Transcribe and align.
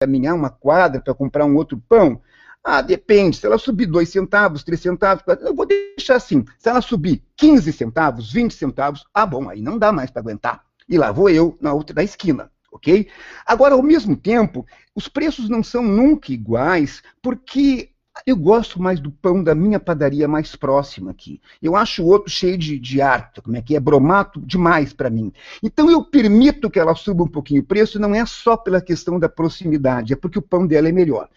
caminhar 0.00 0.34
uma 0.34 0.48
quadra 0.48 0.98
para 0.98 1.14
comprar 1.14 1.44
um 1.44 1.54
outro 1.54 1.80
pão? 1.86 2.20
Ah, 2.64 2.80
depende. 2.80 3.36
Se 3.36 3.46
ela 3.46 3.58
subir 3.58 3.86
dois 3.86 4.08
centavos, 4.08 4.64
três 4.64 4.80
centavos, 4.80 5.22
eu 5.42 5.54
vou 5.54 5.66
deixar 5.66 6.16
assim. 6.16 6.44
Se 6.58 6.68
ela 6.68 6.80
subir 6.80 7.22
15 7.36 7.72
centavos, 7.72 8.32
20 8.32 8.54
centavos, 8.54 9.04
ah, 9.12 9.26
bom, 9.26 9.48
aí 9.48 9.60
não 9.60 9.78
dá 9.78 9.92
mais 9.92 10.10
para 10.10 10.20
aguentar. 10.20 10.64
E 10.88 10.96
lá 10.96 11.12
vou 11.12 11.28
eu 11.28 11.56
na 11.60 11.72
outra 11.72 11.94
da 11.94 12.02
esquina, 12.02 12.50
ok? 12.72 13.08
Agora, 13.46 13.74
ao 13.74 13.82
mesmo 13.82 14.16
tempo, 14.16 14.66
os 14.94 15.06
preços 15.06 15.48
não 15.48 15.62
são 15.62 15.82
nunca 15.82 16.32
iguais, 16.32 17.02
porque 17.22 17.89
eu 18.26 18.36
gosto 18.36 18.80
mais 18.80 19.00
do 19.00 19.10
pão 19.10 19.42
da 19.42 19.54
minha 19.54 19.80
padaria 19.80 20.28
mais 20.28 20.54
próxima 20.54 21.10
aqui. 21.10 21.40
Eu 21.62 21.76
acho 21.76 22.02
o 22.02 22.06
outro 22.06 22.30
cheio 22.30 22.58
de, 22.58 22.78
de 22.78 23.00
arte, 23.00 23.40
como 23.40 23.56
é 23.56 23.62
que 23.62 23.76
é, 23.76 23.80
bromato 23.80 24.40
demais 24.40 24.92
para 24.92 25.10
mim. 25.10 25.32
Então 25.62 25.90
eu 25.90 26.04
permito 26.04 26.70
que 26.70 26.78
ela 26.78 26.94
suba 26.94 27.24
um 27.24 27.28
pouquinho 27.28 27.62
o 27.62 27.66
preço, 27.66 27.98
não 27.98 28.14
é 28.14 28.24
só 28.26 28.56
pela 28.56 28.80
questão 28.80 29.18
da 29.18 29.28
proximidade, 29.28 30.12
é 30.12 30.16
porque 30.16 30.38
o 30.38 30.42
pão 30.42 30.66
dela 30.66 30.88
é 30.88 30.92
melhor. 30.92 31.28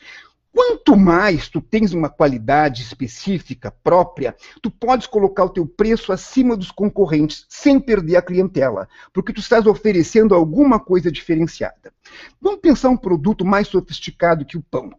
Quanto 0.52 0.96
mais 0.96 1.50
tu 1.50 1.60
tens 1.60 1.94
uma 1.94 2.10
qualidade 2.10 2.84
específica 2.84 3.74
própria, 3.84 4.36
tu 4.62 4.70
podes 4.70 5.08
colocar 5.08 5.46
o 5.46 5.50
teu 5.50 5.66
preço 5.66 6.14
acima 6.14 6.56
dos 6.56 6.70
concorrentes 6.70 7.48
sem 7.50 7.80
perder 7.80 8.18
a 8.18 8.22
clientela, 8.22 8.88
porque 9.12 9.34
tu 9.34 9.40
estás 9.40 9.66
oferecendo 9.66 10.36
alguma 10.36 10.80
coisa 10.80 11.12
diferenciada. 11.12 11.92
Vamos 12.40 12.60
pensar 12.62 12.90
um 12.90 12.98
produto 12.98 13.44
mais 13.44 13.68
sofisticado 13.68 14.46
que 14.46 14.56
o 14.56 14.62
pão. 14.62 14.92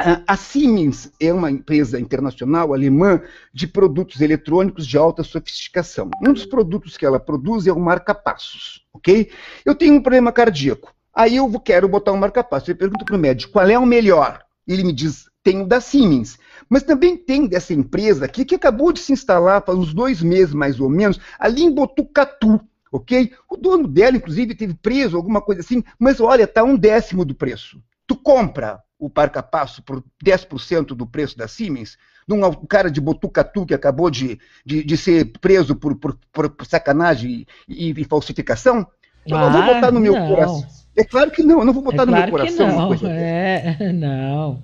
A 0.00 0.36
Siemens 0.36 1.10
é 1.20 1.32
uma 1.32 1.50
empresa 1.50 1.98
internacional 1.98 2.72
alemã 2.72 3.20
de 3.52 3.66
produtos 3.66 4.20
eletrônicos 4.20 4.86
de 4.86 4.96
alta 4.96 5.24
sofisticação. 5.24 6.08
Um 6.22 6.32
dos 6.32 6.46
produtos 6.46 6.96
que 6.96 7.04
ela 7.04 7.18
produz 7.18 7.66
é 7.66 7.72
o 7.72 7.80
marca-passos, 7.80 8.86
ok? 8.92 9.28
Eu 9.64 9.74
tenho 9.74 9.94
um 9.94 10.00
problema 10.00 10.30
cardíaco. 10.30 10.94
Aí 11.12 11.34
eu 11.34 11.50
quero 11.58 11.88
botar 11.88 12.12
um 12.12 12.16
marca-passo. 12.16 12.70
Eu 12.70 12.76
pergunto 12.76 13.04
para 13.04 13.16
o 13.16 13.18
médico 13.18 13.54
qual 13.54 13.68
é 13.68 13.76
o 13.76 13.84
melhor. 13.84 14.40
Ele 14.68 14.84
me 14.84 14.92
diz, 14.92 15.28
tem 15.42 15.62
o 15.62 15.66
da 15.66 15.80
Siemens. 15.80 16.38
Mas 16.68 16.84
também 16.84 17.16
tem 17.16 17.48
dessa 17.48 17.74
empresa 17.74 18.24
aqui 18.24 18.44
que 18.44 18.54
acabou 18.54 18.92
de 18.92 19.00
se 19.00 19.12
instalar 19.12 19.64
faz 19.66 19.76
uns 19.76 19.92
dois 19.92 20.22
meses, 20.22 20.54
mais 20.54 20.78
ou 20.78 20.88
menos, 20.88 21.18
ali 21.40 21.64
em 21.64 21.74
Botucatu, 21.74 22.60
ok? 22.92 23.32
O 23.50 23.56
dono 23.56 23.88
dela, 23.88 24.16
inclusive, 24.16 24.54
teve 24.54 24.74
preso, 24.74 25.16
alguma 25.16 25.40
coisa 25.40 25.60
assim, 25.60 25.82
mas 25.98 26.20
olha, 26.20 26.44
está 26.44 26.62
um 26.62 26.76
décimo 26.76 27.24
do 27.24 27.34
preço. 27.34 27.82
Tu 28.06 28.14
compra 28.14 28.80
o 28.98 29.08
parca-passo 29.08 29.82
por 29.82 30.02
10% 30.24 30.88
do 30.88 31.06
preço 31.06 31.36
da 31.38 31.46
Siemens, 31.46 31.96
num 32.26 32.40
cara 32.66 32.90
de 32.90 33.00
Botucatu 33.00 33.64
que 33.64 33.74
acabou 33.74 34.10
de, 34.10 34.38
de, 34.64 34.82
de 34.84 34.96
ser 34.96 35.32
preso 35.40 35.76
por, 35.76 35.94
por, 35.96 36.18
por 36.32 36.66
sacanagem 36.66 37.46
e, 37.68 37.90
e, 37.90 38.04
falsificação? 38.04 38.86
Eu 39.26 39.36
ah, 39.36 39.50
não 39.50 39.52
vou 39.52 39.74
botar 39.74 39.90
no 39.92 40.00
meu 40.00 40.14
não. 40.14 40.28
coração. 40.28 40.66
É 40.96 41.04
claro 41.04 41.30
que 41.30 41.42
não, 41.42 41.60
eu 41.60 41.64
não 41.64 41.72
vou 41.72 41.82
botar 41.82 42.02
é 42.02 42.06
no 42.06 42.12
claro 42.12 42.24
meu 42.24 42.30
coração 42.30 42.66
não, 42.66 42.76
uma 42.76 42.88
coisa. 42.88 43.08
É, 43.08 43.92
não. 43.92 44.62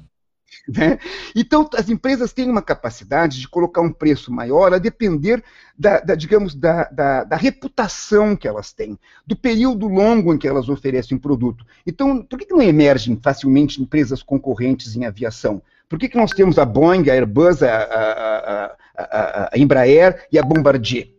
Né? 0.66 0.98
Então, 1.34 1.69
as 1.77 1.88
empresas 1.88 2.33
têm 2.33 2.48
uma 2.48 2.62
capacidade 2.62 3.41
de 3.41 3.48
colocar 3.48 3.80
um 3.80 3.92
preço 3.92 4.33
maior 4.33 4.72
a 4.72 4.78
depender 4.78 5.42
da, 5.78 6.00
da 6.00 6.14
digamos, 6.14 6.55
da, 6.55 6.84
da, 6.84 7.24
da, 7.24 7.36
reputação 7.36 8.34
que 8.34 8.48
elas 8.48 8.72
têm, 8.72 8.98
do 9.27 9.36
período 9.36 9.86
longo 9.86 10.32
em 10.32 10.38
que 10.38 10.48
elas 10.48 10.69
oferecem 10.69 11.16
o 11.16 11.20
produto. 11.20 11.66
Então, 11.86 12.22
por 12.22 12.38
que, 12.38 12.47
que 12.47 12.55
não 12.55 12.62
emergem 12.62 13.19
facilmente 13.22 13.82
empresas 13.82 14.22
concorrentes 14.22 14.97
em 14.97 15.05
aviação? 15.05 15.62
Por 15.88 15.98
que, 15.98 16.08
que 16.08 16.16
nós 16.16 16.30
temos 16.30 16.58
a 16.58 16.64
Boeing, 16.64 17.08
a 17.10 17.14
Airbus, 17.14 17.62
a, 17.62 17.77
a, 17.77 18.77
a, 18.97 19.50
a 19.52 19.58
Embraer 19.58 20.27
e 20.32 20.38
a 20.38 20.42
Bombardier? 20.42 21.10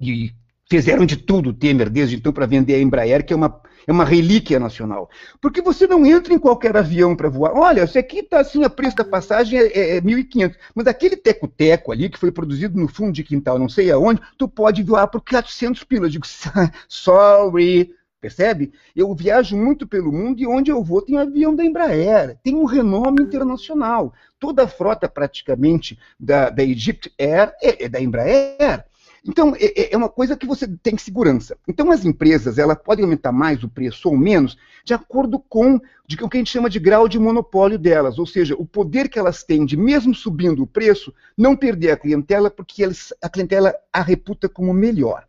E 0.00 0.32
fizeram 0.72 1.04
de 1.04 1.18
tudo, 1.18 1.52
Temer, 1.52 1.90
desde 1.90 2.16
então, 2.16 2.32
para 2.32 2.46
vender 2.46 2.74
a 2.74 2.80
Embraer, 2.80 3.24
que 3.26 3.32
é 3.32 3.36
uma 3.36 3.60
é 3.84 3.90
uma 3.90 4.04
relíquia 4.04 4.60
nacional. 4.60 5.10
Porque 5.40 5.60
você 5.60 5.88
não 5.88 6.06
entra 6.06 6.32
em 6.32 6.38
qualquer 6.38 6.76
avião 6.76 7.16
para 7.16 7.28
voar. 7.28 7.52
Olha, 7.52 7.82
isso 7.82 7.98
aqui 7.98 8.20
está 8.20 8.38
assim, 8.38 8.62
a 8.62 8.70
preço 8.70 8.96
da 8.96 9.04
passagem 9.04 9.58
é, 9.58 9.66
é, 9.66 9.96
é 9.96 10.00
1.500. 10.00 10.54
Mas 10.72 10.86
aquele 10.86 11.16
teco-teco 11.16 11.90
ali, 11.90 12.08
que 12.08 12.16
foi 12.16 12.30
produzido 12.30 12.78
no 12.78 12.86
fundo 12.86 13.12
de 13.12 13.24
quintal, 13.24 13.58
não 13.58 13.68
sei 13.68 13.90
aonde, 13.90 14.22
tu 14.38 14.48
pode 14.48 14.84
voar 14.84 15.08
por 15.08 15.20
400 15.20 15.82
pilas. 15.82 16.04
Eu 16.04 16.10
digo, 16.12 16.26
sorry, 16.88 17.92
percebe? 18.20 18.72
Eu 18.94 19.12
viajo 19.16 19.56
muito 19.56 19.84
pelo 19.84 20.12
mundo 20.12 20.40
e 20.40 20.46
onde 20.46 20.70
eu 20.70 20.84
vou 20.84 21.02
tem 21.02 21.18
avião 21.18 21.52
da 21.52 21.64
Embraer, 21.64 22.38
tem 22.44 22.54
um 22.54 22.64
renome 22.64 23.20
internacional. 23.20 24.14
Toda 24.38 24.62
a 24.62 24.68
frota, 24.68 25.08
praticamente, 25.08 25.98
da, 26.18 26.50
da 26.50 26.62
Egypt 26.62 27.12
Air 27.18 27.52
é, 27.60 27.84
é 27.84 27.88
da 27.88 28.00
Embraer. 28.00 28.84
Então, 29.26 29.54
é, 29.54 29.66
é, 29.80 29.94
é, 29.94 29.96
uma 29.96 30.08
coisa 30.08 30.36
que 30.36 30.46
você 30.46 30.66
tem 30.66 30.98
segurança. 30.98 31.56
Então, 31.68 31.90
as 31.90 32.04
empresas 32.04 32.58
elas 32.58 32.76
podem 32.82 33.04
aumentar 33.04 33.30
mais 33.30 33.62
o 33.62 33.68
preço 33.68 34.08
ou 34.08 34.16
menos 34.16 34.56
de 34.84 34.92
acordo 34.92 35.38
com 35.38 35.80
de, 36.06 36.16
o 36.22 36.28
que 36.28 36.36
a 36.36 36.40
gente 36.40 36.50
chama 36.50 36.68
de 36.68 36.80
grau 36.80 37.08
de 37.08 37.20
monopólio 37.20 37.78
delas, 37.78 38.18
ou 38.18 38.26
seja, 38.26 38.56
o 38.56 38.66
poder 38.66 39.08
que 39.08 39.18
elas 39.18 39.44
têm 39.44 39.64
de, 39.64 39.76
mesmo 39.76 40.12
subindo 40.12 40.62
o 40.62 40.66
preço, 40.66 41.14
não 41.38 41.56
perder 41.56 41.92
a 41.92 41.96
clientela, 41.96 42.50
porque 42.50 42.82
eles, 42.82 43.14
a 43.22 43.28
clientela 43.28 43.72
a 43.92 44.02
reputa 44.02 44.48
como 44.48 44.74
melhor. 44.74 45.24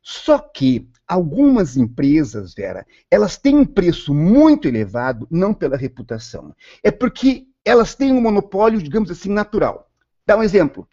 Só 0.00 0.38
que 0.38 0.88
algumas 1.08 1.76
empresas, 1.76 2.54
Vera, 2.54 2.86
elas 3.10 3.36
têm 3.36 3.56
um 3.56 3.64
preço 3.64 4.14
muito 4.14 4.68
elevado, 4.68 5.26
não 5.28 5.52
pela 5.52 5.76
reputação. 5.76 6.54
É 6.84 6.90
porque 6.90 7.48
elas 7.64 7.96
têm 7.96 8.12
um 8.12 8.20
monopólio, 8.20 8.80
digamos 8.80 9.10
assim, 9.10 9.30
natural. 9.30 9.90
Dá 10.24 10.36
um 10.36 10.42
exemplo 10.42 10.86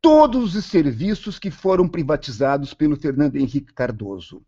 todos 0.00 0.54
os 0.54 0.64
serviços 0.64 1.38
que 1.38 1.50
foram 1.50 1.86
privatizados 1.86 2.74
pelo 2.74 2.96
Fernando 2.96 3.36
Henrique 3.36 3.72
Cardoso. 3.72 4.42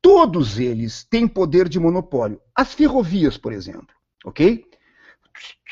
Todos 0.00 0.58
eles 0.58 1.04
têm 1.04 1.26
poder 1.26 1.68
de 1.68 1.78
monopólio. 1.78 2.40
As 2.54 2.74
ferrovias, 2.74 3.36
por 3.36 3.52
exemplo, 3.52 3.88
ok? 4.24 4.64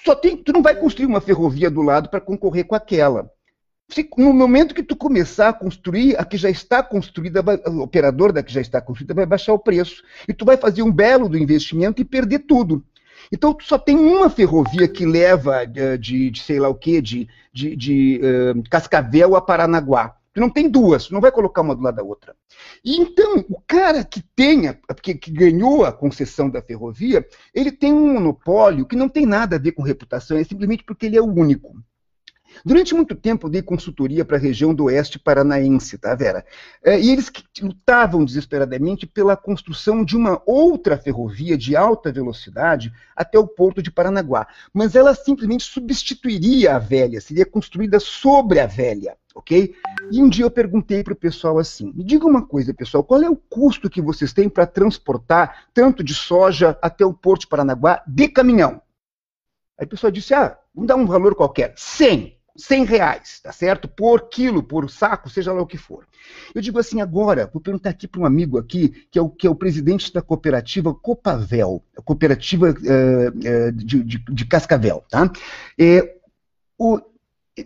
Só 0.05 0.15
tem, 0.15 0.37
tu 0.37 0.53
não 0.53 0.63
vai 0.63 0.75
construir 0.75 1.07
uma 1.07 1.21
ferrovia 1.21 1.71
do 1.71 1.83
lado 1.83 2.09
para 2.09 2.21
concorrer 2.21 2.67
com 2.67 2.75
aquela. 2.75 3.31
Se, 3.91 4.09
no 4.17 4.33
momento 4.33 4.75
que 4.75 4.83
tu 4.83 4.97
começar 4.97 5.51
a 5.51 5.53
construir, 5.53 6.19
a 6.19 6.25
que 6.25 6.37
já 6.37 6.49
está 6.49 6.83
construída, 6.83 7.43
o 7.67 7.83
operador 7.83 8.33
da 8.33 8.43
que 8.43 8.53
já 8.53 8.61
está 8.61 8.81
construída 8.81 9.13
vai 9.15 9.27
baixar 9.27 9.53
o 9.53 9.59
preço. 9.59 10.03
E 10.27 10.33
tu 10.33 10.45
vai 10.45 10.57
fazer 10.57 10.83
um 10.83 10.91
belo 10.91 11.29
do 11.29 11.37
investimento 11.37 12.01
e 12.01 12.05
perder 12.05 12.41
tudo. 12.41 12.85
Então, 13.31 13.57
só 13.61 13.79
tem 13.79 13.97
uma 13.97 14.31
ferrovia 14.31 14.89
que 14.89 15.05
leva 15.05 15.65
de, 15.65 15.99
de, 15.99 16.31
de 16.31 16.43
sei 16.43 16.59
lá 16.59 16.69
o 16.69 16.75
quê, 16.75 17.01
de, 17.01 17.29
de, 17.53 17.77
de 17.77 18.21
uh, 18.23 18.63
Cascavel 18.69 19.37
a 19.37 19.41
Paranaguá. 19.41 20.17
Tu 20.35 20.41
não 20.41 20.49
tem 20.49 20.69
duas, 20.69 21.07
tu 21.07 21.13
não 21.13 21.21
vai 21.21 21.31
colocar 21.31 21.61
uma 21.61 21.77
do 21.77 21.83
lado 21.83 21.97
da 21.97 22.03
outra. 22.03 22.35
E 22.83 22.97
então, 22.97 23.45
o 23.51 23.61
cara 23.61 24.03
que 24.03 24.23
tenha, 24.35 24.79
que, 25.03 25.15
que, 25.15 25.31
ganhou 25.31 25.85
a 25.85 25.93
concessão 25.93 26.49
da 26.49 26.63
ferrovia, 26.63 27.27
ele 27.55 27.71
tem 27.71 27.93
um 27.93 28.15
monopólio 28.15 28.87
que 28.87 28.97
não 28.97 29.11
tem 29.11 29.27
nada 29.27 29.57
a 29.57 29.59
ver 29.59 29.73
com 29.73 29.83
reputação, 29.83 30.39
é 30.39 30.45
simplesmente 30.45 30.85
porque 30.85 31.05
ele 31.05 31.19
é 31.19 31.21
o 31.21 31.31
único. 31.31 31.77
Durante 32.65 32.95
muito 32.95 33.15
tempo 33.15 33.47
eu 33.47 33.51
dei 33.51 33.63
consultoria 33.63 34.25
para 34.25 34.37
a 34.37 34.41
região 34.41 34.75
do 34.75 34.85
oeste 34.85 35.19
paranaense, 35.19 35.99
tá, 35.99 36.15
Vera? 36.15 36.45
É, 36.83 36.99
e 37.01 37.11
eles 37.11 37.31
lutavam 37.61 38.25
desesperadamente 38.25 39.07
pela 39.07 39.37
construção 39.37 40.05
de 40.05 40.17
uma 40.17 40.41
outra 40.47 40.97
ferrovia 40.97 41.57
de 41.57 41.77
alta 41.77 42.13
velocidade 42.13 42.93
até 43.17 43.39
o 43.39 43.47
porto 43.47 43.83
de 43.83 43.91
Paranaguá. 43.91 44.47
Mas 44.73 44.95
ela 44.95 45.15
simplesmente 45.15 45.65
substituiria 45.65 46.77
a 46.77 46.79
velha, 46.79 47.21
seria 47.21 47.47
construída 47.47 47.99
sobre 48.01 48.61
a 48.61 48.67
velha. 48.67 49.17
Ok? 49.35 49.75
E 50.11 50.23
um 50.23 50.29
dia 50.29 50.45
eu 50.45 50.51
perguntei 50.51 51.03
para 51.03 51.15
o 51.15 51.17
pessoal 51.17 51.59
assim: 51.59 51.91
me 51.95 52.05
diga 52.05 52.27
uma 52.27 52.47
coisa, 52.47 52.75
pessoal, 52.75 53.03
qual 53.03 53.23
é 53.23 53.31
o 53.31 53.37
custo 53.37 53.89
que 53.89 54.03
vocês 54.03 54.33
têm 54.33 54.49
para 54.49 54.67
transportar 54.67 55.69
tanto 55.73 56.05
de 56.05 56.15
soja 56.15 56.79
até 56.83 57.05
o 57.05 57.15
Porto 57.15 57.43
de 57.43 57.47
Paranaguá 57.47 58.03
de 58.07 58.29
caminhão? 58.29 58.83
Aí 59.79 59.87
o 59.87 59.89
pessoal 59.89 60.11
disse: 60.11 60.35
ah, 60.35 60.59
vamos 60.75 60.89
dar 60.89 60.97
um 60.97 61.07
valor 61.07 61.35
qualquer, 61.35 61.73
100. 61.77 62.37
100 62.57 62.85
reais, 62.85 63.41
tá 63.41 63.53
certo? 63.53 63.89
Por 63.89 64.29
quilo, 64.29 64.63
por 64.63 64.91
saco, 64.91 65.31
seja 65.31 65.53
lá 65.53 65.63
o 65.63 65.67
que 65.67 65.79
for. 65.79 66.07
Eu 66.55 66.61
digo 66.61 66.79
assim 66.79 67.01
agora, 67.01 67.49
vou 67.53 67.61
perguntar 67.61 67.91
aqui 67.91 68.07
para 68.07 68.21
um 68.21 68.27
amigo 68.27 68.59
aqui, 68.59 69.07
que 69.11 69.19
é 69.19 69.23
o, 69.23 69.29
que 69.29 69.47
é 69.47 69.51
o 69.51 69.55
presidente 69.55 70.13
da 70.13 70.23
cooperativa 70.23 70.95
Copavel, 70.95 71.83
a 71.97 72.03
cooperativa 72.03 72.71
uh, 72.71 73.69
uh, 73.69 73.73
de, 73.73 74.03
de, 74.03 74.19
de, 74.19 74.45
Cascavel, 74.47 75.05
tá? 75.09 75.31
É, 75.79 76.17
o, 76.79 77.01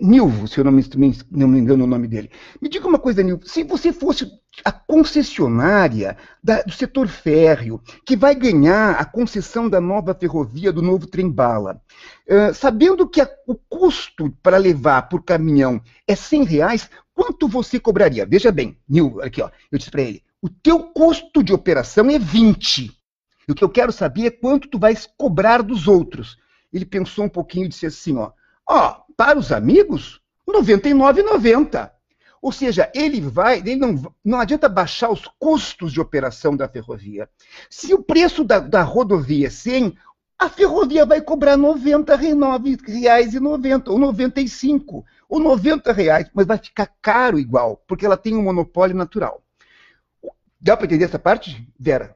Nilvo, 0.00 0.46
se 0.46 0.58
eu 0.58 0.64
não 0.64 0.72
me, 0.72 0.84
não 1.31 1.48
me 1.48 1.58
engano 1.58 1.84
o 1.84 1.87
nome 1.87 2.06
dele. 2.06 2.31
Me 2.60 2.69
diga 2.69 2.87
uma 2.87 2.98
coisa, 2.98 3.22
Nilvo, 3.22 3.46
se 3.48 3.62
você 3.62 3.93
fosse 3.93 4.31
a 4.64 4.72
concessionária 4.72 6.16
da, 6.43 6.62
do 6.62 6.72
setor 6.72 7.08
férreo, 7.08 7.81
que 8.04 8.16
vai 8.16 8.34
ganhar 8.34 8.93
a 8.93 9.04
concessão 9.04 9.69
da 9.69 9.81
nova 9.81 10.14
ferrovia, 10.14 10.72
do 10.72 10.82
novo 10.82 11.06
trem-bala, 11.06 11.81
uh, 12.28 12.54
sabendo 12.54 13.08
que 13.08 13.20
a, 13.20 13.28
o 13.46 13.54
custo 13.54 14.31
para 14.43 14.56
levar 14.56 15.08
por 15.08 15.22
caminhão 15.22 15.81
é 16.06 16.14
100 16.14 16.44
reais, 16.44 16.90
quanto 17.14 17.48
você 17.48 17.78
cobraria? 17.78 18.26
Veja 18.26 18.50
bem, 18.50 18.76
Nilvo, 18.88 19.20
aqui 19.20 19.43
ó, 19.43 19.50
eu 19.70 19.78
disse 19.78 19.90
para 19.90 20.02
ele, 20.02 20.22
o 20.40 20.48
teu 20.48 20.81
custo 20.81 21.43
de 21.43 21.52
operação 21.52 22.10
é 22.10 22.19
20. 22.19 22.93
E 23.48 23.52
o 23.52 23.54
que 23.54 23.64
eu 23.64 23.69
quero 23.69 23.93
saber 23.93 24.26
é 24.26 24.31
quanto 24.31 24.69
tu 24.69 24.78
vais 24.78 25.08
cobrar 25.16 25.62
dos 25.62 25.87
outros. 25.87 26.37
Ele 26.72 26.84
pensou 26.84 27.25
um 27.25 27.28
pouquinho 27.28 27.66
e 27.66 27.69
disse 27.69 27.87
assim, 27.87 28.16
ó, 28.16 28.32
ó, 28.69 29.02
para 29.17 29.39
os 29.39 29.53
amigos, 29.53 30.21
R$ 30.47 30.59
99,90. 30.59 31.91
Ou 32.41 32.53
seja, 32.53 32.89
ele 32.95 33.21
vai, 33.21 33.59
ele 33.59 33.77
não, 33.77 34.15
não 34.25 34.39
adianta 34.39 34.69
baixar 34.69 35.11
os 35.11 35.29
custos 35.39 35.93
de 35.93 36.01
operação 36.01 36.57
da 36.57 36.69
ferrovia. 36.69 37.29
Se 37.69 37.93
o 37.95 38.03
preço 38.03 38.45
da, 38.45 38.61
da 38.61 38.83
rodovia 38.83 39.49
é 39.49 39.51
100, 39.51 39.95
a 40.39 40.49
ferrovia 40.49 41.05
vai 41.07 41.21
cobrar 41.21 41.57
R$ 41.57 41.63
90,90 41.63 43.89
ou 43.89 43.99
95 43.99 45.05
ou 45.29 45.41
90 45.41 45.93
reais, 45.93 46.31
mas 46.33 46.47
vai 46.47 46.59
ficar 46.59 46.87
caro 47.01 47.39
igual, 47.39 47.83
porque 47.89 48.05
ela 48.05 48.17
tem 48.17 48.37
um 48.37 48.43
monopólio 48.43 48.95
natural. 48.95 49.43
Dá 50.61 50.77
para 50.77 50.87
entender 50.87 51.07
essa 51.07 51.19
parte, 51.19 51.67
Vera? 51.79 52.15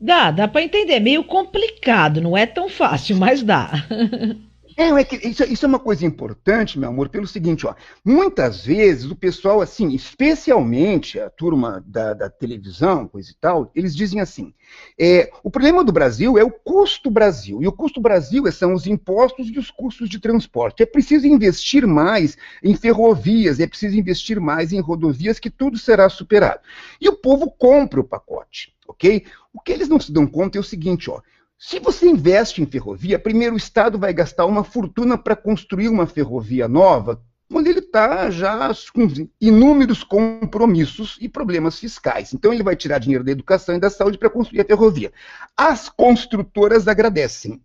Dá, 0.00 0.30
dá 0.30 0.48
para 0.48 0.62
entender. 0.62 1.00
Meio 1.00 1.24
complicado, 1.24 2.20
não 2.20 2.36
é 2.36 2.46
tão 2.46 2.68
fácil, 2.68 3.16
mas 3.16 3.42
dá. 3.42 3.70
É, 4.80 4.88
é 4.88 5.28
isso, 5.28 5.44
isso, 5.44 5.66
é 5.66 5.68
uma 5.68 5.78
coisa 5.78 6.06
importante, 6.06 6.78
meu 6.78 6.88
amor, 6.88 7.10
pelo 7.10 7.26
seguinte, 7.26 7.66
ó. 7.66 7.74
Muitas 8.02 8.64
vezes 8.64 9.10
o 9.10 9.14
pessoal, 9.14 9.60
assim, 9.60 9.90
especialmente 9.94 11.20
a 11.20 11.28
turma 11.28 11.84
da, 11.86 12.14
da 12.14 12.30
televisão, 12.30 13.06
coisa 13.06 13.30
e 13.30 13.34
tal, 13.34 13.70
eles 13.74 13.94
dizem 13.94 14.22
assim: 14.22 14.54
é, 14.98 15.30
o 15.44 15.50
problema 15.50 15.84
do 15.84 15.92
Brasil 15.92 16.38
é 16.38 16.42
o 16.42 16.50
custo 16.50 17.10
Brasil. 17.10 17.62
E 17.62 17.68
o 17.68 17.72
custo 17.72 18.00
Brasil 18.00 18.46
é, 18.46 18.50
são 18.50 18.72
os 18.72 18.86
impostos 18.86 19.50
e 19.50 19.58
os 19.58 19.70
custos 19.70 20.08
de 20.08 20.18
transporte. 20.18 20.82
É 20.82 20.86
preciso 20.86 21.26
investir 21.26 21.86
mais 21.86 22.38
em 22.64 22.74
ferrovias, 22.74 23.60
é 23.60 23.66
preciso 23.66 23.98
investir 23.98 24.40
mais 24.40 24.72
em 24.72 24.80
rodovias, 24.80 25.38
que 25.38 25.50
tudo 25.50 25.76
será 25.76 26.08
superado. 26.08 26.60
E 26.98 27.06
o 27.06 27.16
povo 27.16 27.50
compra 27.50 28.00
o 28.00 28.04
pacote, 28.04 28.74
ok? 28.88 29.26
O 29.52 29.60
que 29.60 29.72
eles 29.72 29.90
não 29.90 30.00
se 30.00 30.10
dão 30.10 30.26
conta 30.26 30.56
é 30.56 30.60
o 30.60 30.64
seguinte, 30.64 31.10
ó. 31.10 31.20
Se 31.62 31.78
você 31.78 32.08
investe 32.08 32.62
em 32.62 32.66
ferrovia, 32.66 33.18
primeiro 33.18 33.52
o 33.52 33.58
Estado 33.58 33.98
vai 33.98 34.14
gastar 34.14 34.46
uma 34.46 34.64
fortuna 34.64 35.18
para 35.18 35.36
construir 35.36 35.88
uma 35.88 36.06
ferrovia 36.06 36.66
nova, 36.66 37.22
quando 37.52 37.66
ele 37.66 37.80
está 37.80 38.30
já 38.30 38.72
com 38.94 39.06
inúmeros 39.38 40.02
compromissos 40.02 41.18
e 41.20 41.28
problemas 41.28 41.78
fiscais. 41.78 42.32
Então 42.32 42.50
ele 42.50 42.62
vai 42.62 42.74
tirar 42.74 42.98
dinheiro 42.98 43.22
da 43.22 43.32
educação 43.32 43.74
e 43.74 43.78
da 43.78 43.90
saúde 43.90 44.16
para 44.16 44.30
construir 44.30 44.62
a 44.62 44.64
ferrovia. 44.64 45.12
As 45.54 45.90
construtoras 45.90 46.88
agradecem. 46.88 47.60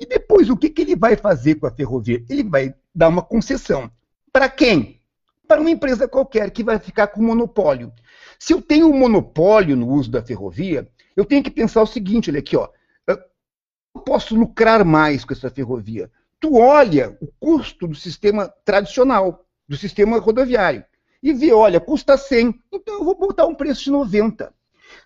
E 0.00 0.06
depois, 0.06 0.48
o 0.48 0.56
que, 0.56 0.70
que 0.70 0.80
ele 0.80 0.96
vai 0.96 1.14
fazer 1.14 1.56
com 1.56 1.66
a 1.66 1.70
ferrovia? 1.70 2.24
Ele 2.30 2.44
vai 2.44 2.74
dar 2.94 3.08
uma 3.08 3.22
concessão. 3.22 3.90
Para 4.32 4.48
quem? 4.48 4.98
Para 5.46 5.60
uma 5.60 5.70
empresa 5.70 6.08
qualquer 6.08 6.50
que 6.50 6.64
vai 6.64 6.78
ficar 6.78 7.08
com 7.08 7.22
monopólio. 7.22 7.92
Se 8.38 8.54
eu 8.54 8.62
tenho 8.62 8.88
um 8.88 8.98
monopólio 8.98 9.76
no 9.76 9.88
uso 9.88 10.10
da 10.10 10.22
ferrovia, 10.22 10.88
eu 11.14 11.26
tenho 11.26 11.42
que 11.42 11.50
pensar 11.50 11.82
o 11.82 11.86
seguinte, 11.86 12.30
olha 12.30 12.38
aqui, 12.38 12.56
ó 12.56 12.70
posso 14.00 14.34
lucrar 14.36 14.84
mais 14.84 15.24
com 15.24 15.32
essa 15.32 15.50
ferrovia? 15.50 16.10
Tu 16.40 16.56
olha 16.56 17.16
o 17.20 17.28
custo 17.38 17.86
do 17.86 17.94
sistema 17.94 18.52
tradicional, 18.64 19.46
do 19.68 19.76
sistema 19.76 20.18
rodoviário, 20.18 20.84
e 21.22 21.32
vê, 21.32 21.52
olha, 21.52 21.80
custa 21.80 22.18
100, 22.18 22.54
então 22.70 22.94
eu 22.98 23.04
vou 23.04 23.16
botar 23.16 23.46
um 23.46 23.54
preço 23.54 23.84
de 23.84 23.90
90. 23.90 24.52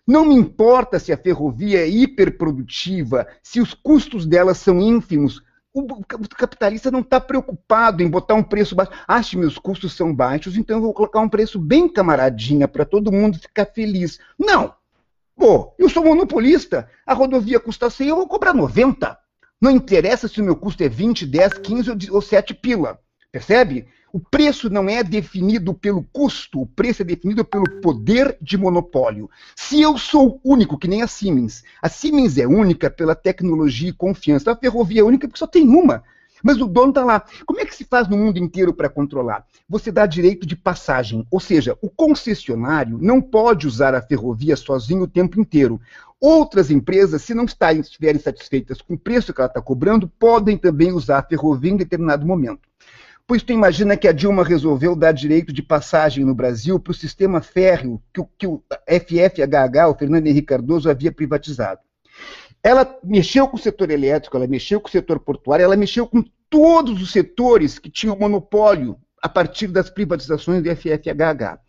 Não 0.06 0.25
me 0.25 0.35
importa 0.35 0.99
se 0.99 1.12
a 1.12 1.17
ferrovia 1.17 1.81
é 1.81 1.88
hiperprodutiva, 1.88 3.26
se 3.43 3.61
os 3.61 3.73
custos 3.73 4.26
dela 4.26 4.55
são 4.55 4.81
ínfimos. 4.81 5.43
O 5.73 6.05
capitalista 6.37 6.90
não 6.90 7.00
está 7.00 7.20
preocupado 7.20 8.02
em 8.02 8.08
botar 8.08 8.35
um 8.35 8.43
preço 8.43 8.75
baixo. 8.75 8.90
Ah, 9.06 9.23
se 9.23 9.37
meus 9.37 9.58
custos 9.58 9.93
são 9.93 10.12
baixos, 10.12 10.56
então 10.56 10.79
eu 10.79 10.82
vou 10.82 10.94
colocar 10.94 11.20
um 11.20 11.29
preço 11.29 11.58
bem 11.58 11.88
camaradinha 11.88 12.67
para 12.67 12.85
todo 12.85 13.12
mundo 13.12 13.38
ficar 13.38 13.67
feliz. 13.67 14.19
Não! 14.37 14.75
Pô, 15.38 15.73
eu 15.79 15.88
sou 15.88 16.05
monopolista, 16.05 16.90
a 17.06 17.14
rodovia 17.14 17.61
custa 17.61 17.88
100, 17.88 18.08
eu 18.08 18.17
vou 18.17 18.26
cobrar 18.26 18.52
90. 18.52 19.17
Não 19.61 19.70
interessa 19.70 20.26
se 20.26 20.40
o 20.40 20.44
meu 20.44 20.56
custo 20.56 20.82
é 20.82 20.88
20, 20.88 21.25
10, 21.25 21.58
15 21.58 22.11
ou 22.11 22.20
7 22.20 22.52
pila. 22.55 22.99
Percebe? 23.31 23.87
O 24.12 24.19
preço 24.19 24.69
não 24.69 24.88
é 24.88 25.05
definido 25.05 25.73
pelo 25.73 26.02
custo, 26.12 26.62
o 26.62 26.67
preço 26.67 27.02
é 27.02 27.05
definido 27.05 27.44
pelo 27.44 27.81
poder 27.81 28.37
de 28.43 28.58
monopólio. 28.58 29.31
Se 29.55 29.81
eu 29.81 29.96
sou 29.96 30.40
único, 30.43 30.76
que 30.76 30.88
nem 30.88 31.02
a 31.02 31.06
Siemens, 31.06 31.62
a 31.81 31.88
Siemens 31.88 32.37
é 32.37 32.46
única 32.46 32.90
pela 32.90 33.14
tecnologia 33.14 33.90
e 33.90 33.93
confiança, 33.93 34.50
a 34.50 34.56
ferrovia 34.56 35.02
é 35.02 35.05
única 35.05 35.29
porque 35.29 35.38
só 35.38 35.46
tem 35.46 35.69
uma. 35.69 36.02
Mas 36.43 36.61
o 36.61 36.67
dono 36.67 36.90
está 36.90 37.05
lá. 37.05 37.25
Como 37.46 37.61
é 37.61 37.64
que 37.64 37.75
se 37.75 37.85
faz 37.85 38.08
no 38.08 38.17
mundo 38.17 38.38
inteiro 38.38 38.73
para 38.73 38.88
controlar? 38.88 39.44
Você 39.69 39.90
dá 39.90 40.06
direito 40.06 40.46
de 40.46 40.56
passagem, 40.56 41.26
ou 41.31 41.40
seja, 41.40 41.76
o 41.82 41.90
concessionário 41.90 42.99
não 43.00 43.20
pode 43.20 43.67
usar 43.67 43.94
a 43.94 44.02
ferrovia 44.02 44.56
sozinho 44.56 45.02
o 45.02 45.08
tempo 45.08 45.40
inteiro. 45.40 45.81
Outras 46.20 46.70
empresas, 46.70 47.23
se 47.23 47.32
não 47.32 47.44
estiverem 47.44 48.20
satisfeitas 48.20 48.81
com 48.81 48.94
o 48.94 48.99
preço 48.99 49.32
que 49.32 49.40
ela 49.40 49.49
está 49.49 49.62
cobrando, 49.62 50.08
podem 50.08 50.56
também 50.56 50.93
usar 50.93 51.19
a 51.19 51.23
ferrovia 51.23 51.70
em 51.70 51.76
determinado 51.76 52.26
momento. 52.26 52.69
Pois 53.29 53.43
tu 53.43 53.52
imagina 53.52 53.94
que 53.94 54.08
a 54.08 54.12
Dilma 54.12 54.43
resolveu 54.43 54.96
dar 54.96 55.12
direito 55.12 55.52
de 55.52 55.62
passagem 55.62 56.25
no 56.25 56.35
Brasil 56.35 56.81
para 56.81 56.93
o 56.93 56.94
sistema 56.94 57.43
férreo 57.43 58.02
que 58.11 58.20
o, 58.23 58.29
que 58.38 58.46
o 58.46 58.62
FFHH, 58.88 59.87
o 59.87 59.94
Fernando 59.94 60.26
Henrique 60.26 60.46
Cardoso, 60.46 60.88
havia 60.88 61.12
privatizado. 61.12 61.81
Ela 62.62 62.99
mexeu 63.02 63.46
com 63.49 63.56
o 63.56 63.60
setor 63.60 63.90
elétrico, 63.90 64.37
ela 64.37 64.46
mexeu 64.46 64.81
com 64.81 64.88
o 64.88 64.90
setor 64.90 65.20
portuário, 65.20 65.64
ela 65.64 65.76
mexeu 65.76 66.06
com 66.06 66.25
todos 66.50 67.00
os 67.00 67.12
setores 67.12 67.78
que 67.78 67.90
tinham 67.90 68.19
monopólio 68.19 68.99
a 69.22 69.28
partir 69.28 69.69
das 69.69 69.90
privatizações 69.90 70.62
do 70.62 70.75
FFHH. 70.75 71.60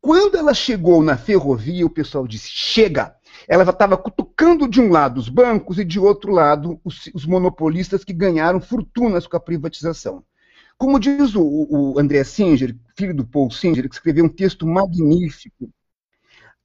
Quando 0.00 0.36
ela 0.36 0.52
chegou 0.52 1.02
na 1.02 1.16
ferrovia, 1.16 1.86
o 1.86 1.90
pessoal 1.90 2.26
disse: 2.26 2.48
chega! 2.50 3.16
Ela 3.48 3.64
estava 3.64 3.96
cutucando 3.96 4.68
de 4.68 4.80
um 4.80 4.90
lado 4.90 5.18
os 5.18 5.28
bancos 5.28 5.78
e 5.78 5.84
de 5.84 5.98
outro 5.98 6.30
lado 6.30 6.80
os, 6.84 7.10
os, 7.14 7.26
monopolistas 7.26 8.04
que 8.04 8.12
ganharam 8.12 8.60
fortunas 8.60 9.26
com 9.26 9.36
a 9.36 9.40
privatização. 9.40 10.22
Como 10.76 11.00
diz 11.00 11.34
o, 11.34 11.42
o 11.42 11.98
André 11.98 12.22
Singer, 12.24 12.76
filho 12.96 13.14
do 13.14 13.26
Paul 13.26 13.50
Singer, 13.50 13.88
que 13.88 13.94
escreveu 13.94 14.24
um 14.24 14.28
texto 14.28 14.66
magnífico, 14.66 15.70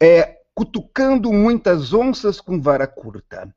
é, 0.02 0.40
cutucando 0.54 1.32
muitas 1.32 1.94
onças 1.94 2.42
com 2.42 2.62
vara 2.62 2.88
curta. 2.88 3.54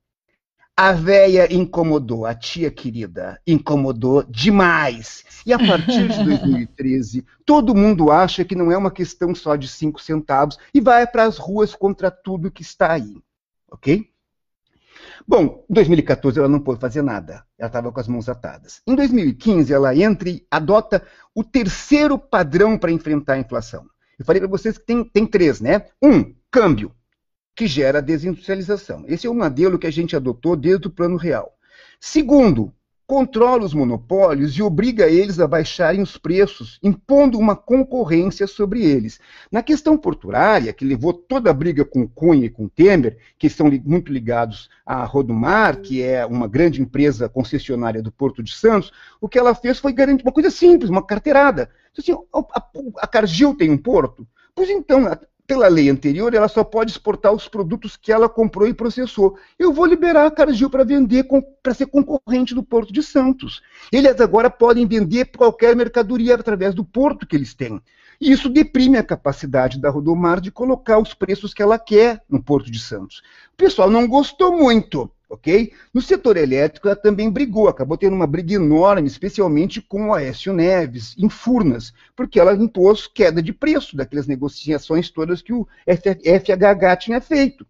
A 0.74 0.92
véia 0.92 1.52
incomodou, 1.52 2.24
a 2.24 2.34
tia 2.34 2.70
querida 2.70 3.38
incomodou 3.46 4.24
demais. 4.24 5.22
E 5.44 5.52
a 5.52 5.58
partir 5.58 6.08
de 6.08 6.16
2013, 6.24 7.26
todo 7.44 7.74
mundo 7.74 8.10
acha 8.10 8.42
que 8.42 8.54
não 8.54 8.72
é 8.72 8.76
uma 8.76 8.90
questão 8.90 9.34
só 9.34 9.54
de 9.54 9.68
cinco 9.68 10.00
centavos 10.00 10.58
e 10.72 10.80
vai 10.80 11.06
para 11.06 11.24
as 11.24 11.36
ruas 11.36 11.74
contra 11.74 12.10
tudo 12.10 12.50
que 12.50 12.62
está 12.62 12.92
aí. 12.92 13.16
Ok? 13.70 14.10
Bom, 15.28 15.64
em 15.68 15.74
2014 15.74 16.38
ela 16.38 16.48
não 16.48 16.58
pôde 16.58 16.80
fazer 16.80 17.02
nada, 17.02 17.44
ela 17.58 17.68
estava 17.68 17.92
com 17.92 18.00
as 18.00 18.08
mãos 18.08 18.28
atadas. 18.28 18.80
Em 18.86 18.94
2015 18.94 19.72
ela 19.72 19.94
entra 19.94 20.30
e 20.30 20.44
adota 20.50 21.02
o 21.34 21.44
terceiro 21.44 22.18
padrão 22.18 22.78
para 22.78 22.90
enfrentar 22.90 23.34
a 23.34 23.38
inflação. 23.38 23.84
Eu 24.18 24.24
falei 24.24 24.40
para 24.40 24.50
vocês 24.50 24.78
que 24.78 24.86
tem, 24.86 25.04
tem 25.04 25.26
três, 25.26 25.60
né? 25.60 25.86
Um, 26.02 26.34
câmbio 26.50 26.92
que 27.54 27.66
gera 27.66 28.02
desindustrialização. 28.02 29.04
Esse 29.06 29.26
é 29.26 29.30
o 29.30 29.34
modelo 29.34 29.78
que 29.78 29.86
a 29.86 29.92
gente 29.92 30.16
adotou 30.16 30.56
desde 30.56 30.86
o 30.86 30.90
Plano 30.90 31.16
Real. 31.16 31.52
Segundo, 32.00 32.72
controla 33.06 33.64
os 33.64 33.74
monopólios 33.74 34.56
e 34.56 34.62
obriga 34.62 35.06
eles 35.06 35.38
a 35.38 35.46
baixarem 35.46 36.00
os 36.00 36.16
preços, 36.16 36.78
impondo 36.82 37.38
uma 37.38 37.54
concorrência 37.54 38.46
sobre 38.46 38.84
eles. 38.84 39.20
Na 39.50 39.62
questão 39.62 39.98
portuária, 39.98 40.72
que 40.72 40.82
levou 40.82 41.12
toda 41.12 41.50
a 41.50 41.52
briga 41.52 41.84
com 41.84 42.08
Cunha 42.08 42.46
e 42.46 42.50
com 42.50 42.68
Temer, 42.68 43.18
que 43.38 43.50
são 43.50 43.70
muito 43.84 44.10
ligados 44.10 44.70
à 44.86 45.04
Rodomar, 45.04 45.82
que 45.82 46.02
é 46.02 46.24
uma 46.24 46.48
grande 46.48 46.80
empresa 46.80 47.28
concessionária 47.28 48.02
do 48.02 48.10
Porto 48.10 48.42
de 48.42 48.54
Santos, 48.54 48.90
o 49.20 49.28
que 49.28 49.38
ela 49.38 49.54
fez 49.54 49.78
foi 49.78 49.92
garantir 49.92 50.24
uma 50.24 50.32
coisa 50.32 50.50
simples, 50.50 50.88
uma 50.88 51.04
carteirada. 51.04 51.68
Assim, 51.96 52.12
a, 52.12 52.62
a 53.02 53.06
Cargill 53.06 53.54
tem 53.54 53.70
um 53.70 53.76
porto? 53.76 54.26
Pois 54.54 54.70
então, 54.70 55.06
pela 55.52 55.68
lei 55.68 55.90
anterior, 55.90 56.32
ela 56.32 56.48
só 56.48 56.64
pode 56.64 56.92
exportar 56.92 57.30
os 57.30 57.46
produtos 57.46 57.94
que 57.94 58.10
ela 58.10 58.26
comprou 58.26 58.66
e 58.66 58.72
processou. 58.72 59.36
Eu 59.58 59.70
vou 59.70 59.84
liberar 59.84 60.24
a 60.24 60.30
Cargill 60.30 60.70
para 60.70 60.82
vender, 60.82 61.26
para 61.62 61.74
ser 61.74 61.84
concorrente 61.88 62.54
do 62.54 62.62
Porto 62.62 62.90
de 62.90 63.02
Santos. 63.02 63.60
Eles 63.92 64.18
agora 64.18 64.48
podem 64.48 64.86
vender 64.86 65.26
qualquer 65.26 65.76
mercadoria 65.76 66.36
através 66.36 66.74
do 66.74 66.82
porto 66.82 67.26
que 67.26 67.36
eles 67.36 67.52
têm. 67.52 67.82
E 68.18 68.32
isso 68.32 68.48
deprime 68.48 68.96
a 68.96 69.04
capacidade 69.04 69.78
da 69.78 69.90
Rodomar 69.90 70.40
de 70.40 70.50
colocar 70.50 70.98
os 70.98 71.12
preços 71.12 71.52
que 71.52 71.60
ela 71.60 71.78
quer 71.78 72.22
no 72.30 72.42
Porto 72.42 72.70
de 72.70 72.78
Santos. 72.78 73.22
O 73.52 73.56
pessoal 73.58 73.90
não 73.90 74.08
gostou 74.08 74.56
muito 74.56 75.10
ok? 75.32 75.72
No 75.94 76.02
setor 76.02 76.36
elétrico, 76.36 76.88
ela 76.88 76.96
também 76.96 77.30
brigou, 77.30 77.66
acabou 77.66 77.96
tendo 77.96 78.14
uma 78.14 78.26
briga 78.26 78.52
enorme, 78.52 79.08
especialmente 79.08 79.80
com 79.80 80.08
o 80.08 80.14
Aécio 80.14 80.52
Neves, 80.52 81.16
em 81.18 81.30
Furnas, 81.30 81.94
porque 82.14 82.38
ela 82.38 82.54
impôs 82.54 83.06
queda 83.06 83.42
de 83.42 83.50
preço 83.50 83.96
daquelas 83.96 84.26
negociações 84.26 85.08
todas 85.08 85.40
que 85.40 85.54
o 85.54 85.66
FHH 85.86 86.96
tinha 87.00 87.18
feito. 87.18 87.66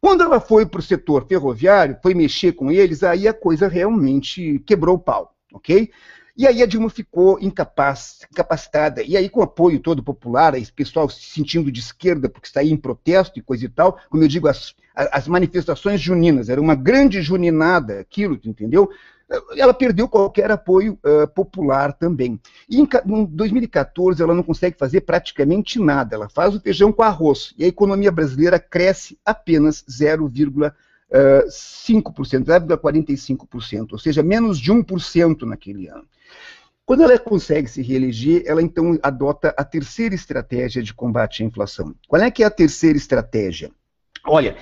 Quando 0.00 0.22
ela 0.22 0.40
foi 0.40 0.64
para 0.64 0.80
o 0.80 0.82
setor 0.82 1.26
ferroviário, 1.28 1.98
foi 2.02 2.14
mexer 2.14 2.52
com 2.52 2.72
eles, 2.72 3.02
aí 3.02 3.28
a 3.28 3.34
coisa 3.34 3.68
realmente 3.68 4.58
quebrou 4.60 4.96
o 4.96 4.98
pau, 4.98 5.34
ok? 5.52 5.90
E 6.34 6.46
aí 6.46 6.62
a 6.62 6.66
Dilma 6.66 6.88
ficou 6.88 7.38
incapaz, 7.40 8.20
incapacitada. 8.30 9.02
E 9.02 9.16
aí, 9.16 9.28
com 9.28 9.42
apoio 9.42 9.78
todo 9.78 10.02
popular, 10.02 10.54
esse 10.54 10.72
pessoal 10.72 11.08
se 11.08 11.20
sentindo 11.20 11.70
de 11.70 11.80
esquerda, 11.80 12.28
porque 12.28 12.48
aí 12.58 12.70
em 12.72 12.76
protesto 12.76 13.38
e 13.38 13.42
coisa 13.42 13.66
e 13.66 13.68
tal, 13.68 13.98
como 14.08 14.22
eu 14.22 14.28
digo, 14.28 14.48
as, 14.48 14.74
as 14.94 15.28
manifestações 15.28 16.00
juninas, 16.00 16.48
era 16.48 16.60
uma 16.60 16.74
grande 16.74 17.20
juninada 17.20 18.00
aquilo, 18.00 18.40
entendeu? 18.44 18.90
Ela 19.56 19.74
perdeu 19.74 20.08
qualquer 20.08 20.50
apoio 20.50 20.98
uh, 21.04 21.28
popular 21.28 21.92
também. 21.92 22.40
E 22.68 22.80
em, 22.80 22.88
em 23.06 23.24
2014 23.24 24.22
ela 24.22 24.34
não 24.34 24.42
consegue 24.42 24.76
fazer 24.78 25.02
praticamente 25.02 25.78
nada. 25.78 26.14
Ela 26.14 26.28
faz 26.28 26.54
o 26.54 26.60
feijão 26.60 26.92
com 26.92 27.02
arroz. 27.02 27.54
E 27.56 27.64
a 27.64 27.68
economia 27.68 28.12
brasileira 28.12 28.58
cresce 28.58 29.18
apenas 29.24 29.84
0,5%. 29.84 30.70
uh, 30.70 31.48
5%, 31.48 32.44
0,45%, 32.44 33.92
ou 33.92 33.98
seja, 33.98 34.22
menos 34.22 34.58
de 34.58 34.70
1% 34.72 35.42
naquele 35.42 35.88
ano. 35.88 36.04
Quando 36.92 37.04
ela 37.04 37.18
consegue 37.18 37.68
se 37.68 37.80
reeleger, 37.80 38.42
ela 38.44 38.60
então 38.60 38.98
adota 39.02 39.54
a 39.56 39.64
terceira 39.64 40.14
estratégia 40.14 40.82
de 40.82 40.92
combate 40.92 41.42
à 41.42 41.46
inflação. 41.46 41.94
Qual 42.06 42.20
é 42.20 42.30
que 42.30 42.42
é 42.42 42.46
a 42.46 42.50
terceira 42.50 42.98
estratégia? 42.98 43.70
Olha, 44.26 44.58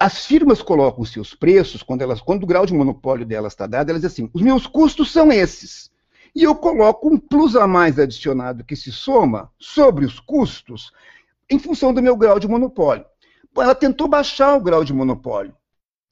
as 0.00 0.26
firmas 0.26 0.60
colocam 0.60 1.04
seus 1.04 1.32
preços, 1.32 1.80
quando, 1.80 2.02
elas, 2.02 2.20
quando 2.20 2.42
o 2.42 2.46
grau 2.46 2.66
de 2.66 2.74
monopólio 2.74 3.24
delas 3.24 3.52
está 3.52 3.68
dado, 3.68 3.88
elas 3.88 4.02
dizem 4.02 4.24
assim, 4.24 4.30
os 4.34 4.42
meus 4.42 4.66
custos 4.66 5.12
são 5.12 5.30
esses. 5.30 5.92
E 6.34 6.42
eu 6.42 6.56
coloco 6.56 7.08
um 7.08 7.16
plus 7.16 7.54
a 7.54 7.68
mais 7.68 8.00
adicionado 8.00 8.64
que 8.64 8.74
se 8.74 8.90
soma 8.90 9.48
sobre 9.56 10.04
os 10.04 10.18
custos 10.18 10.90
em 11.48 11.56
função 11.56 11.94
do 11.94 12.02
meu 12.02 12.16
grau 12.16 12.40
de 12.40 12.48
monopólio. 12.48 13.06
Ela 13.56 13.76
tentou 13.76 14.08
baixar 14.08 14.56
o 14.56 14.60
grau 14.60 14.82
de 14.82 14.92
monopólio. 14.92 15.54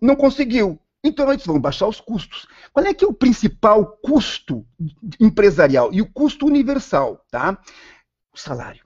Não 0.00 0.15
conseguiu. 0.15 0.79
Então 1.02 1.31
eles 1.31 1.47
vão 1.47 1.61
baixar 1.61 1.87
os 1.87 2.00
custos. 2.00 2.47
Qual 2.73 2.85
é 2.85 2.93
que 2.93 3.05
é 3.05 3.09
o 3.09 3.14
principal 3.14 3.99
custo 4.02 4.67
empresarial 5.21 5.93
e 5.93 6.02
o 6.02 6.11
custo 6.11 6.47
universal, 6.47 7.25
tá? 7.31 7.59
O 8.33 8.38
salário. 8.38 8.85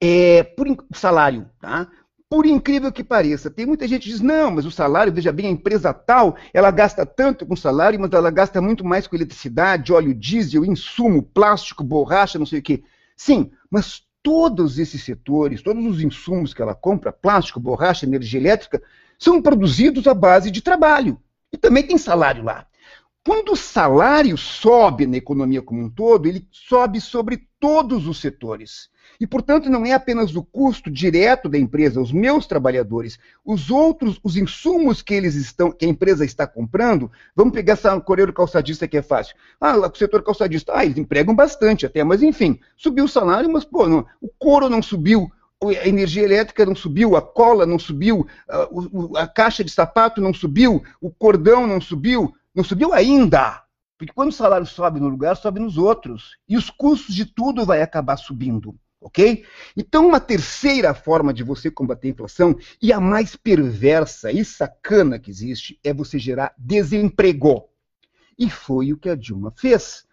É, 0.00 0.42
por 0.42 0.66
salário, 0.94 1.48
tá? 1.60 1.88
Por 2.28 2.46
incrível 2.46 2.90
que 2.90 3.04
pareça, 3.04 3.50
tem 3.50 3.66
muita 3.66 3.86
gente 3.86 4.04
que 4.04 4.08
diz: 4.08 4.20
não, 4.20 4.50
mas 4.50 4.64
o 4.64 4.70
salário, 4.70 5.12
veja 5.12 5.30
bem, 5.30 5.46
a 5.46 5.50
empresa 5.50 5.92
tal, 5.92 6.36
ela 6.52 6.70
gasta 6.70 7.04
tanto 7.04 7.44
com 7.44 7.54
salário, 7.54 8.00
mas 8.00 8.10
ela 8.12 8.30
gasta 8.30 8.60
muito 8.60 8.84
mais 8.84 9.06
com 9.06 9.14
eletricidade, 9.14 9.92
óleo 9.92 10.14
diesel, 10.14 10.64
insumo, 10.64 11.22
plástico, 11.22 11.84
borracha, 11.84 12.38
não 12.38 12.46
sei 12.46 12.60
o 12.60 12.62
quê. 12.62 12.82
Sim, 13.16 13.52
mas 13.70 14.02
todos 14.22 14.78
esses 14.78 15.04
setores, 15.04 15.62
todos 15.62 15.84
os 15.84 16.00
insumos 16.00 16.54
que 16.54 16.62
ela 16.62 16.74
compra, 16.74 17.12
plástico, 17.12 17.60
borracha, 17.60 18.06
energia 18.06 18.40
elétrica, 18.40 18.82
são 19.22 19.40
produzidos 19.40 20.08
à 20.08 20.14
base 20.14 20.50
de 20.50 20.60
trabalho. 20.60 21.16
E 21.52 21.56
também 21.56 21.86
tem 21.86 21.96
salário 21.96 22.42
lá. 22.42 22.66
Quando 23.24 23.52
o 23.52 23.56
salário 23.56 24.36
sobe 24.36 25.06
na 25.06 25.16
economia 25.16 25.62
como 25.62 25.80
um 25.80 25.88
todo, 25.88 26.26
ele 26.26 26.44
sobe 26.50 27.00
sobre 27.00 27.46
todos 27.60 28.08
os 28.08 28.20
setores. 28.20 28.90
E, 29.20 29.26
portanto, 29.26 29.70
não 29.70 29.86
é 29.86 29.92
apenas 29.92 30.34
o 30.34 30.42
custo 30.42 30.90
direto 30.90 31.48
da 31.48 31.56
empresa, 31.56 32.00
os 32.00 32.10
meus 32.10 32.48
trabalhadores, 32.48 33.20
os 33.44 33.70
outros, 33.70 34.18
os 34.24 34.36
insumos 34.36 35.02
que 35.02 35.14
eles 35.14 35.36
estão, 35.36 35.70
que 35.70 35.84
a 35.84 35.88
empresa 35.88 36.24
está 36.24 36.44
comprando. 36.44 37.08
Vamos 37.36 37.52
pegar 37.52 37.74
essa 37.74 38.00
coreiro 38.00 38.32
calçadista 38.32 38.88
que 38.88 38.96
é 38.96 39.02
fácil. 39.02 39.36
Ah, 39.60 39.76
o 39.76 39.94
setor 39.94 40.24
calçadista, 40.24 40.72
ah, 40.74 40.84
eles 40.84 40.98
empregam 40.98 41.32
bastante 41.32 41.86
até, 41.86 42.02
mas 42.02 42.24
enfim, 42.24 42.58
subiu 42.76 43.04
o 43.04 43.08
salário, 43.08 43.48
mas 43.52 43.64
pô, 43.64 43.88
não, 43.88 44.04
o 44.20 44.28
couro 44.36 44.68
não 44.68 44.82
subiu, 44.82 45.30
a 45.68 45.86
energia 45.86 46.22
elétrica 46.22 46.66
não 46.66 46.74
subiu, 46.74 47.16
a 47.16 47.22
cola 47.22 47.64
não 47.64 47.78
subiu, 47.78 48.26
a, 48.48 49.22
a 49.22 49.26
caixa 49.26 49.62
de 49.62 49.70
sapato 49.70 50.20
não 50.20 50.34
subiu, 50.34 50.82
o 51.00 51.10
cordão 51.10 51.66
não 51.66 51.80
subiu, 51.80 52.34
não 52.54 52.64
subiu 52.64 52.92
ainda. 52.92 53.62
Porque 53.96 54.12
quando 54.12 54.30
o 54.30 54.34
salário 54.34 54.66
sobe 54.66 54.98
no 54.98 55.08
lugar, 55.08 55.36
sobe 55.36 55.60
nos 55.60 55.78
outros. 55.78 56.36
E 56.48 56.56
os 56.56 56.68
custos 56.70 57.14
de 57.14 57.24
tudo 57.24 57.64
vai 57.64 57.82
acabar 57.82 58.16
subindo 58.16 58.74
ok? 59.02 59.44
Então, 59.76 60.06
uma 60.06 60.20
terceira 60.20 60.94
forma 60.94 61.34
de 61.34 61.42
você 61.42 61.70
combater 61.70 62.08
a 62.08 62.10
inflação, 62.12 62.56
e 62.80 62.92
a 62.92 63.00
mais 63.00 63.36
perversa 63.36 64.30
e 64.30 64.44
sacana 64.44 65.18
que 65.18 65.30
existe, 65.30 65.78
é 65.82 65.92
você 65.92 66.18
gerar 66.18 66.54
desemprego. 66.56 67.68
E 68.38 68.48
foi 68.48 68.92
o 68.92 68.96
que 68.96 69.08
a 69.08 69.14
Dilma 69.14 69.52
fez. 69.56 70.06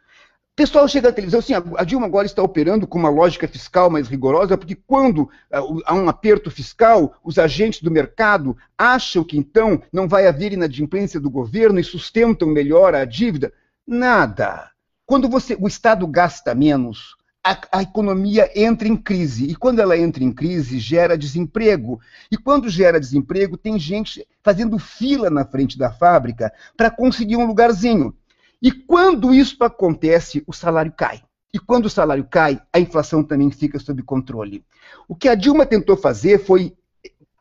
Pessoal 0.60 0.90
chega 0.90 1.08
à 1.08 1.14
televisão 1.14 1.40
assim, 1.40 1.54
a 1.54 1.84
Dilma 1.86 2.06
agora 2.06 2.26
está 2.26 2.44
operando 2.44 2.86
com 2.86 3.00
uma 3.00 3.08
lógica 3.08 3.48
fiscal 3.48 3.90
mais 3.90 4.10
rigorosa, 4.10 4.58
porque 4.58 4.76
quando 4.76 5.20
uh, 5.22 5.82
há 5.86 5.94
um 5.94 6.10
aperto 6.10 6.52
fiscal, 6.52 7.16
os 7.24 7.40
agentes 7.40 7.82
do 7.82 7.90
mercado 7.90 8.58
acham 8.78 9.24
que 9.24 9.38
então 9.38 9.82
não 9.90 10.06
vai 10.06 10.28
haver 10.28 10.52
inadimplência 10.52 11.18
do 11.18 11.30
governo 11.30 11.80
e 11.80 11.84
sustentam 11.86 12.50
melhor 12.50 12.94
a 12.94 13.06
dívida. 13.06 13.54
Nada. 13.88 14.70
Quando 15.06 15.30
você, 15.30 15.56
o 15.58 15.66
Estado 15.66 16.06
gasta 16.06 16.54
menos, 16.54 17.16
a, 17.42 17.58
a, 17.72 17.82
economia 17.82 18.52
entra 18.54 18.86
em 18.86 18.98
crise. 18.98 19.46
E 19.46 19.56
quando 19.56 19.80
ela 19.80 19.98
entra 19.98 20.22
em 20.22 20.32
crise, 20.34 20.78
gera 20.78 21.18
desemprego. 21.18 22.02
E 22.30 22.36
quando 22.36 22.68
gera 22.68 23.00
desemprego, 23.00 23.56
tem 23.56 23.80
gente 23.80 24.28
fazendo 24.44 24.78
fila 24.78 25.30
na 25.30 25.46
frente 25.46 25.78
da 25.78 25.90
fábrica 25.90 26.52
para 26.76 26.92
conseguir 26.92 27.38
um 27.38 27.46
lugarzinho. 27.48 28.14
E 28.62 28.72
quando 28.72 29.34
isso 29.34 29.64
acontece, 29.64 30.44
o 30.46 30.54
salário 30.54 30.92
cai. 30.92 31.22
E 31.54 31.60
quando 31.60 31.86
o 31.86 31.90
salário 31.90 32.28
cai, 32.30 32.62
a 32.72 32.80
inflação 32.80 33.24
também 33.24 33.50
fica 33.50 33.80
sob 33.80 34.04
controle. 34.04 34.64
O 35.08 35.16
que 35.16 35.28
a 35.28 35.36
Dilma 35.36 35.66
tentou 35.66 35.98
fazer 35.98 36.40
foi, 36.40 36.76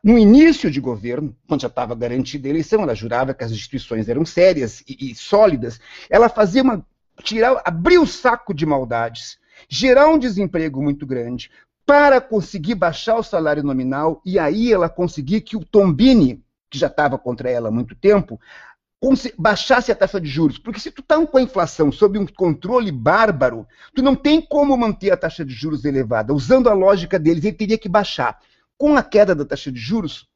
no 0.03 0.17
início 0.17 0.71
de 0.71 0.79
governo, 0.79 1.35
quando 1.47 1.61
já 1.61 1.67
estava 1.67 1.93
garantida 1.93 2.47
a 2.47 2.49
eleição, 2.49 2.81
ela 2.81 2.95
jurava 2.95 3.33
que 3.33 3.43
as 3.43 3.51
instituições 3.51 4.09
eram 4.09 4.25
sérias 4.25 4.81
e, 4.87 5.11
e 5.11 5.15
sólidas, 5.15 5.79
ela 6.09 6.29
fazia 6.29 6.63
uma. 6.63 6.85
tirar, 7.21 7.61
abrir 7.65 7.99
o 7.99 8.07
saco 8.07 8.53
de 8.53 8.65
maldades 8.65 9.37
gerar 9.67 10.07
um 10.07 10.17
desemprego 10.17 10.81
muito 10.81 11.05
grande 11.05 11.49
para 11.85 12.21
conseguir 12.21 12.75
baixar 12.75 13.15
o 13.15 13.23
salário 13.23 13.63
nominal 13.63 14.21
e 14.23 14.37
aí 14.37 14.71
ela 14.71 14.87
conseguir 14.87 15.41
que 15.41 15.57
o 15.57 15.65
Tombini, 15.65 16.43
que 16.69 16.77
já 16.77 16.87
estava 16.87 17.17
contra 17.17 17.49
ela 17.49 17.69
há 17.69 17.71
muito 17.71 17.95
tempo, 17.95 18.39
baixasse 19.37 19.91
a 19.91 19.95
taxa 19.95 20.19
de 20.19 20.27
juros. 20.27 20.57
Porque 20.57 20.79
se 20.79 20.91
tu 20.91 21.01
está 21.01 21.25
com 21.25 21.37
a 21.37 21.41
inflação 21.41 21.91
sob 21.91 22.19
um 22.19 22.25
controle 22.25 22.91
bárbaro, 22.91 23.67
tu 23.93 24.01
não 24.01 24.15
tem 24.15 24.41
como 24.41 24.75
manter 24.77 25.11
a 25.11 25.17
taxa 25.17 25.45
de 25.45 25.53
juros 25.53 25.85
elevada. 25.85 26.33
Usando 26.33 26.69
a 26.69 26.73
lógica 26.73 27.17
deles, 27.17 27.43
ele 27.43 27.55
teria 27.55 27.77
que 27.77 27.87
baixar. 27.87 28.39
Com 28.77 28.95
a 28.95 29.03
queda 29.03 29.33
da 29.33 29.45
taxa 29.45 29.71
de 29.71 29.79
juros, 29.79 30.27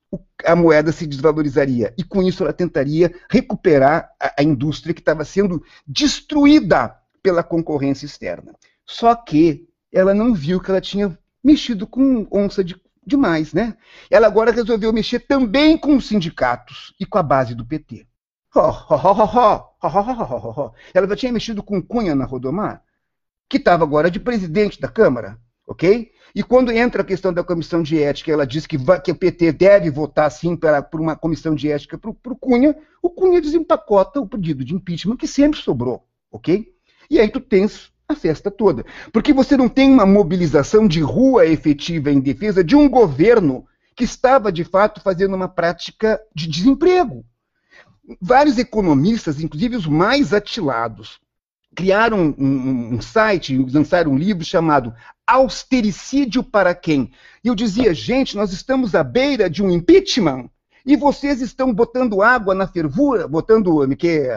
a 0.45 0.55
moeda 0.55 0.91
se 0.91 1.05
desvalorizaria. 1.05 1.93
E 1.97 2.03
com 2.03 2.21
isso 2.23 2.43
ela 2.43 2.53
tentaria 2.53 3.13
recuperar 3.29 4.09
a, 4.19 4.33
a 4.39 4.43
indústria 4.43 4.93
que 4.93 5.01
estava 5.01 5.25
sendo 5.25 5.63
destruída 5.85 6.95
pela 7.21 7.43
concorrência 7.43 8.05
externa. 8.05 8.53
Só 8.85 9.15
que 9.15 9.67
ela 9.91 10.13
não 10.13 10.33
viu 10.33 10.59
que 10.59 10.69
ela 10.69 10.81
tinha 10.81 11.17
mexido 11.43 11.85
com 11.85 12.27
onça 12.31 12.63
de, 12.63 12.75
demais, 13.05 13.53
né? 13.53 13.75
Ela 14.09 14.27
agora 14.27 14.51
resolveu 14.51 14.91
mexer 14.93 15.19
também 15.19 15.77
com 15.77 15.95
os 15.95 16.07
sindicatos 16.07 16.93
e 16.99 17.05
com 17.05 17.17
a 17.17 17.23
base 17.23 17.53
do 17.53 17.65
PT. 17.65 18.07
Ela 20.93 21.07
já 21.07 21.15
tinha 21.15 21.31
mexido 21.31 21.63
com 21.63 21.81
Cunha 21.81 22.13
na 22.13 22.25
Rodomar, 22.25 22.83
que 23.49 23.57
estava 23.57 23.83
agora 23.83 24.11
de 24.11 24.19
presidente 24.19 24.79
da 24.79 24.87
Câmara, 24.87 25.39
ok? 25.67 26.11
E 26.35 26.41
quando 26.41 26.71
entra 26.71 27.01
a 27.01 27.05
questão 27.05 27.31
da 27.31 27.43
comissão 27.43 27.83
de 27.83 28.01
ética, 28.01 28.31
ela 28.31 28.45
diz 28.45 28.65
que, 28.65 28.77
vai, 28.77 28.99
que 28.99 29.11
o 29.11 29.15
PT 29.15 29.51
deve 29.51 29.89
votar 29.89 30.31
sim 30.31 30.55
por 30.89 30.99
uma 30.99 31.15
comissão 31.15 31.53
de 31.53 31.71
ética 31.71 31.97
para 31.97 32.09
o 32.09 32.35
Cunha, 32.35 32.75
o 33.01 33.09
Cunha 33.09 33.41
desempacota 33.41 34.19
o 34.19 34.27
pedido 34.27 34.63
de 34.63 34.73
impeachment 34.73 35.17
que 35.17 35.27
sempre 35.27 35.59
sobrou, 35.59 36.07
ok? 36.31 36.67
E 37.09 37.19
aí 37.19 37.29
tu 37.29 37.39
tens 37.39 37.91
a 38.07 38.15
festa 38.15 38.49
toda. 38.49 38.85
Porque 39.11 39.33
você 39.33 39.55
não 39.55 39.69
tem 39.69 39.91
uma 39.91 40.05
mobilização 40.05 40.87
de 40.87 41.01
rua 41.01 41.45
efetiva 41.45 42.11
em 42.11 42.19
defesa 42.19 42.63
de 42.63 42.75
um 42.75 42.89
governo 42.89 43.65
que 43.95 44.03
estava, 44.03 44.51
de 44.51 44.63
fato, 44.63 45.01
fazendo 45.01 45.35
uma 45.35 45.47
prática 45.47 46.19
de 46.33 46.47
desemprego. 46.47 47.23
Vários 48.21 48.57
economistas, 48.57 49.39
inclusive 49.41 49.77
os 49.77 49.87
mais 49.87 50.33
atilados, 50.33 51.19
criaram 51.73 52.35
um, 52.37 52.45
um, 52.45 52.93
um 52.95 53.01
site, 53.01 53.57
lançaram 53.71 54.11
um 54.11 54.17
livro 54.17 54.43
chamado 54.43 54.93
Austericídio 55.25 56.43
para 56.43 56.75
quem? 56.75 57.11
E 57.43 57.47
eu 57.47 57.55
dizia, 57.55 57.93
gente, 57.93 58.35
nós 58.35 58.51
estamos 58.51 58.93
à 58.93 59.03
beira 59.03 59.49
de 59.49 59.63
um 59.63 59.71
impeachment 59.71 60.49
e 60.85 60.95
vocês 60.95 61.41
estão 61.41 61.73
botando 61.73 62.21
água 62.21 62.53
na 62.53 62.67
fervura, 62.67 63.27
botando 63.27 63.87
que, 63.95 64.29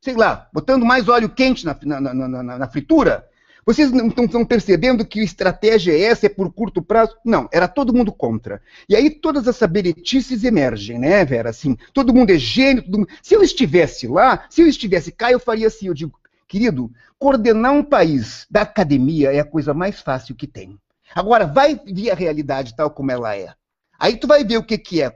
sei 0.00 0.14
lá, 0.14 0.48
botando 0.52 0.86
mais 0.86 1.08
óleo 1.08 1.28
quente 1.28 1.66
na, 1.66 1.76
na, 1.82 2.00
na, 2.00 2.58
na 2.58 2.68
fritura? 2.68 3.27
Vocês 3.68 3.92
não 3.92 4.08
estão 4.08 4.46
percebendo 4.46 5.04
que 5.04 5.20
a 5.20 5.22
estratégia 5.22 5.92
é 5.92 6.04
essa, 6.04 6.24
é 6.24 6.28
por 6.30 6.50
curto 6.50 6.80
prazo? 6.80 7.14
Não, 7.22 7.46
era 7.52 7.68
todo 7.68 7.92
mundo 7.92 8.10
contra. 8.10 8.62
E 8.88 8.96
aí 8.96 9.10
todas 9.10 9.46
as 9.46 9.56
saberetices 9.56 10.42
emergem, 10.42 10.98
né, 10.98 11.22
Vera? 11.22 11.50
Assim, 11.50 11.76
todo 11.92 12.14
mundo 12.14 12.30
é 12.30 12.38
gênio. 12.38 12.82
Mundo... 12.88 13.06
Se 13.22 13.34
eu 13.34 13.42
estivesse 13.42 14.06
lá, 14.06 14.46
se 14.48 14.62
eu 14.62 14.66
estivesse 14.66 15.12
cá, 15.12 15.30
eu 15.30 15.38
faria 15.38 15.66
assim, 15.66 15.88
eu 15.88 15.92
digo, 15.92 16.18
querido, 16.46 16.90
coordenar 17.18 17.74
um 17.74 17.84
país 17.84 18.46
da 18.50 18.62
academia 18.62 19.34
é 19.34 19.40
a 19.40 19.44
coisa 19.44 19.74
mais 19.74 20.00
fácil 20.00 20.34
que 20.34 20.46
tem. 20.46 20.78
Agora, 21.14 21.44
vai 21.44 21.78
ver 21.84 22.10
a 22.10 22.14
realidade 22.14 22.74
tal 22.74 22.90
como 22.90 23.12
ela 23.12 23.36
é. 23.36 23.52
Aí 23.98 24.16
tu 24.16 24.26
vai 24.26 24.44
ver 24.44 24.56
o 24.56 24.62
que, 24.62 24.78
que 24.78 25.02
é, 25.02 25.14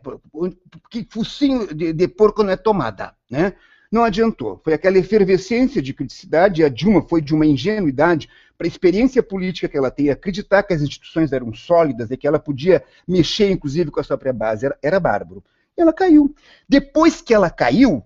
que 0.91 1.07
focinho 1.09 1.75
de, 1.75 1.95
de 1.95 2.07
porco 2.07 2.43
não 2.43 2.51
é 2.51 2.57
tomada, 2.57 3.15
né? 3.31 3.55
Não 3.93 4.05
adiantou. 4.05 4.59
Foi 4.65 4.73
aquela 4.73 4.97
efervescência 4.97 5.83
de 5.83 5.93
criticidade, 5.93 6.63
e 6.63 6.65
a 6.65 6.71
Dilma 6.71 7.03
foi 7.03 7.21
de 7.21 7.35
uma 7.35 7.45
ingenuidade 7.45 8.27
para 8.57 8.67
a 8.67 8.69
experiência 8.69 9.23
política 9.23 9.69
que 9.69 9.77
ela 9.77 9.91
tem, 9.91 10.09
acreditar 10.09 10.63
que 10.63 10.73
as 10.73 10.81
instituições 10.81 11.31
eram 11.31 11.53
sólidas 11.53 12.11
e 12.11 12.17
que 12.17 12.27
ela 12.27 12.39
podia 12.39 12.83
mexer, 13.07 13.51
inclusive, 13.51 13.91
com 13.91 14.01
a 14.01 14.03
sua 14.03 14.17
própria 14.17 14.33
base. 14.33 14.65
Era, 14.65 14.79
era 14.83 14.99
bárbaro. 14.99 15.45
E 15.77 15.83
ela 15.83 15.93
caiu. 15.93 16.35
Depois 16.67 17.21
que 17.21 17.35
ela 17.35 17.51
caiu, 17.51 18.03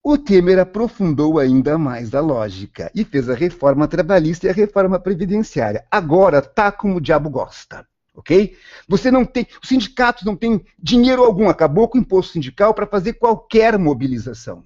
o 0.00 0.16
Temer 0.16 0.60
aprofundou 0.60 1.40
ainda 1.40 1.76
mais 1.76 2.14
a 2.14 2.20
lógica 2.20 2.88
e 2.94 3.04
fez 3.04 3.28
a 3.28 3.34
reforma 3.34 3.88
trabalhista 3.88 4.46
e 4.46 4.50
a 4.50 4.52
reforma 4.54 5.00
previdenciária. 5.00 5.84
Agora 5.90 6.40
tá 6.40 6.70
como 6.70 6.98
o 6.98 7.00
diabo 7.00 7.28
gosta 7.28 7.84
ok? 8.18 8.56
Você 8.88 9.10
não 9.10 9.24
tem, 9.24 9.46
os 9.62 9.68
sindicatos 9.68 10.24
não 10.24 10.36
têm 10.36 10.64
dinheiro 10.78 11.24
algum, 11.24 11.48
acabou 11.48 11.88
com 11.88 11.98
o 11.98 12.00
imposto 12.00 12.32
sindical 12.32 12.74
para 12.74 12.86
fazer 12.86 13.14
qualquer 13.14 13.78
mobilização 13.78 14.64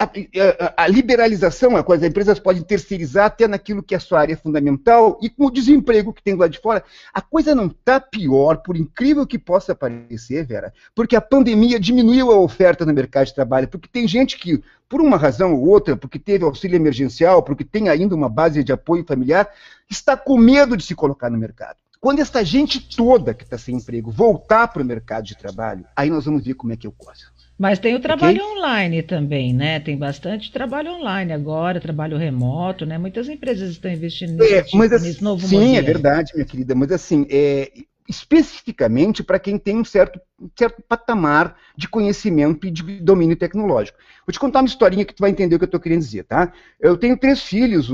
a, 0.00 0.84
a, 0.84 0.86
liberalização, 0.86 1.76
a 1.76 1.82
coisa, 1.82 2.06
as 2.06 2.10
empresas 2.10 2.38
podem 2.38 2.62
terceirizar 2.62 3.26
até 3.26 3.46
naquilo 3.46 3.82
que 3.82 3.92
é 3.92 3.98
a 3.98 4.00
sua 4.00 4.20
área 4.20 4.34
fundamental, 4.34 5.18
e 5.20 5.28
com 5.28 5.44
o 5.44 5.50
desemprego 5.50 6.14
que 6.14 6.22
tem 6.22 6.34
lá 6.34 6.48
de 6.48 6.58
fora, 6.58 6.82
a 7.12 7.20
coisa 7.20 7.54
não 7.54 7.66
está 7.66 8.00
pior, 8.00 8.62
por 8.62 8.78
incrível 8.78 9.26
que 9.26 9.38
possa 9.38 9.74
parecer, 9.74 10.46
Vera, 10.46 10.72
porque 10.94 11.14
a 11.14 11.20
pandemia 11.20 11.78
diminuiu 11.78 12.32
a 12.32 12.40
oferta 12.40 12.86
no 12.86 12.94
mercado 12.94 13.26
de 13.26 13.34
trabalho, 13.34 13.68
porque 13.68 13.88
tem 13.92 14.08
gente 14.08 14.38
que, 14.38 14.62
por 14.88 15.02
uma 15.02 15.18
razão 15.18 15.52
ou 15.54 15.68
outra, 15.68 15.94
porque 15.94 16.18
teve 16.18 16.44
auxílio 16.44 16.76
emergencial, 16.76 17.42
porque 17.42 17.64
tem 17.64 17.90
ainda 17.90 18.14
uma 18.14 18.28
base 18.30 18.64
de 18.64 18.72
apoio 18.72 19.04
familiar, 19.04 19.50
está 19.88 20.16
com 20.16 20.38
medo 20.38 20.78
de 20.78 20.84
se 20.84 20.94
colocar 20.94 21.28
no 21.28 21.36
mercado. 21.36 21.76
Quando 22.00 22.20
essa 22.20 22.42
gente 22.42 22.80
toda 22.96 23.34
que 23.34 23.44
está 23.44 23.58
sem 23.58 23.76
emprego 23.76 24.10
voltar 24.10 24.68
para 24.68 24.82
o 24.82 24.84
mercado 24.84 25.24
de 25.24 25.36
trabalho, 25.36 25.84
aí 25.94 26.08
nós 26.08 26.24
vamos 26.24 26.42
ver 26.42 26.54
como 26.54 26.72
é 26.72 26.76
que 26.76 26.88
ocorre. 26.88 27.18
Mas 27.58 27.78
tem 27.78 27.94
o 27.94 28.00
trabalho 28.00 28.42
okay? 28.42 28.56
online 28.56 29.02
também, 29.02 29.52
né? 29.52 29.78
Tem 29.80 29.98
bastante 29.98 30.50
trabalho 30.50 30.92
online 30.92 31.30
agora, 31.30 31.78
trabalho 31.78 32.16
remoto, 32.16 32.86
né? 32.86 32.96
Muitas 32.96 33.28
empresas 33.28 33.72
estão 33.72 33.90
investindo 33.90 34.38
nesse, 34.38 34.54
é, 34.54 34.62
tipo, 34.62 34.82
assim, 34.82 35.06
nesse 35.08 35.22
novo 35.22 35.46
sim, 35.46 35.56
modelo. 35.56 35.72
Sim, 35.72 35.76
é 35.76 35.82
verdade, 35.82 36.32
minha 36.34 36.46
querida. 36.46 36.74
Mas 36.74 36.90
assim, 36.90 37.26
é, 37.28 37.70
especificamente 38.08 39.22
para 39.22 39.38
quem 39.38 39.58
tem 39.58 39.76
um 39.76 39.84
certo, 39.84 40.18
um 40.40 40.48
certo 40.58 40.82
patamar 40.88 41.54
de 41.76 41.86
conhecimento 41.86 42.66
e 42.66 42.70
de 42.70 42.98
domínio 43.00 43.36
tecnológico. 43.36 43.98
Vou 44.26 44.32
te 44.32 44.40
contar 44.40 44.60
uma 44.60 44.68
historinha 44.68 45.04
que 45.04 45.14
tu 45.14 45.20
vai 45.20 45.30
entender 45.30 45.54
o 45.54 45.58
que 45.58 45.64
eu 45.64 45.66
estou 45.66 45.80
querendo 45.80 46.00
dizer, 46.00 46.24
tá? 46.24 46.50
Eu 46.80 46.96
tenho 46.96 47.14
três 47.16 47.42
filhos, 47.42 47.90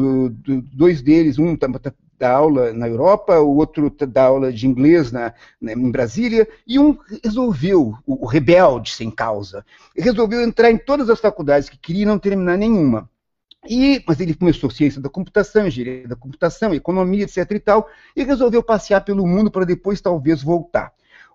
dois 0.73 1.03
deles, 1.03 1.41
um 1.41 1.55
está 1.55 1.69
tá 1.69 1.93
dá 2.19 2.33
aula 2.33 2.73
na 2.73 2.89
Europa, 2.89 3.39
o 3.41 3.57
outro 3.57 3.91
dá 3.91 4.25
aula 4.25 4.53
de 4.53 4.67
inglês 4.67 5.13
na, 5.13 5.33
em 5.63 5.91
Brasília, 5.91 6.49
e 6.67 6.79
um 6.79 6.97
resolveu, 7.23 7.95
o, 8.07 8.25
o 8.25 8.27
rebelde 8.27 8.93
sem 8.93 9.11
causa, 9.11 9.65
resolveu 9.97 10.43
entrar 10.43 10.71
em 10.71 10.79
todas 10.79 11.11
as 11.11 11.21
faculdades 11.21 11.69
que 11.69 11.79
queria 11.79 12.03
e 12.03 12.07
não 12.07 12.19
terminar 12.19 12.57
nenhuma. 12.57 13.09
E, 13.69 14.03
mas 14.07 14.21
ele 14.21 14.35
começou 14.35 14.71
ciência 14.71 15.01
da 15.01 15.09
computação, 15.09 15.67
engenharia 15.67 16.07
da 16.07 16.17
computação, 16.17 16.73
economia, 16.73 17.25
etc 17.25 17.51
e 17.51 17.61
tal, 17.61 17.89
e 18.15 18.23
resolveu 18.23 18.63
passear 18.63 19.05
pelo 19.05 19.27
mundo 19.27 19.51
para 19.51 19.65
depois 19.65 20.01
talvez 20.01 20.43
voltar. 20.43 20.93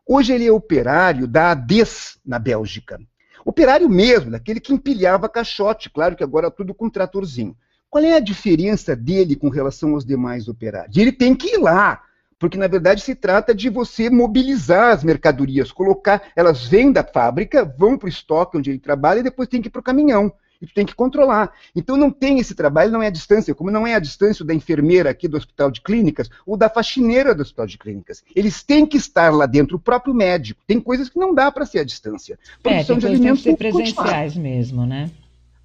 Hoje 0.07 0.33
ele 0.33 0.47
é 0.47 0.51
operário 0.51 1.27
da 1.27 1.51
ADES 1.51 2.19
na 2.25 2.39
Bélgica. 2.39 3.00
Operário 3.45 3.89
mesmo, 3.89 4.31
daquele 4.31 4.59
que 4.59 4.73
empilhava 4.73 5.27
caixote, 5.27 5.89
claro 5.89 6.15
que 6.15 6.23
agora 6.23 6.51
tudo 6.51 6.73
com 6.73 6.89
tratorzinho. 6.89 7.55
Qual 7.91 8.05
é 8.05 8.13
a 8.13 8.21
diferença 8.21 8.95
dele 8.95 9.36
com 9.36 9.50
relação 9.50 9.95
aos 9.95 10.05
demais 10.05 10.48
operários? 10.48 10.95
Ele 10.95 11.12
tem 11.12 11.36
que 11.36 11.55
ir 11.55 11.57
lá, 11.57 12.01
porque 12.39 12.57
na 12.57 12.67
verdade 12.67 13.01
se 13.01 13.13
trata 13.13 13.53
de 13.53 13.67
você 13.67 14.10
mobilizar 14.10 14.93
as 14.93 15.03
mercadorias, 15.03 15.74
colocar, 15.74 16.24
elas 16.33 16.65
vêm 16.65 16.89
da 16.89 17.03
fábrica, 17.03 17.65
vão 17.65 17.98
para 17.98 18.05
o 18.05 18.10
estoque 18.10 18.57
onde 18.57 18.69
ele 18.69 18.79
trabalha 18.79 19.19
e 19.19 19.24
depois 19.24 19.50
tem 19.50 19.62
que 19.62 19.67
ir 19.67 19.71
para 19.71 19.81
o 19.81 19.83
caminhão. 19.83 20.31
E 20.62 20.67
tu 20.67 20.74
tem 20.74 20.86
que 20.86 20.95
controlar. 20.95 21.51
Então 21.75 21.98
não 21.98 22.10
tem 22.10 22.39
esse 22.39 22.55
trabalho, 22.55 22.93
não 22.93 23.03
é 23.03 23.07
a 23.07 23.12
distância, 23.12 23.53
como 23.53 23.69
não 23.69 23.86
é 23.86 23.93
a 23.93 24.00
distância 24.00 24.45
da 24.45 24.53
enfermeira 24.53 25.10
aqui 25.10 25.27
do 25.27 25.36
hospital 25.36 25.69
de 25.69 25.81
clínicas 25.81 26.29
ou 26.45 26.55
da 26.55 26.69
faxineira 26.69 27.36
do 27.36 27.41
hospital 27.41 27.67
de 27.67 27.77
clínicas. 27.77 28.24
Eles 28.33 28.63
têm 28.63 28.86
que 28.86 28.95
estar 28.95 29.33
lá 29.33 29.45
dentro, 29.45 29.75
o 29.75 29.79
próprio 29.79 30.13
médico. 30.13 30.62
Tem 30.65 30.79
coisas 30.79 31.10
que 31.10 31.19
não 31.19 31.36
dá 31.36 31.51
para 31.51 31.65
ser 31.65 31.79
à 31.79 31.83
distância. 31.83 32.39
Produção 32.63 32.95
é, 32.95 33.00
de 33.00 33.05
alimentos 33.05 33.43
tem 33.43 33.53
que 33.53 33.63
ser 33.63 33.74
presenciais 33.74 34.38
mesmo, 34.38 34.86
né? 34.86 35.12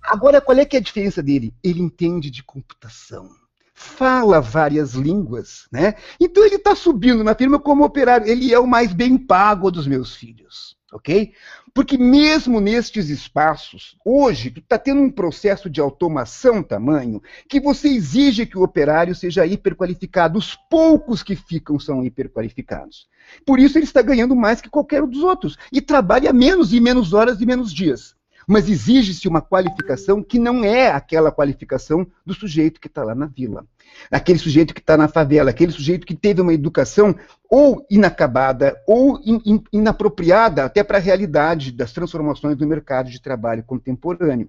Agora, 0.07 0.41
qual 0.41 0.57
é 0.57 0.65
que 0.65 0.77
é 0.77 0.79
a 0.79 0.83
diferença 0.83 1.21
dele? 1.21 1.53
Ele 1.63 1.83
entende 1.83 2.31
de 2.31 2.43
computação. 2.43 3.29
Fala 3.75 4.41
várias 4.41 4.95
línguas, 4.95 5.67
né? 5.71 5.97
Então 6.19 6.45
ele 6.45 6.55
está 6.55 6.75
subindo 6.75 7.23
na 7.25 7.35
firma 7.35 7.59
como 7.59 7.85
operário. 7.85 8.27
Ele 8.27 8.55
é 8.55 8.59
o 8.59 8.67
mais 8.67 8.93
bem 8.93 9.19
pago 9.19 9.71
dos 9.71 9.87
meus 9.87 10.15
filhos, 10.15 10.77
ok? 10.93 11.33
Porque 11.75 11.99
mesmo 11.99 12.59
nestes 12.59 13.11
espaços, 13.11 13.99
hoje, 14.03 14.55
está 14.57 14.79
tendo 14.79 15.03
um 15.03 15.11
processo 15.11 15.69
de 15.69 15.81
automação 15.81 16.63
tamanho 16.63 17.21
que 17.49 17.61
você 17.61 17.89
exige 17.89 18.47
que 18.47 18.57
o 18.57 18.63
operário 18.63 19.15
seja 19.15 19.45
hiperqualificado. 19.45 20.39
Os 20.39 20.55
poucos 20.71 21.23
que 21.23 21.37
ficam 21.37 21.79
são 21.79 22.03
hiperqualificados. 22.03 23.09
Por 23.45 23.59
isso 23.59 23.77
ele 23.77 23.85
está 23.85 24.01
ganhando 24.01 24.35
mais 24.35 24.61
que 24.61 24.71
qualquer 24.71 25.03
um 25.03 25.09
dos 25.09 25.23
outros. 25.23 25.59
E 25.71 25.83
trabalha 25.83 26.33
menos 26.33 26.73
e 26.73 26.81
menos 26.81 27.13
horas 27.13 27.41
e 27.41 27.47
menos 27.47 27.75
dias 27.75 28.17
mas 28.47 28.69
exige-se 28.69 29.27
uma 29.27 29.43
qualificação 29.43 30.23
que 30.23 30.39
não 30.39 30.65
é 30.65 30.89
aquela 30.89 31.33
qualificação 31.33 32.07
do 32.25 32.33
sujeito 32.33 32.81
que 32.81 32.87
está 32.87 33.03
lá 33.03 33.15
na 33.15 33.27
vila, 33.27 33.67
aquele 34.11 34.39
sujeito 34.39 34.73
que 34.73 34.81
está 34.81 34.97
na 34.97 35.09
favela, 35.09 35.51
aquele 35.51 35.73
sujeito 35.73 36.07
que 36.07 36.15
teve 36.15 36.41
uma 36.41 36.55
educação 36.55 37.15
ou 37.51 37.85
inacabada 37.91 38.81
ou 38.87 39.19
in, 39.25 39.41
in, 39.45 39.65
inapropriada 39.73 40.65
até 40.65 40.85
para 40.85 40.99
a 40.99 41.01
realidade 41.01 41.73
das 41.73 41.93
transformações 41.93 42.57
do 42.57 42.67
mercado 42.67 43.11
de 43.11 43.21
trabalho 43.21 43.65
contemporâneo. 43.65 44.49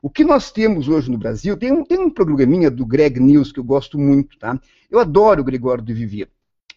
O 0.00 0.10
que 0.10 0.24
nós 0.24 0.50
temos 0.50 0.88
hoje 0.88 1.10
no 1.10 1.18
Brasil, 1.18 1.56
tem 1.56 1.72
um, 1.72 1.84
tem 1.84 1.98
um 1.98 2.10
programinha 2.10 2.70
do 2.70 2.84
Greg 2.84 3.20
News 3.20 3.52
que 3.52 3.60
eu 3.60 3.64
gosto 3.64 3.98
muito, 3.98 4.36
tá? 4.38 4.58
Eu 4.90 4.98
adoro 4.98 5.42
o 5.42 5.44
Gregório 5.44 5.82
de 5.82 5.94
Vivier. 5.94 6.28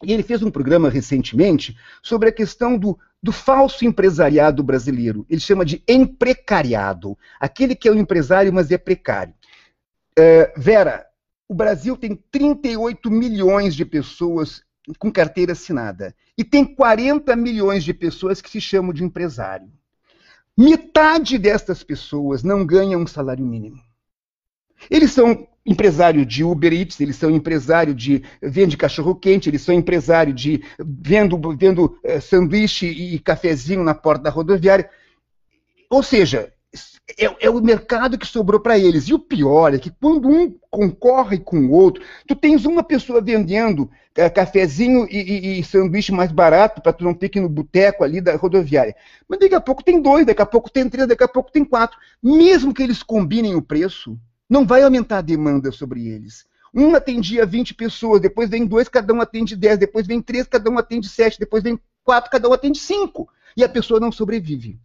E 0.03 0.11
ele 0.11 0.23
fez 0.23 0.43
um 0.43 0.51
programa 0.51 0.89
recentemente 0.89 1.77
sobre 2.01 2.29
a 2.29 2.31
questão 2.31 2.77
do, 2.77 2.97
do 3.21 3.31
falso 3.31 3.85
empresariado 3.85 4.63
brasileiro. 4.63 5.25
Ele 5.29 5.39
chama 5.39 5.65
de 5.65 5.81
emprecariado. 5.87 7.17
Aquele 7.39 7.75
que 7.75 7.87
é 7.87 7.91
um 7.91 7.99
empresário, 7.99 8.51
mas 8.51 8.71
é 8.71 8.77
precário. 8.77 9.33
É, 10.17 10.53
Vera, 10.57 11.05
o 11.47 11.53
Brasil 11.53 11.95
tem 11.95 12.15
38 12.15 13.09
milhões 13.09 13.75
de 13.75 13.85
pessoas 13.85 14.63
com 14.99 15.11
carteira 15.11 15.53
assinada. 15.53 16.15
E 16.37 16.43
tem 16.43 16.65
40 16.65 17.35
milhões 17.35 17.83
de 17.83 17.93
pessoas 17.93 18.41
que 18.41 18.49
se 18.49 18.61
chamam 18.61 18.93
de 18.93 19.03
empresário. 19.03 19.71
Metade 20.57 21.37
destas 21.37 21.83
pessoas 21.83 22.43
não 22.43 22.65
ganham 22.65 23.01
um 23.01 23.07
salário 23.07 23.45
mínimo. 23.45 23.81
Eles 24.89 25.11
são 25.11 25.47
empresário 25.65 26.25
de 26.25 26.43
Uber 26.43 26.71
Eats, 26.71 26.99
eles 26.99 27.15
são 27.15 27.29
empresário 27.31 27.93
de 27.95 28.23
vende 28.41 28.77
cachorro 28.77 29.15
quente, 29.15 29.49
eles 29.49 29.63
são 29.63 29.73
empresário 29.73 30.33
de 30.33 30.63
vendo 30.79 31.39
vendo 31.57 31.97
é, 32.03 32.19
sanduíche 32.19 32.87
e 32.87 33.17
cafezinho 33.19 33.83
na 33.83 33.95
porta 33.95 34.23
da 34.23 34.29
rodoviária. 34.29 34.89
Ou 35.89 36.03
seja, 36.03 36.51
é, 37.19 37.45
é 37.45 37.49
o 37.49 37.61
mercado 37.61 38.17
que 38.17 38.27
sobrou 38.27 38.59
para 38.59 38.77
eles. 38.77 39.07
E 39.07 39.13
o 39.13 39.19
pior 39.19 39.73
é 39.73 39.79
que 39.79 39.91
quando 39.91 40.27
um 40.27 40.53
concorre 40.69 41.37
com 41.37 41.59
o 41.59 41.71
outro, 41.71 42.03
tu 42.27 42.35
tens 42.35 42.65
uma 42.65 42.83
pessoa 42.83 43.21
vendendo 43.21 43.89
é, 44.15 44.29
cafezinho 44.29 45.07
e, 45.09 45.17
e, 45.17 45.59
e, 45.59 45.63
sanduíche 45.63 46.11
mais 46.11 46.31
barato 46.31 46.81
para 46.81 46.93
tu 46.93 47.03
não 47.03 47.13
ter 47.13 47.29
que 47.29 47.39
ir 47.39 47.41
no 47.41 47.49
boteco 47.49 48.03
ali 48.03 48.21
da 48.21 48.35
rodoviária. 48.35 48.95
Mas 49.27 49.39
daqui 49.39 49.55
a 49.55 49.61
pouco 49.61 49.83
tem 49.83 50.01
dois, 50.01 50.25
daqui 50.25 50.41
a 50.41 50.45
pouco 50.45 50.69
tem 50.69 50.89
três, 50.89 51.07
daqui 51.07 51.23
a 51.23 51.27
pouco 51.27 51.51
tem 51.51 51.63
quatro. 51.63 51.97
Mesmo 52.21 52.73
que 52.73 52.83
eles 52.83 53.03
combinem 53.03 53.55
o 53.55 53.61
preço, 53.61 54.17
não 54.49 54.65
vai 54.65 54.83
aumentar 54.83 55.19
a 55.19 55.21
demanda 55.21 55.71
sobre 55.71 56.07
eles. 56.07 56.45
Um 56.73 56.93
atendia 56.93 57.45
20 57.45 57.73
pessoas, 57.73 58.21
depois 58.21 58.49
vem 58.49 58.65
dois, 58.65 58.89
cada 58.89 59.13
um 59.13 59.21
atende 59.21 59.55
10, 59.55 59.79
depois 59.79 60.05
vem 60.05 60.21
três, 60.21 60.45
cada 60.45 60.69
um 60.69 60.77
atende 60.77 61.07
7, 61.07 61.39
depois 61.39 61.63
vem 61.63 61.79
quatro, 62.03 62.29
cada 62.29 62.49
um 62.49 62.53
atende 62.53 62.79
5. 62.79 63.29
E 63.55 63.63
a 63.63 63.69
pessoa 63.69 63.99
não 63.99 64.11
sobrevive. 64.11 64.77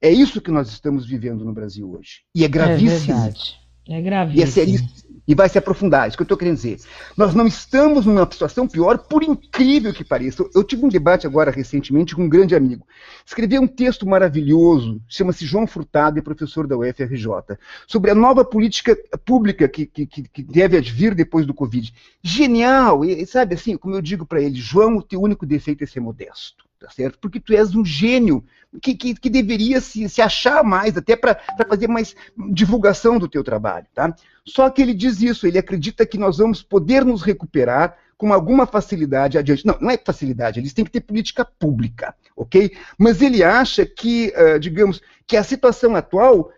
É 0.00 0.10
isso 0.10 0.40
que 0.40 0.50
nós 0.50 0.68
estamos 0.68 1.06
vivendo 1.06 1.44
no 1.44 1.52
Brasil 1.52 1.90
hoje. 1.90 2.22
E 2.34 2.44
é 2.44 2.48
gravíssimo. 2.48 3.12
É 3.12 3.16
verdade. 3.16 3.60
É 3.88 4.00
gravíssimo. 4.00 4.40
E 4.40 4.42
é 4.42 4.46
seríssimo 4.46 5.05
e 5.26 5.34
vai 5.34 5.48
se 5.48 5.58
aprofundar. 5.58 6.06
Isso 6.06 6.16
que 6.16 6.22
eu 6.22 6.26
estou 6.26 6.36
querendo 6.36 6.56
dizer. 6.56 6.78
Nós 7.16 7.34
não 7.34 7.46
estamos 7.46 8.06
numa 8.06 8.28
situação 8.30 8.68
pior, 8.68 8.98
por 8.98 9.22
incrível 9.22 9.92
que 9.92 10.04
pareça. 10.04 10.48
Eu 10.54 10.62
tive 10.62 10.84
um 10.84 10.88
debate 10.88 11.26
agora 11.26 11.50
recentemente 11.50 12.14
com 12.14 12.24
um 12.24 12.28
grande 12.28 12.54
amigo. 12.54 12.86
Escreveu 13.24 13.62
um 13.62 13.66
texto 13.66 14.06
maravilhoso, 14.06 15.00
chama-se 15.08 15.44
João 15.44 15.66
Furtado, 15.66 16.18
é 16.18 16.22
professor 16.22 16.66
da 16.66 16.76
UFRJ, 16.76 17.58
sobre 17.86 18.10
a 18.10 18.14
nova 18.14 18.44
política 18.44 18.96
pública 19.24 19.68
que, 19.68 19.86
que, 19.86 20.06
que 20.06 20.42
deve 20.42 20.76
advir 20.76 21.14
depois 21.14 21.46
do 21.46 21.54
Covid. 21.54 21.92
Genial! 22.22 23.04
E, 23.04 23.26
sabe 23.26 23.54
assim, 23.54 23.76
como 23.76 23.94
eu 23.94 24.02
digo 24.02 24.26
para 24.26 24.40
ele, 24.40 24.56
João, 24.56 24.98
o 24.98 25.02
teu 25.02 25.20
único 25.20 25.46
defeito 25.46 25.82
é 25.82 25.86
ser 25.86 26.00
modesto 26.00 26.65
tá 26.78 26.90
certo? 26.90 27.18
Porque 27.18 27.40
tu 27.40 27.52
és 27.54 27.74
um 27.74 27.84
gênio 27.84 28.44
que, 28.80 28.94
que, 28.94 29.14
que 29.14 29.30
deveria 29.30 29.80
se, 29.80 30.08
se 30.08 30.20
achar 30.20 30.62
mais, 30.62 30.96
até 30.96 31.16
para 31.16 31.40
fazer 31.68 31.88
mais 31.88 32.14
divulgação 32.52 33.18
do 33.18 33.28
teu 33.28 33.42
trabalho, 33.42 33.86
tá? 33.94 34.14
Só 34.44 34.70
que 34.70 34.82
ele 34.82 34.94
diz 34.94 35.20
isso, 35.20 35.46
ele 35.46 35.58
acredita 35.58 36.06
que 36.06 36.18
nós 36.18 36.38
vamos 36.38 36.62
poder 36.62 37.04
nos 37.04 37.22
recuperar 37.22 37.96
com 38.16 38.32
alguma 38.32 38.66
facilidade 38.66 39.36
adiante. 39.36 39.66
Não, 39.66 39.76
não 39.80 39.90
é 39.90 39.98
facilidade, 39.98 40.60
eles 40.60 40.72
têm 40.72 40.84
que 40.84 40.90
ter 40.90 41.00
política 41.00 41.44
pública, 41.44 42.14
ok? 42.36 42.76
Mas 42.98 43.20
ele 43.20 43.42
acha 43.42 43.84
que, 43.84 44.32
uh, 44.36 44.58
digamos, 44.58 45.00
que 45.26 45.36
a 45.36 45.44
situação 45.44 45.96
atual 45.96 46.50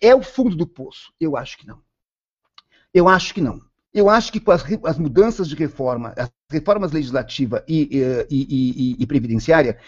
é 0.00 0.14
o 0.14 0.22
fundo 0.22 0.56
do 0.56 0.66
poço. 0.66 1.12
Eu 1.20 1.36
acho 1.36 1.58
que 1.58 1.66
não. 1.66 1.80
Eu 2.92 3.08
acho 3.08 3.32
que 3.32 3.40
não. 3.40 3.60
Eu 3.92 4.08
acho 4.08 4.32
que 4.32 4.38
com 4.38 4.52
as, 4.52 4.64
as 4.84 4.98
mudanças 4.98 5.48
de 5.48 5.56
reforma, 5.56 6.12
as 6.16 6.30
reformas 6.50 6.92
legislativa 6.92 7.64
e, 7.66 7.88
e, 7.90 8.26
e, 8.30 8.96
e, 8.98 9.06
previdenciária, 9.06 9.78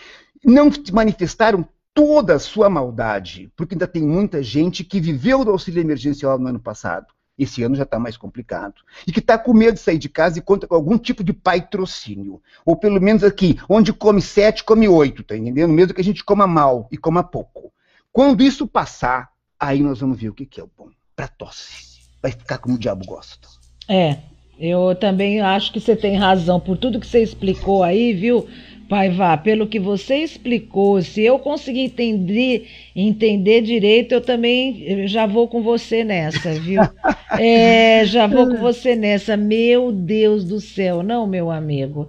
não 0.44 0.70
manifestaram 0.92 1.66
toda 1.94 2.34
a 2.34 2.38
sua 2.38 2.68
maldade, 2.68 3.52
porque 3.56 3.74
ainda 3.74 3.86
tem 3.86 4.02
muita 4.02 4.42
gente 4.42 4.82
que 4.82 5.00
viveu 5.00 5.44
do 5.44 5.50
auxílio 5.50 5.80
emergencial 5.80 6.38
no 6.38 6.48
ano 6.48 6.60
passado. 6.60 7.06
Esse 7.38 7.62
ano 7.62 7.74
já 7.74 7.84
está 7.84 7.98
mais 7.98 8.16
complicado. 8.16 8.74
E 9.06 9.12
que 9.12 9.20
está 9.20 9.38
com 9.38 9.54
medo 9.54 9.74
de 9.74 9.80
sair 9.80 9.98
de 9.98 10.08
casa 10.08 10.38
e 10.38 10.42
conta 10.42 10.66
com 10.66 10.74
algum 10.74 10.98
tipo 10.98 11.24
de 11.24 11.32
patrocínio. 11.32 12.42
Ou 12.64 12.76
pelo 12.76 13.00
menos 13.00 13.24
aqui, 13.24 13.58
onde 13.68 13.92
come 13.92 14.20
sete, 14.20 14.64
come 14.64 14.88
oito, 14.88 15.22
tá 15.22 15.36
entendendo? 15.36 15.72
Mesmo 15.72 15.94
que 15.94 16.00
a 16.00 16.04
gente 16.04 16.24
coma 16.24 16.46
mal 16.46 16.88
e 16.90 16.96
coma 16.96 17.24
pouco. 17.24 17.72
Quando 18.12 18.42
isso 18.42 18.66
passar, 18.66 19.30
aí 19.58 19.82
nós 19.82 20.00
vamos 20.00 20.20
ver 20.20 20.28
o 20.28 20.34
que, 20.34 20.44
que 20.44 20.60
é 20.60 20.64
o 20.64 20.70
bom. 20.76 20.90
Para 21.16 21.28
tosse. 21.28 22.02
Vai 22.20 22.32
ficar 22.32 22.58
como 22.58 22.74
o 22.74 22.78
diabo 22.78 23.04
gosta. 23.06 23.48
É, 23.88 24.16
eu 24.58 24.94
também 24.94 25.40
acho 25.40 25.72
que 25.72 25.80
você 25.80 25.96
tem 25.96 26.16
razão 26.16 26.60
por 26.60 26.76
tudo 26.76 27.00
que 27.00 27.06
você 27.06 27.22
explicou 27.22 27.82
aí, 27.82 28.12
viu? 28.12 28.46
Paiva, 28.88 29.38
pelo 29.38 29.66
que 29.66 29.80
você 29.80 30.16
explicou, 30.16 31.00
se 31.00 31.22
eu 31.22 31.38
conseguir 31.38 31.80
entender, 31.80 32.68
entender 32.94 33.62
direito, 33.62 34.12
eu 34.12 34.20
também 34.20 35.08
já 35.08 35.26
vou 35.26 35.48
com 35.48 35.62
você 35.62 36.04
nessa, 36.04 36.52
viu? 36.54 36.82
É, 37.34 38.04
já 38.04 38.26
vou 38.26 38.46
com 38.46 38.58
você 38.58 38.94
nessa. 38.94 39.38
Meu 39.38 39.90
Deus 39.90 40.44
do 40.44 40.60
céu, 40.60 41.02
não, 41.02 41.26
meu 41.26 41.50
amigo. 41.50 42.06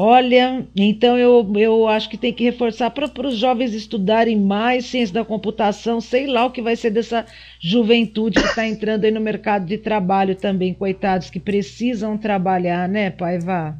Olha, 0.00 0.64
então 0.76 1.18
eu, 1.18 1.44
eu 1.56 1.88
acho 1.88 2.08
que 2.08 2.16
tem 2.16 2.32
que 2.32 2.44
reforçar 2.44 2.88
para 2.90 3.26
os 3.26 3.36
jovens 3.36 3.74
estudarem 3.74 4.38
mais 4.40 4.86
ciência 4.86 5.12
da 5.12 5.24
computação, 5.24 6.00
sei 6.00 6.26
lá 6.28 6.46
o 6.46 6.52
que 6.52 6.62
vai 6.62 6.76
ser 6.76 6.90
dessa 6.90 7.26
juventude 7.60 8.40
que 8.40 8.46
está 8.46 8.64
entrando 8.64 9.04
aí 9.04 9.10
no 9.10 9.20
mercado 9.20 9.66
de 9.66 9.76
trabalho 9.76 10.36
também, 10.36 10.72
coitados, 10.72 11.30
que 11.30 11.40
precisam 11.40 12.16
trabalhar, 12.16 12.88
né, 12.88 13.10
Paiva? 13.10 13.76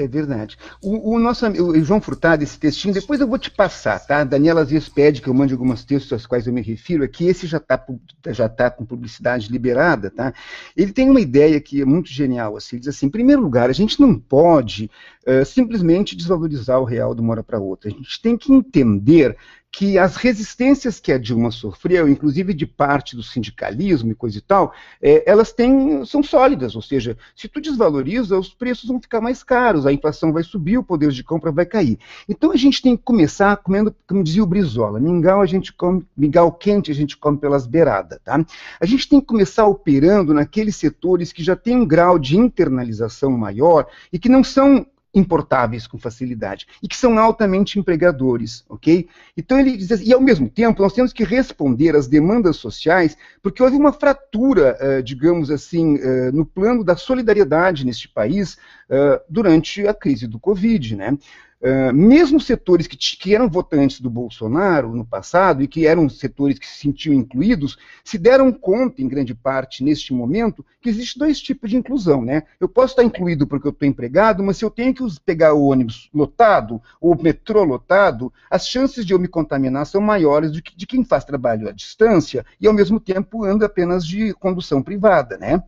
É 0.00 0.08
verdade. 0.08 0.56
O, 0.82 1.14
o 1.14 1.18
nosso 1.18 1.46
o 1.46 1.84
João 1.84 2.00
Furtado, 2.00 2.42
esse 2.42 2.58
textinho, 2.58 2.94
depois 2.94 3.20
eu 3.20 3.28
vou 3.28 3.38
te 3.38 3.50
passar, 3.50 3.98
tá? 4.00 4.24
Daniela 4.24 4.62
às 4.62 4.70
vezes 4.70 4.88
pede 4.88 5.20
que 5.20 5.28
eu 5.28 5.34
mande 5.34 5.52
alguns 5.52 5.84
textos 5.84 6.10
aos 6.10 6.24
quais 6.24 6.46
eu 6.46 6.54
me 6.54 6.62
refiro 6.62 7.04
aqui, 7.04 7.26
esse 7.26 7.46
já 7.46 7.58
está 7.58 7.84
já 8.28 8.48
tá 8.48 8.70
com 8.70 8.86
publicidade 8.86 9.52
liberada, 9.52 10.10
tá? 10.10 10.32
Ele 10.74 10.90
tem 10.90 11.10
uma 11.10 11.20
ideia 11.20 11.60
que 11.60 11.82
é 11.82 11.84
muito 11.84 12.08
genial, 12.08 12.56
assim, 12.56 12.76
ele 12.76 12.80
diz 12.80 12.96
assim, 12.96 13.06
em 13.06 13.10
primeiro 13.10 13.42
lugar, 13.42 13.68
a 13.68 13.74
gente 13.74 14.00
não 14.00 14.18
pode 14.18 14.90
uh, 15.26 15.44
simplesmente 15.44 16.16
desvalorizar 16.16 16.80
o 16.80 16.84
real 16.84 17.14
de 17.14 17.20
uma 17.20 17.32
hora 17.32 17.44
para 17.44 17.60
outra, 17.60 17.90
a 17.90 17.92
gente 17.92 18.22
tem 18.22 18.38
que 18.38 18.50
entender 18.50 19.36
que 19.72 19.96
as 19.96 20.16
resistências 20.16 20.98
que 20.98 21.12
a 21.12 21.18
Dilma 21.18 21.50
sofreu, 21.50 22.08
inclusive 22.08 22.52
de 22.52 22.66
parte 22.66 23.14
do 23.14 23.22
sindicalismo 23.22 24.10
e 24.10 24.14
coisa 24.14 24.38
e 24.38 24.40
tal, 24.40 24.74
é, 25.00 25.22
elas 25.30 25.52
têm, 25.52 26.04
são 26.04 26.22
sólidas, 26.22 26.74
ou 26.74 26.82
seja, 26.82 27.16
se 27.36 27.48
tu 27.48 27.60
desvaloriza, 27.60 28.36
os 28.36 28.52
preços 28.52 28.88
vão 28.88 29.00
ficar 29.00 29.20
mais 29.20 29.44
caros, 29.44 29.86
a 29.86 29.92
inflação 29.92 30.32
vai 30.32 30.42
subir, 30.42 30.76
o 30.76 30.82
poder 30.82 31.10
de 31.12 31.22
compra 31.22 31.52
vai 31.52 31.64
cair. 31.64 31.98
Então 32.28 32.50
a 32.50 32.56
gente 32.56 32.82
tem 32.82 32.96
que 32.96 33.04
começar 33.04 33.56
comendo, 33.58 33.94
como 34.08 34.24
dizia 34.24 34.42
o 34.42 34.46
Brizola, 34.46 34.98
mingau 34.98 35.40
a 35.40 35.46
gente 35.46 35.72
come, 35.72 36.04
mingau 36.16 36.50
quente 36.52 36.90
a 36.90 36.94
gente 36.94 37.16
come 37.16 37.38
pelas 37.38 37.66
beiradas, 37.66 38.18
tá? 38.24 38.44
A 38.80 38.86
gente 38.86 39.08
tem 39.08 39.20
que 39.20 39.26
começar 39.26 39.66
operando 39.66 40.34
naqueles 40.34 40.74
setores 40.74 41.32
que 41.32 41.44
já 41.44 41.54
têm 41.54 41.76
um 41.76 41.86
grau 41.86 42.18
de 42.18 42.36
internalização 42.36 43.30
maior 43.30 43.86
e 44.12 44.18
que 44.18 44.28
não 44.28 44.42
são 44.42 44.84
importáveis 45.14 45.86
com 45.86 45.98
facilidade 45.98 46.66
e 46.82 46.88
que 46.88 46.96
são 46.96 47.18
altamente 47.18 47.78
empregadores, 47.78 48.64
ok? 48.68 49.08
Então 49.36 49.58
ele 49.58 49.76
diz 49.76 49.90
assim, 49.90 50.08
e 50.08 50.12
ao 50.12 50.20
mesmo 50.20 50.48
tempo 50.48 50.82
nós 50.82 50.92
temos 50.92 51.12
que 51.12 51.24
responder 51.24 51.96
às 51.96 52.06
demandas 52.06 52.56
sociais, 52.56 53.16
porque 53.42 53.62
houve 53.62 53.76
uma 53.76 53.92
fratura, 53.92 54.78
uh, 54.80 55.02
digamos 55.02 55.50
assim, 55.50 55.96
uh, 55.96 56.32
no 56.32 56.46
plano 56.46 56.84
da 56.84 56.96
solidariedade 56.96 57.84
neste 57.84 58.08
país 58.08 58.54
uh, 58.88 59.20
durante 59.28 59.86
a 59.86 59.94
crise 59.94 60.26
do 60.26 60.38
Covid, 60.38 60.96
né? 60.96 61.18
Uh, 61.62 61.92
mesmo 61.92 62.40
setores 62.40 62.86
que, 62.86 62.96
que, 62.96 63.34
eram 63.34 63.46
votantes 63.46 64.00
do 64.00 64.08
Bolsonaro 64.08 64.94
no 64.94 65.04
passado 65.04 65.62
e 65.62 65.68
que 65.68 65.86
eram 65.86 66.08
setores 66.08 66.58
que 66.58 66.66
se 66.66 66.78
sentiam 66.78 67.12
incluídos, 67.14 67.76
se 68.02 68.16
deram 68.16 68.50
conta, 68.50 69.02
em 69.02 69.08
grande 69.08 69.34
parte, 69.34 69.84
neste 69.84 70.14
momento, 70.14 70.64
que 70.80 70.88
existe 70.88 71.18
dois 71.18 71.38
tipos 71.38 71.68
de 71.68 71.76
inclusão. 71.76 72.24
Né? 72.24 72.44
Eu 72.58 72.66
posso 72.66 72.92
estar 72.92 73.04
incluído 73.04 73.46
porque 73.46 73.68
eu 73.68 73.72
estou 73.72 73.86
empregado, 73.86 74.42
mas 74.42 74.56
se 74.56 74.64
eu 74.64 74.70
tenho 74.70 74.94
que 74.94 75.04
pegar 75.22 75.52
o 75.52 75.66
ônibus 75.66 76.08
lotado 76.14 76.80
ou 76.98 77.14
o 77.14 77.22
metrô 77.22 77.62
lotado, 77.62 78.32
as 78.50 78.66
chances 78.66 79.04
de 79.04 79.12
eu 79.12 79.18
me 79.18 79.28
contaminar 79.28 79.84
são 79.84 80.00
maiores 80.00 80.52
do 80.52 80.62
que 80.62 80.74
de 80.74 80.86
quem 80.86 81.04
faz 81.04 81.26
trabalho 81.26 81.68
à 81.68 81.72
distância 81.72 82.42
e, 82.58 82.66
ao 82.66 82.72
mesmo 82.72 82.98
tempo, 82.98 83.44
anda 83.44 83.66
apenas 83.66 84.06
de 84.06 84.32
condução 84.32 84.82
privada. 84.82 85.36
Né? 85.36 85.62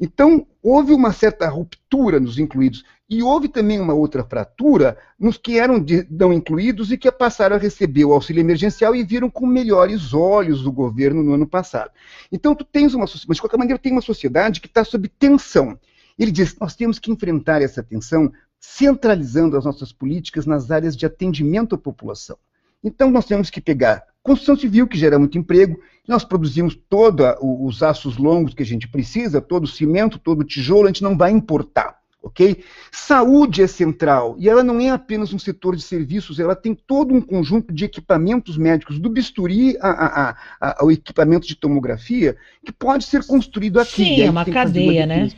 Então, 0.00 0.44
houve 0.60 0.92
uma 0.92 1.12
certa 1.12 1.48
ruptura 1.48 2.18
nos 2.18 2.36
incluídos. 2.36 2.84
E 3.08 3.22
houve 3.22 3.48
também 3.48 3.78
uma 3.78 3.94
outra 3.94 4.24
fratura 4.24 4.98
nos 5.18 5.38
que 5.38 5.60
eram 5.60 5.78
de, 5.78 6.04
não 6.10 6.32
incluídos 6.32 6.90
e 6.90 6.98
que 6.98 7.10
passaram 7.12 7.54
a 7.54 7.58
receber 7.58 8.04
o 8.04 8.12
auxílio 8.12 8.40
emergencial 8.40 8.96
e 8.96 9.04
viram 9.04 9.30
com 9.30 9.46
melhores 9.46 10.12
olhos 10.12 10.66
o 10.66 10.72
governo 10.72 11.22
no 11.22 11.32
ano 11.32 11.46
passado. 11.46 11.92
Então, 12.32 12.52
tu 12.52 12.64
tens 12.64 12.94
uma 12.94 13.06
mas 13.06 13.36
de 13.36 13.40
qualquer 13.40 13.58
maneira, 13.58 13.78
tem 13.78 13.92
uma 13.92 14.02
sociedade 14.02 14.60
que 14.60 14.66
está 14.66 14.84
sob 14.84 15.08
tensão. 15.08 15.78
Ele 16.18 16.32
diz: 16.32 16.56
nós 16.60 16.74
temos 16.74 16.98
que 16.98 17.12
enfrentar 17.12 17.62
essa 17.62 17.80
tensão 17.80 18.32
centralizando 18.58 19.56
as 19.56 19.64
nossas 19.64 19.92
políticas 19.92 20.44
nas 20.44 20.72
áreas 20.72 20.96
de 20.96 21.06
atendimento 21.06 21.76
à 21.76 21.78
população. 21.78 22.36
Então, 22.82 23.08
nós 23.08 23.24
temos 23.24 23.50
que 23.50 23.60
pegar 23.60 24.02
construção 24.20 24.56
civil, 24.56 24.88
que 24.88 24.98
gera 24.98 25.16
muito 25.16 25.38
emprego, 25.38 25.80
nós 26.08 26.24
produzimos 26.24 26.76
todos 26.88 27.24
os 27.40 27.84
aços 27.84 28.16
longos 28.16 28.52
que 28.52 28.64
a 28.64 28.66
gente 28.66 28.88
precisa, 28.88 29.40
todo 29.40 29.62
o 29.62 29.68
cimento, 29.68 30.18
todo 30.18 30.40
o 30.40 30.44
tijolo, 30.44 30.84
a 30.84 30.88
gente 30.88 31.04
não 31.04 31.16
vai 31.16 31.30
importar 31.30 31.96
ok? 32.22 32.62
Saúde 32.90 33.62
é 33.62 33.66
central 33.66 34.36
e 34.38 34.48
ela 34.48 34.62
não 34.62 34.80
é 34.80 34.90
apenas 34.90 35.32
um 35.32 35.38
setor 35.38 35.76
de 35.76 35.82
serviços, 35.82 36.40
ela 36.40 36.56
tem 36.56 36.74
todo 36.74 37.14
um 37.14 37.20
conjunto 37.20 37.72
de 37.72 37.84
equipamentos 37.84 38.56
médicos, 38.58 38.98
do 38.98 39.08
bisturi 39.08 39.76
a, 39.80 39.88
a, 39.88 40.36
a, 40.60 40.82
ao 40.82 40.90
equipamento 40.90 41.46
de 41.46 41.54
tomografia, 41.54 42.36
que 42.64 42.72
pode 42.72 43.04
ser 43.04 43.24
construído 43.24 43.80
aqui. 43.80 44.04
Sim, 44.04 44.22
é 44.22 44.30
uma 44.30 44.44
cadeia, 44.44 45.02
uma 45.02 45.06
né? 45.06 45.30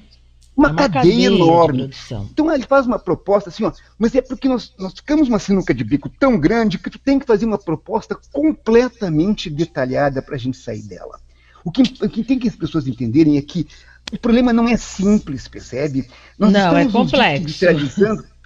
Uma, 0.57 0.69
é 0.69 0.71
uma 0.73 0.77
cadeia, 0.77 1.03
cadeia 1.03 1.27
enorme. 1.27 1.91
Então 2.33 2.53
ele 2.53 2.65
faz 2.65 2.85
uma 2.85 2.99
proposta 2.99 3.49
assim, 3.49 3.63
ó, 3.63 3.73
mas 3.97 4.15
é 4.17 4.21
porque 4.21 4.49
nós, 4.49 4.75
nós 4.77 4.93
ficamos 4.93 5.29
uma 5.29 5.39
sinuca 5.39 5.73
de 5.73 5.85
bico 5.85 6.09
tão 6.09 6.39
grande 6.39 6.79
que 6.79 6.91
tu 6.91 6.99
tem 6.99 7.19
que 7.19 7.27
fazer 7.27 7.47
uma 7.47 7.59
proposta 7.59 8.19
completamente 8.33 9.49
detalhada 9.49 10.21
para 10.21 10.35
a 10.35 10.39
gente 10.39 10.57
sair 10.57 10.83
dela. 10.83 11.21
O 11.65 11.71
que, 11.71 11.83
o 11.83 12.09
que 12.09 12.25
tem 12.25 12.39
que 12.39 12.49
as 12.49 12.57
pessoas 12.57 12.89
entenderem 12.89 13.37
é 13.37 13.43
que 13.43 13.69
o 14.13 14.19
problema 14.19 14.53
não 14.53 14.69
é 14.69 14.77
simples, 14.77 15.49
percebe? 15.49 16.09
Nós 16.39 16.53
não, 16.53 16.77
é 16.77 16.87
complexo. 16.87 17.65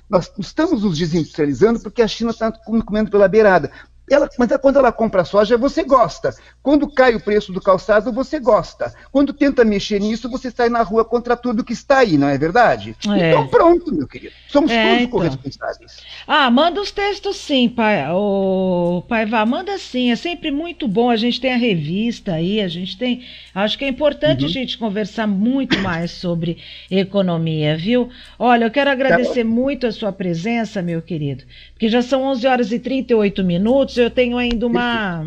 Nós 0.09 0.31
estamos 0.38 0.83
nos 0.83 0.98
desindustrializando 0.98 1.81
porque 1.81 2.03
a 2.03 2.09
China 2.09 2.31
está 2.31 2.53
comendo 2.85 3.11
pela 3.11 3.29
beirada. 3.29 3.70
Ela, 4.11 4.29
mas 4.38 4.51
quando 4.61 4.79
ela 4.79 4.92
compra 4.92 5.25
soja, 5.25 5.57
você 5.57 5.85
gosta. 5.85 6.35
Quando 6.62 6.88
cai 6.88 7.14
o 7.14 7.20
preço 7.20 7.53
do 7.53 7.61
calçado, 7.61 8.12
você 8.12 8.38
gosta. 8.38 8.94
Quando 9.11 9.33
tenta 9.33 9.64
mexer 9.64 10.01
nisso, 10.01 10.31
você 10.31 10.51
sai 10.51 10.68
na 10.68 10.83
rua 10.83 11.05
contra 11.05 11.37
tudo 11.37 11.64
que 11.64 11.72
está 11.72 11.98
aí, 11.98 12.16
não 12.16 12.29
é 12.29 12.38
verdade? 12.38 12.94
É. 13.09 13.31
Então 13.31 13.48
pronto, 13.48 13.92
meu 13.92 14.07
querido. 14.07 14.33
Somos 14.48 14.70
é, 14.70 14.83
todos 14.83 14.98
então. 14.98 15.11
corresponsáveis. 15.11 16.01
Ah, 16.27 16.51
manda 16.51 16.81
os 16.81 16.92
textos 16.92 17.37
sim, 17.37 17.68
pai. 17.68 18.09
O 18.12 19.03
pai 19.09 19.27
vá, 19.27 19.44
manda 19.44 19.77
sim. 19.77 20.12
É 20.12 20.16
sempre 20.16 20.53
muito 20.53 20.87
bom. 20.87 21.11
A 21.11 21.16
gente 21.16 21.40
tem 21.40 21.53
a 21.53 21.57
revista 21.57 22.35
aí, 22.35 22.61
a 22.61 22.68
gente 22.68 22.96
tem. 22.96 23.25
Acho 23.53 23.77
que 23.77 23.85
é 23.85 23.88
importante 23.88 24.42
uhum. 24.42 24.46
a 24.46 24.53
gente 24.53 24.79
conversar 24.79 25.27
muito 25.27 25.79
mais 25.81 26.12
sobre 26.12 26.59
economia, 26.90 27.77
viu? 27.77 28.09
Olha, 28.38 28.66
eu 28.66 28.70
quero 28.70 28.87
tá 28.87 28.92
agradecer 28.92 29.42
tá 29.42 29.51
muito 29.51 29.87
a 29.87 29.92
sua 29.92 30.12
presença, 30.12 30.81
meu 30.81 31.03
querido, 31.03 31.44
porque 31.72 31.88
já 31.88 32.03
são 32.03 32.22
11 32.22 32.46
horas 32.46 32.72
e 32.72 32.79
38 32.79 33.42
minutos 33.42 33.96
eu 33.96 34.11
tenho 34.11 34.38
ainda 34.38 34.66
uma. 34.66 35.27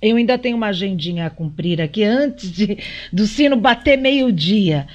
Eu 0.00 0.16
ainda 0.16 0.38
tenho 0.38 0.56
uma 0.56 0.68
agendinha 0.68 1.26
a 1.26 1.30
cumprir 1.30 1.80
aqui 1.80 2.04
antes 2.04 2.50
de, 2.52 2.78
do 3.12 3.26
sino 3.26 3.56
bater 3.56 3.96
meio-dia. 3.96 4.86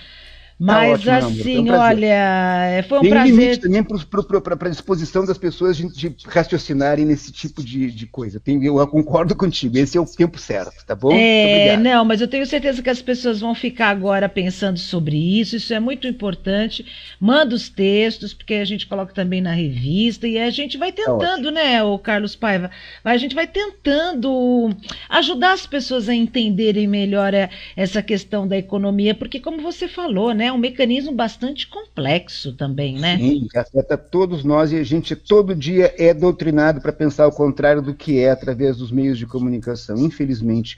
Tá 0.62 0.74
Mas 0.74 1.04
tá 1.04 1.17
ótimo, 1.17 1.32
assim, 1.32 1.43
foi 1.43 1.60
um 1.60 1.80
olha, 1.80 2.86
foi 2.88 2.97
um 3.00 3.02
Tem 3.02 3.10
prazer. 3.10 3.34
limite 3.34 3.58
também 3.62 3.84
para 3.84 4.67
a 4.67 4.69
disposição 4.69 5.26
das 5.26 5.38
pessoas 5.39 5.76
de, 5.76 5.89
de, 5.89 6.15
raciocinarem 6.28 7.04
nesse 7.04 7.32
tipo 7.32 7.63
de, 7.63 7.89
de 7.89 8.06
coisa. 8.06 8.39
Tem, 8.39 8.63
eu 8.63 8.88
concordo 8.88 9.36
contigo, 9.36 9.76
esse 9.80 9.97
é 9.97 10.02
o 10.02 10.06
tempo 10.06 10.38
certo, 10.38 10.86
tá 10.86 10.93
bom? 10.93 11.13
É, 11.13 11.76
não, 11.78 12.06
mas 12.06 12.21
eu 12.21 12.28
tenho 12.28 12.45
certeza 12.45 12.80
que 12.84 12.91
as 12.91 13.02
pessoas 13.02 13.39
vão 13.39 13.56
ficar 13.56 13.89
agora 13.89 14.30
pensando 14.30 14.78
sobre 14.78 15.17
isso, 15.17 15.56
isso 15.56 15.74
é 15.74 15.80
muito 15.80 16.06
importante. 16.06 16.86
Manda 17.19 17.56
os 17.56 17.67
textos, 17.67 18.32
porque 18.32 18.54
a 18.54 18.65
gente 18.65 18.86
coloca 18.86 19.15
também 19.15 19.41
na 19.41 19.54
revista, 19.54 20.28
e 20.28 20.38
a 20.38 20.52
gente 20.52 20.78
vai 20.78 20.91
tá 20.91 21.02
tentando, 21.04 21.45
tá 21.45 21.52
né, 21.52 21.82
o 21.82 21.97
Carlos 21.97 22.36
Paiva? 22.36 22.69
A 23.04 23.17
gente 23.17 23.34
vai 23.34 23.47
tentando 23.47 24.69
ajudar 25.10 25.54
as 25.54 25.65
pessoas 25.65 26.08
a 26.08 26.13
entenderem 26.13 26.88
melhor 26.88 27.34
é, 27.34 27.50
essa 27.76 28.04
questão 28.04 28.47
da 28.47 28.56
economia, 28.56 29.15
porque 29.15 29.39
como 29.39 29.60
você 29.60 29.88
falou, 29.88 30.36
né? 30.36 30.50
Um 30.51 30.57
mecanismo 30.57 31.11
bastante 31.11 31.67
complexo 31.67 32.53
também, 32.53 32.97
né? 32.97 33.17
Sim, 33.17 33.47
afeta 33.55 33.97
todos 33.97 34.43
nós 34.43 34.71
e 34.71 34.77
a 34.77 34.83
gente 34.83 35.15
todo 35.15 35.55
dia 35.55 35.93
é 35.97 36.13
doutrinado 36.13 36.81
para 36.81 36.93
pensar 36.93 37.27
o 37.27 37.31
contrário 37.31 37.81
do 37.81 37.93
que 37.93 38.19
é 38.19 38.31
através 38.31 38.77
dos 38.77 38.91
meios 38.91 39.17
de 39.17 39.25
comunicação. 39.25 39.97
Infelizmente, 39.97 40.77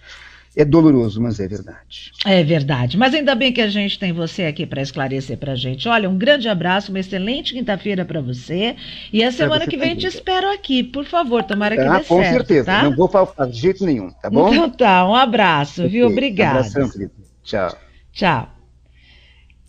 é 0.56 0.64
doloroso, 0.64 1.20
mas 1.20 1.40
é 1.40 1.48
verdade. 1.48 2.12
É 2.26 2.44
verdade. 2.44 2.98
Mas 2.98 3.14
ainda 3.14 3.34
bem 3.34 3.52
que 3.52 3.62
a 3.62 3.68
gente 3.68 3.98
tem 3.98 4.14
você 4.14 4.44
aqui 4.44 4.66
para 4.66 4.82
esclarecer 4.82 5.38
para 5.38 5.54
a 5.54 5.56
gente. 5.56 5.90
Olha, 5.90 6.10
um 6.10 6.18
grande 6.18 6.48
abraço, 6.48 6.92
uma 6.92 7.00
excelente 7.00 7.54
quinta-feira 7.54 8.06
para 8.06 8.22
você. 8.22 8.76
E 9.12 9.24
a 9.24 9.32
semana 9.32 9.66
que 9.66 9.78
vem 9.78 9.96
te 9.96 10.06
espero 10.06 10.52
aqui, 10.52 10.84
por 10.84 11.06
favor. 11.06 11.44
Tomara 11.44 11.76
que 11.76 11.82
ah, 11.82 11.98
dê 11.98 12.04
com 12.04 12.18
certo. 12.18 12.30
Com 12.30 12.38
certeza. 12.38 12.66
Tá? 12.66 12.84
Não 12.84 12.96
vou 12.96 13.08
faltar 13.08 13.48
de 13.48 13.60
jeito 13.60 13.84
nenhum, 13.84 14.12
tá 14.12 14.30
bom? 14.30 14.54
Então 14.54 14.70
tá. 14.70 15.08
Um 15.10 15.16
abraço, 15.16 15.88
viu? 15.88 16.08
Obrigada. 16.08 16.58
Um 16.58 16.60
abração, 16.60 16.90
querido. 16.90 17.12
Tchau. 17.44 17.76
Tchau. 18.12 18.63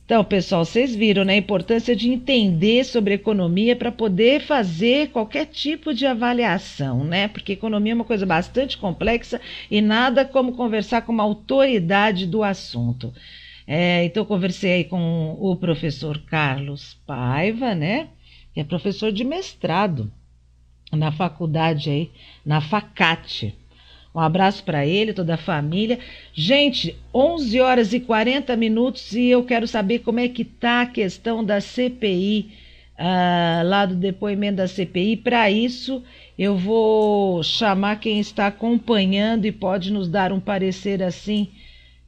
Então, 0.04 0.22
pessoal, 0.22 0.66
vocês 0.66 0.94
viram 0.94 1.24
né, 1.24 1.32
a 1.32 1.38
importância 1.38 1.96
de 1.96 2.10
entender 2.10 2.84
sobre 2.84 3.14
economia 3.14 3.74
para 3.74 3.90
poder 3.90 4.42
fazer 4.42 5.08
qualquer 5.08 5.46
tipo 5.46 5.94
de 5.94 6.04
avaliação, 6.04 7.02
né? 7.04 7.26
Porque 7.26 7.52
economia 7.52 7.92
é 7.92 7.94
uma 7.94 8.04
coisa 8.04 8.26
bastante 8.26 8.76
complexa 8.76 9.40
e 9.70 9.80
nada 9.80 10.22
como 10.22 10.52
conversar 10.52 11.02
com 11.02 11.12
uma 11.12 11.22
autoridade 11.22 12.26
do 12.26 12.42
assunto. 12.42 13.14
É, 13.66 14.04
então, 14.04 14.26
conversei 14.26 14.84
com 14.84 15.38
o 15.40 15.56
professor 15.56 16.18
Carlos 16.26 16.98
Paiva, 17.06 17.74
né? 17.74 18.08
Que 18.52 18.60
é 18.60 18.64
professor 18.64 19.10
de 19.10 19.24
mestrado 19.24 20.12
na 20.92 21.10
faculdade 21.12 21.88
aí, 21.88 22.10
na 22.44 22.60
FACAT. 22.60 23.54
Um 24.14 24.20
abraço 24.20 24.62
para 24.62 24.87
ele, 24.87 25.12
toda 25.12 25.35
a 25.35 25.38
família. 25.38 25.98
Gente, 26.33 26.96
11 27.12 27.61
horas 27.61 27.92
e 27.92 27.98
40 27.98 28.57
minutos 28.57 29.12
e 29.12 29.27
eu 29.27 29.42
quero 29.42 29.66
saber 29.66 30.00
como 30.00 30.20
é 30.20 30.29
que 30.29 30.44
tá 30.44 30.83
a 30.83 30.87
questão 30.87 31.44
da 31.44 31.61
CPI, 31.61 32.53
uh, 32.92 32.94
ah, 32.96 33.62
lá 33.64 33.87
do 33.87 33.96
depoimento 33.96 34.59
da 34.59 34.68
CPI. 34.68 35.16
Para 35.16 35.50
isso, 35.50 36.00
eu 36.38 36.57
vou 36.57 37.42
chamar 37.42 37.98
quem 37.98 38.20
está 38.20 38.46
acompanhando 38.46 39.46
e 39.46 39.53
pode 39.53 39.92
nos 39.92 40.09
dar 40.09 40.33
um 40.33 40.38
parecer 40.38 41.03
assim 41.03 41.48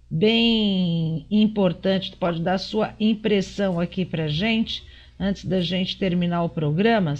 bem 0.09 1.27
importante, 1.29 2.15
pode 2.17 2.41
dar 2.41 2.59
sua 2.59 2.95
impressão 3.01 3.81
aqui 3.81 4.05
para 4.05 4.29
gente 4.29 4.85
antes 5.19 5.45
da 5.45 5.61
gente 5.61 5.99
terminar 5.99 6.45
o 6.45 6.49
programa. 6.49 7.15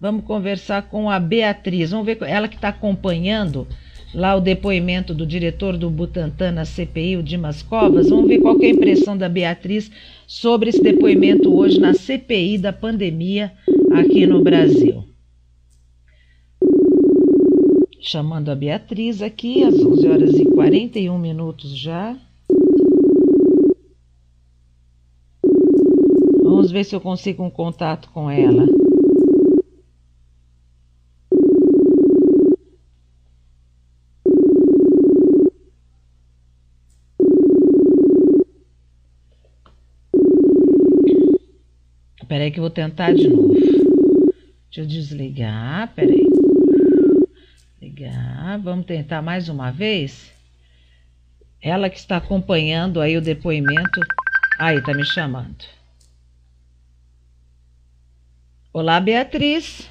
Vamos 0.00 0.24
conversar 0.24 0.82
com 0.82 1.08
a 1.08 1.20
Beatriz. 1.20 1.92
Vamos 1.92 2.06
ver 2.06 2.18
ela 2.22 2.48
que 2.48 2.56
está 2.56 2.68
acompanhando 2.68 3.68
lá 4.14 4.36
o 4.36 4.40
depoimento 4.40 5.12
do 5.12 5.26
diretor 5.26 5.76
do 5.76 5.90
Butantan 5.90 6.52
na 6.52 6.64
CPI, 6.64 7.16
o 7.16 7.22
Dimas 7.22 7.62
Covas. 7.62 8.08
Vamos 8.08 8.28
ver 8.28 8.38
qual 8.38 8.60
é 8.62 8.66
a 8.66 8.70
impressão 8.70 9.16
da 9.16 9.28
Beatriz 9.28 9.90
sobre 10.26 10.70
esse 10.70 10.80
depoimento 10.80 11.54
hoje 11.54 11.80
na 11.80 11.92
CPI 11.92 12.58
da 12.58 12.72
pandemia 12.72 13.52
aqui 13.92 14.26
no 14.26 14.42
Brasil. 14.42 15.04
Chamando 18.00 18.50
a 18.50 18.54
Beatriz 18.54 19.22
aqui, 19.22 19.64
às 19.64 19.74
11 19.74 20.08
horas 20.08 20.34
e 20.34 20.44
41 20.44 21.18
minutos 21.18 21.76
já. 21.76 22.16
Vamos 26.42 26.70
ver 26.70 26.84
se 26.84 26.94
eu 26.94 27.00
consigo 27.00 27.42
um 27.42 27.50
contato 27.50 28.10
com 28.10 28.30
ela. 28.30 28.73
Peraí 42.34 42.50
que 42.50 42.58
eu 42.58 42.62
vou 42.62 42.70
tentar 42.70 43.14
de 43.14 43.28
novo. 43.28 43.54
Deixa 43.54 44.80
eu 44.80 44.86
desligar, 44.86 45.94
peraí. 45.94 46.26
Ligar, 47.80 48.58
vamos 48.58 48.86
tentar 48.86 49.22
mais 49.22 49.48
uma 49.48 49.70
vez. 49.70 50.32
Ela 51.62 51.88
que 51.88 51.96
está 51.96 52.16
acompanhando 52.16 53.00
aí 53.00 53.16
o 53.16 53.22
depoimento. 53.22 54.00
Aí, 54.58 54.82
tá 54.82 54.92
me 54.92 55.04
chamando. 55.04 55.64
Olá, 58.72 58.98
Beatriz. 58.98 59.88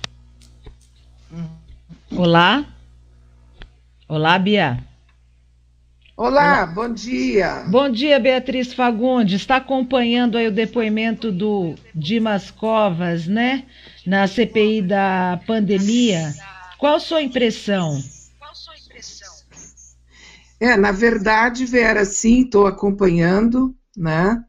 Olá. 2.11 2.65
Olá, 4.05 4.37
Bia. 4.37 4.83
Olá, 6.23 6.65
bom 6.65 6.87
dia. 6.87 7.65
Bom 7.67 7.89
dia, 7.89 8.17
Beatriz 8.17 8.73
Fagundes. 8.73 9.41
Está 9.41 9.57
acompanhando 9.57 10.37
aí 10.37 10.47
o 10.47 10.51
depoimento 10.53 11.29
do 11.29 11.75
Dimas 11.93 12.49
Covas, 12.49 13.27
né? 13.27 13.65
Na 14.07 14.25
CPI 14.25 14.83
da 14.83 15.41
pandemia. 15.45 16.33
Qual 16.79 16.95
a 16.95 16.99
sua 17.01 17.21
impressão? 17.21 18.01
É, 20.61 20.77
na 20.77 20.93
verdade, 20.93 21.65
Vera, 21.65 22.05
sim, 22.05 22.43
estou 22.43 22.67
acompanhando, 22.67 23.75
né? 23.93 24.41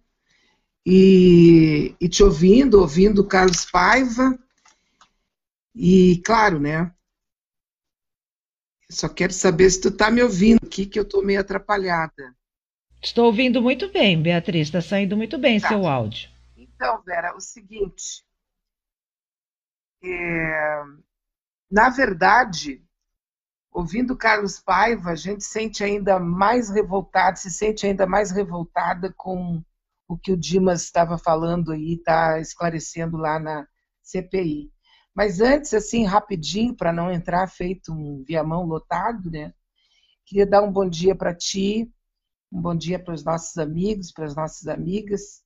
E, 0.87 1.93
e 2.01 2.09
te 2.09 2.23
ouvindo, 2.23 2.79
ouvindo 2.79 3.23
o 3.23 3.27
Carlos 3.27 3.65
Paiva. 3.65 4.39
E, 5.75 6.23
claro, 6.25 6.61
né? 6.61 6.93
Só 8.91 9.09
quero 9.09 9.33
saber 9.33 9.71
se 9.71 9.81
tu 9.81 9.89
está 9.89 10.11
me 10.11 10.23
ouvindo 10.23 10.61
aqui, 10.65 10.87
que 10.87 10.99
eu 10.99 11.03
estou 11.03 11.25
meio 11.25 11.41
atrapalhada. 11.41 12.35
Estou 13.03 13.27
ouvindo 13.27 13.61
muito 13.61 13.91
bem, 13.91 14.21
Beatriz. 14.21 14.69
Está 14.69 14.81
saindo 14.81 15.17
muito 15.17 15.39
bem 15.39 15.61
tá. 15.61 15.69
seu 15.69 15.87
áudio. 15.87 16.31
Então, 16.57 17.03
Vera, 17.03 17.35
o 17.37 17.41
seguinte. 17.41 18.25
É, 20.03 20.83
na 21.71 21.89
verdade, 21.89 22.85
ouvindo 23.73 24.17
Carlos 24.17 24.61
Paiva, 24.61 25.11
a 25.11 25.15
gente 25.17 25.45
sente 25.45 25.83
ainda 25.83 26.19
mais 26.19 26.71
revoltado, 26.71 27.39
se 27.39 27.51
sente 27.51 27.87
ainda 27.87 28.07
mais 28.07 28.31
revoltada 28.31 29.13
com 29.17 29.63
o 30.07 30.17
que 30.17 30.33
o 30.33 30.37
Dimas 30.37 30.83
estava 30.83 31.19
falando 31.19 31.73
aí, 31.73 31.95
está 31.95 32.39
esclarecendo 32.39 33.17
lá 33.17 33.39
na 33.39 33.67
CPI. 34.03 34.74
Mas 35.15 35.41
antes, 35.41 35.73
assim, 35.73 36.05
rapidinho, 36.05 36.75
para 36.75 36.93
não 36.93 37.11
entrar 37.11 37.47
feito 37.49 37.93
um 37.93 38.25
viamão 38.27 38.65
lotado, 38.65 39.31
né? 39.31 39.55
Queria 40.27 40.47
dar 40.47 40.63
um 40.63 40.73
bom 40.73 40.89
dia 40.89 41.15
para 41.15 41.35
ti, 41.35 41.93
um 42.53 42.61
bom 42.61 42.75
dia 42.75 42.99
para 42.99 43.15
os 43.15 43.25
nossos 43.25 43.57
amigos, 43.59 44.13
para 44.13 44.25
as 44.25 44.35
nossas 44.35 44.67
amigas, 44.67 45.43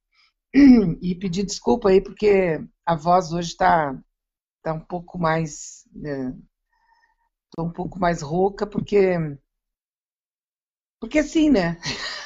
e 1.03 1.15
pedir 1.15 1.45
desculpa 1.45 1.91
aí, 1.91 2.01
porque 2.03 2.61
a 2.87 2.95
voz 2.95 3.33
hoje 3.33 3.51
está 3.51 3.99
tá 4.63 4.73
um 4.73 4.81
pouco 4.81 5.19
mais. 5.19 5.87
Né? 5.93 6.35
Um 7.59 7.71
pouco 7.71 7.99
mais 7.99 8.23
rouca, 8.23 8.67
porque. 8.67 9.17
Porque 11.01 11.23
sim, 11.23 11.49
né? 11.49 11.79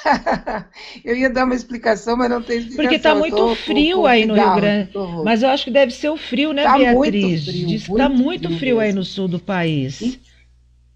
eu 1.04 1.14
ia 1.14 1.28
dar 1.28 1.44
uma 1.44 1.54
explicação, 1.54 2.16
mas 2.16 2.30
não 2.30 2.42
tem 2.42 2.58
explicação. 2.58 2.84
Porque 2.84 2.96
está 2.96 3.14
muito 3.14 3.36
tô, 3.36 3.54
frio 3.54 3.96
tô, 3.96 4.02
tô, 4.02 4.06
aí 4.06 4.24
no 4.24 4.34
Rio 4.34 4.54
Grande. 4.54 4.90
Mas 5.24 5.42
eu 5.42 5.50
acho 5.50 5.64
que 5.64 5.70
deve 5.70 5.92
ser 5.92 6.08
o 6.08 6.16
frio, 6.16 6.54
né, 6.54 6.64
tá 6.64 6.78
Beatriz? 6.78 6.96
Muito 6.96 7.44
frio, 7.44 7.66
Diz 7.66 7.84
que 7.84 7.92
está 7.92 8.08
muito, 8.08 8.46
frio, 8.48 8.58
frio 8.58 8.80
aí 8.80 8.92
no 8.92 9.04
sul 9.04 9.28
do 9.28 9.38
país. 9.38 10.18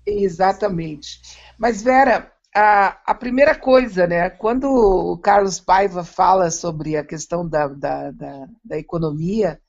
Exatamente. 0.06 1.20
Mas, 1.58 1.82
Vera, 1.82 2.32
a, 2.54 2.98
a, 3.04 3.14
primeira 3.14 3.54
coisa, 3.54 4.06
né? 4.06 4.30
Quando 4.30 4.64
o 4.64 5.18
Carlos 5.18 5.60
Paiva 5.60 6.02
fala 6.02 6.50
sobre 6.50 6.96
a 6.96 7.04
questão 7.04 7.46
da, 7.46 7.68
da, 7.68 8.10
da, 8.10 8.48
da 8.64 8.78
economia, 8.78 9.60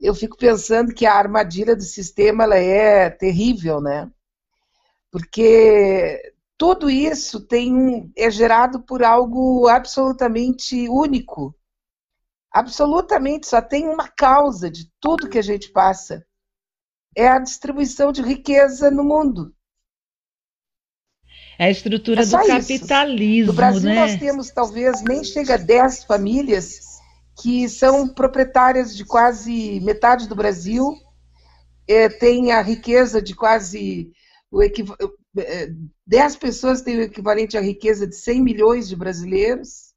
eu 0.00 0.12
fico 0.12 0.36
pensando 0.36 0.92
que 0.92 1.06
a 1.06 1.14
armadilha 1.14 1.76
do 1.76 1.82
sistema 1.82 2.42
ela 2.42 2.56
é 2.56 3.08
terrível, 3.08 3.80
né? 3.80 4.10
Porque 5.12 6.32
tudo 6.58 6.90
isso 6.90 7.40
tem 7.40 8.12
é 8.16 8.28
gerado 8.30 8.82
por 8.82 9.04
algo 9.04 9.68
absolutamente 9.68 10.88
único. 10.88 11.54
Absolutamente, 12.52 13.46
só 13.46 13.62
tem 13.62 13.86
uma 13.86 14.08
causa 14.08 14.68
de 14.68 14.90
tudo 15.00 15.28
que 15.28 15.38
a 15.38 15.42
gente 15.42 15.70
passa. 15.70 16.26
É 17.16 17.28
a 17.28 17.38
distribuição 17.38 18.10
de 18.10 18.22
riqueza 18.22 18.90
no 18.90 19.04
mundo. 19.04 19.54
É 21.58 21.66
a 21.66 21.70
estrutura 21.70 22.22
é 22.22 22.26
do 22.26 22.30
capitalismo. 22.30 23.22
Isso. 23.22 23.46
No 23.46 23.52
Brasil 23.52 23.90
né? 23.90 23.94
nós 23.94 24.16
temos 24.16 24.50
talvez 24.50 25.00
nem 25.02 25.22
chega 25.22 25.54
a 25.54 25.58
10 25.58 26.04
famílias 26.04 26.80
que 27.40 27.68
são 27.68 28.08
proprietárias 28.08 28.96
de 28.96 29.04
quase 29.04 29.80
metade 29.80 30.28
do 30.28 30.34
Brasil, 30.34 30.92
é, 31.86 32.08
tem 32.08 32.50
a 32.50 32.60
riqueza 32.60 33.22
de 33.22 33.34
quase 33.34 34.12
o 34.50 34.62
10 36.06 36.36
pessoas 36.36 36.82
têm 36.82 36.98
o 36.98 37.02
equivalente 37.02 37.56
à 37.56 37.60
riqueza 37.60 38.06
de 38.06 38.16
100 38.16 38.42
milhões 38.42 38.88
de 38.88 38.96
brasileiros, 38.96 39.92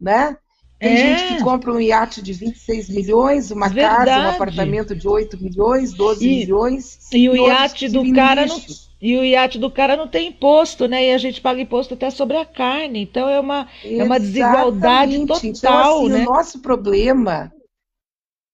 né? 0.00 0.36
Tem 0.78 0.92
é. 0.92 0.96
gente 0.96 1.36
que 1.36 1.42
compra 1.42 1.72
um 1.72 1.80
iate 1.80 2.20
de 2.20 2.32
26 2.32 2.90
milhões, 2.90 3.50
uma 3.50 3.68
Verdade. 3.68 4.10
casa, 4.10 4.26
um 4.26 4.30
apartamento 4.30 4.94
de 4.94 5.08
8 5.08 5.42
milhões, 5.42 5.94
12 5.94 6.24
e, 6.24 6.38
milhões. 6.40 6.98
E 7.12 7.28
o 7.28 7.34
iate 7.34 7.88
do 7.88 8.12
cara 8.12 8.44
não, 8.44 8.60
e 9.00 9.16
o 9.16 9.24
iate 9.24 9.58
do 9.58 9.70
cara 9.70 9.96
não 9.96 10.08
tem 10.08 10.28
imposto, 10.28 10.88
né? 10.88 11.06
E 11.06 11.12
a 11.12 11.18
gente 11.18 11.40
paga 11.40 11.60
imposto 11.60 11.94
até 11.94 12.10
sobre 12.10 12.36
a 12.36 12.44
carne. 12.44 13.02
Então 13.02 13.28
é 13.28 13.38
uma, 13.38 13.68
é 13.82 14.02
uma 14.02 14.18
desigualdade 14.18 15.26
total, 15.26 15.42
então, 15.44 16.06
assim, 16.06 16.08
né? 16.08 16.22
O 16.22 16.24
nosso 16.24 16.60
problema, 16.60 17.52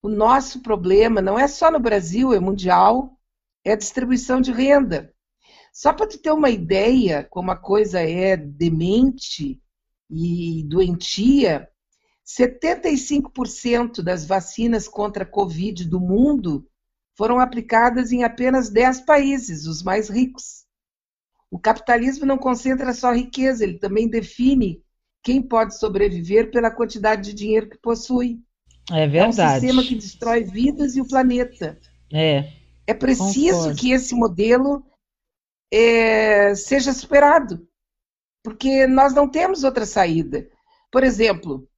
o 0.03 0.09
nosso 0.09 0.61
problema 0.61 1.21
não 1.21 1.39
é 1.39 1.49
só 1.49 1.71
no 1.71 1.81
Brasil, 1.81 2.33
é 2.33 2.39
mundial, 2.39 3.17
é 3.65 3.73
a 3.73 3.77
distribuição 3.77 4.41
de 4.41 4.53
renda. 4.53 5.13
Só 5.73 5.93
para 5.93 6.07
tu 6.07 6.19
ter 6.19 6.33
uma 6.33 6.51
ideia 6.51 7.25
como 7.31 7.51
a 7.51 7.57
coisa 7.57 8.01
é 8.01 8.37
demente 8.37 9.61
e 10.11 10.65
doentia, 10.69 11.69
75% 12.27 14.03
das 14.03 14.25
vacinas 14.25 14.87
contra 14.89 15.25
a 15.25 15.27
Covid 15.27 15.85
do 15.85 16.01
mundo 16.01 16.67
foram 17.17 17.39
aplicadas 17.39 18.13
em 18.13 18.23
apenas 18.25 18.71
10 18.71 19.03
países, 19.03 19.67
os 19.67 19.83
mais 19.83 20.09
ricos. 20.09 20.65
O 21.51 21.59
capitalismo 21.59 22.25
não 22.25 22.39
concentra 22.39 22.93
só 22.95 23.13
riqueza, 23.13 23.65
ele 23.65 23.79
também 23.79 24.09
define 24.09 24.83
quem 25.23 25.43
pode 25.43 25.79
sobreviver 25.79 26.51
pela 26.51 26.71
quantidade 26.71 27.23
de 27.23 27.35
dinheiro 27.35 27.69
que 27.69 27.79
possui. 27.79 28.41
É 28.91 29.07
verdade. 29.07 29.41
É 29.41 29.47
um 29.47 29.61
sistema 29.61 29.83
que 29.83 29.95
destrói 29.95 30.45
vidas 30.45 30.97
e 30.97 31.01
o 31.01 31.07
planeta. 31.07 31.79
É. 32.13 32.53
É 32.87 32.95
preciso 32.95 33.59
Concordo. 33.59 33.77
que 33.77 33.93
esse 33.93 34.15
modelo 34.15 34.85
é, 35.73 36.55
seja 36.55 36.93
superado, 36.93 37.67
porque 38.43 38.87
nós 38.87 39.15
não 39.15 39.29
temos 39.29 39.65
outra 39.65 39.87
saída. 39.87 40.49
Por 40.91 41.05
exemplo, 41.05 41.69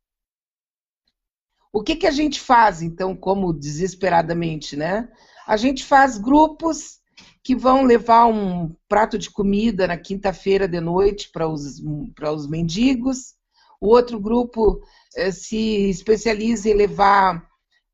o 1.72 1.82
que, 1.82 1.96
que 1.96 2.06
a 2.06 2.10
gente 2.10 2.40
faz, 2.40 2.82
então, 2.82 3.16
como 3.16 3.52
desesperadamente, 3.52 4.76
né? 4.76 5.08
A 5.46 5.56
gente 5.56 5.84
faz 5.84 6.18
grupos 6.18 7.00
que 7.42 7.56
vão 7.56 7.84
levar 7.84 8.26
um 8.26 8.74
prato 8.88 9.18
de 9.18 9.30
comida 9.30 9.86
na 9.86 9.96
quinta-feira 9.96 10.68
de 10.68 10.80
noite 10.80 11.30
para 11.32 11.48
os, 11.48 11.80
os 11.80 12.46
mendigos. 12.46 13.34
O 13.80 13.88
outro 13.88 14.20
grupo 14.20 14.80
eh, 15.16 15.32
se 15.32 15.90
especializa 15.90 16.68
em 16.68 16.74
levar 16.74 17.44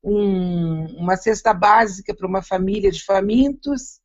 um, 0.03 0.85
uma 0.97 1.15
cesta 1.17 1.53
básica 1.53 2.13
para 2.13 2.27
uma 2.27 2.43
família 2.43 2.91
de 2.91 3.03
famintos. 3.03 3.99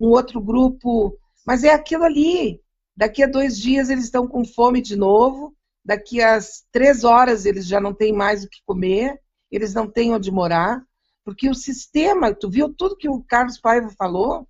Um 0.00 0.08
outro 0.08 0.40
grupo. 0.40 1.18
Mas 1.46 1.64
é 1.64 1.70
aquilo 1.70 2.04
ali. 2.04 2.60
Daqui 2.96 3.22
a 3.22 3.26
dois 3.26 3.58
dias 3.58 3.88
eles 3.88 4.04
estão 4.04 4.26
com 4.26 4.44
fome 4.44 4.80
de 4.80 4.96
novo. 4.96 5.54
Daqui 5.84 6.20
a 6.20 6.38
três 6.72 7.04
horas 7.04 7.46
eles 7.46 7.66
já 7.66 7.80
não 7.80 7.94
têm 7.94 8.12
mais 8.12 8.44
o 8.44 8.48
que 8.48 8.60
comer. 8.66 9.20
Eles 9.50 9.72
não 9.72 9.88
têm 9.90 10.12
onde 10.12 10.30
morar. 10.30 10.82
Porque 11.24 11.48
o 11.48 11.54
sistema, 11.54 12.34
tu 12.34 12.50
viu 12.50 12.72
tudo 12.72 12.96
que 12.96 13.08
o 13.08 13.22
Carlos 13.22 13.58
Paiva 13.58 13.90
falou? 13.96 14.48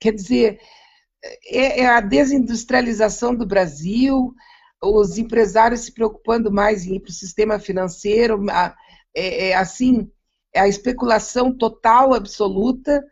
Quer 0.00 0.12
dizer, 0.12 0.60
é, 1.46 1.80
é 1.80 1.86
a 1.86 2.00
desindustrialização 2.00 3.34
do 3.34 3.46
Brasil, 3.46 4.34
os 4.82 5.16
empresários 5.16 5.82
se 5.82 5.92
preocupando 5.92 6.52
mais 6.52 6.84
em 6.84 6.96
ir 6.96 7.00
para 7.00 7.10
o 7.10 7.14
sistema 7.14 7.58
financeiro, 7.58 8.44
é, 9.14 9.48
é, 9.48 9.54
assim, 9.54 10.10
é 10.52 10.60
a 10.60 10.68
especulação 10.68 11.56
total, 11.56 12.12
absoluta, 12.12 13.02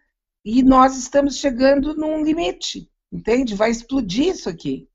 e 0.45 0.63
nós 0.63 0.97
estamos 0.97 1.37
chegando 1.37 1.95
num 1.95 2.23
limite, 2.23 2.91
entende? 3.13 3.55
Vai 3.55 3.71
explodir 3.71 4.29
isso 4.29 4.49
aqui. 4.49 4.89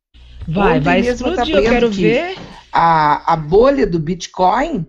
Vai, 0.48 0.78
Ontem 0.78 0.84
vai 0.84 1.00
explodir, 1.02 1.56
eu 1.56 1.64
quero 1.64 1.92
ver. 1.92 2.38
A, 2.72 3.34
a 3.34 3.36
bolha 3.36 3.86
do 3.86 4.00
Bitcoin 4.00 4.86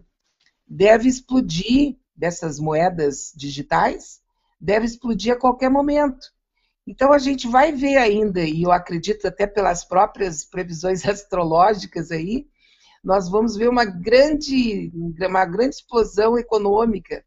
deve 0.66 1.08
explodir, 1.08 1.96
dessas 2.14 2.58
moedas 2.58 3.32
digitais, 3.36 4.20
deve 4.60 4.86
explodir 4.86 5.32
a 5.32 5.38
qualquer 5.38 5.70
momento. 5.70 6.26
Então 6.86 7.12
a 7.12 7.18
gente 7.18 7.46
vai 7.46 7.72
ver 7.72 7.96
ainda, 7.96 8.40
e 8.40 8.62
eu 8.62 8.72
acredito 8.72 9.26
até 9.26 9.46
pelas 9.46 9.84
próprias 9.84 10.44
previsões 10.44 11.04
astrológicas 11.06 12.10
aí, 12.10 12.46
nós 13.04 13.28
vamos 13.28 13.56
ver 13.56 13.68
uma 13.68 13.84
grande, 13.84 14.90
uma 14.94 15.44
grande 15.44 15.76
explosão 15.76 16.36
econômica, 16.36 17.24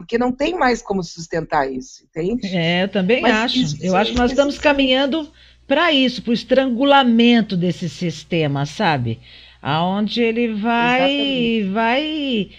porque 0.00 0.16
não 0.16 0.32
tem 0.32 0.54
mais 0.54 0.80
como 0.80 1.02
sustentar 1.04 1.70
isso, 1.70 2.04
entende? 2.04 2.48
É, 2.56 2.84
eu 2.84 2.88
também 2.88 3.20
Mas 3.20 3.32
acho. 3.32 3.58
Isso, 3.58 3.76
eu 3.82 3.94
acho 3.94 4.12
que 4.12 4.18
nós 4.18 4.30
estamos 4.30 4.58
caminhando 4.58 5.30
para 5.66 5.92
isso, 5.92 6.22
para 6.22 6.30
o 6.30 6.34
estrangulamento 6.34 7.54
desse 7.54 7.88
sistema, 7.88 8.64
sabe? 8.64 9.20
Aonde 9.60 10.22
ele 10.22 10.54
vai, 10.54 11.12
Exatamente. 11.12 11.72
vai, 11.72 12.50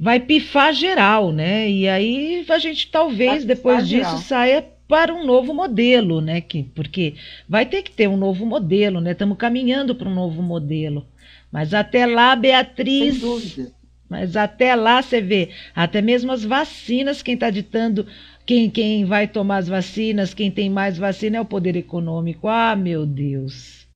vai 0.00 0.20
pifar 0.20 0.72
geral, 0.72 1.32
né? 1.32 1.68
E 1.68 1.86
aí 1.86 2.44
a 2.48 2.58
gente 2.58 2.90
talvez 2.90 3.44
depois 3.44 3.86
disso 3.86 4.04
geral. 4.04 4.18
saia 4.18 4.66
para 4.88 5.14
um 5.14 5.26
novo 5.26 5.52
modelo, 5.52 6.22
né? 6.22 6.40
Que, 6.40 6.62
porque 6.62 7.14
vai 7.46 7.66
ter 7.66 7.82
que 7.82 7.90
ter 7.90 8.08
um 8.08 8.16
novo 8.16 8.46
modelo, 8.46 9.02
né? 9.02 9.12
Estamos 9.12 9.36
caminhando 9.36 9.94
para 9.94 10.08
um 10.08 10.14
novo 10.14 10.42
modelo. 10.42 11.06
Mas 11.52 11.74
até 11.74 12.06
lá, 12.06 12.34
Beatriz. 12.34 13.18
Sem 13.18 13.20
dúvida. 13.20 13.75
Mas 14.08 14.36
até 14.36 14.74
lá 14.74 15.02
você 15.02 15.20
vê, 15.20 15.50
até 15.74 16.00
mesmo 16.00 16.30
as 16.32 16.44
vacinas, 16.44 17.22
quem 17.22 17.34
está 17.34 17.50
ditando 17.50 18.06
quem, 18.46 18.70
quem 18.70 19.04
vai 19.04 19.26
tomar 19.26 19.58
as 19.58 19.68
vacinas, 19.68 20.32
quem 20.32 20.50
tem 20.52 20.70
mais 20.70 20.96
vacina 20.96 21.38
é 21.38 21.40
o 21.40 21.44
poder 21.44 21.74
econômico. 21.74 22.46
Ah, 22.46 22.76
meu 22.76 23.04
Deus. 23.04 23.88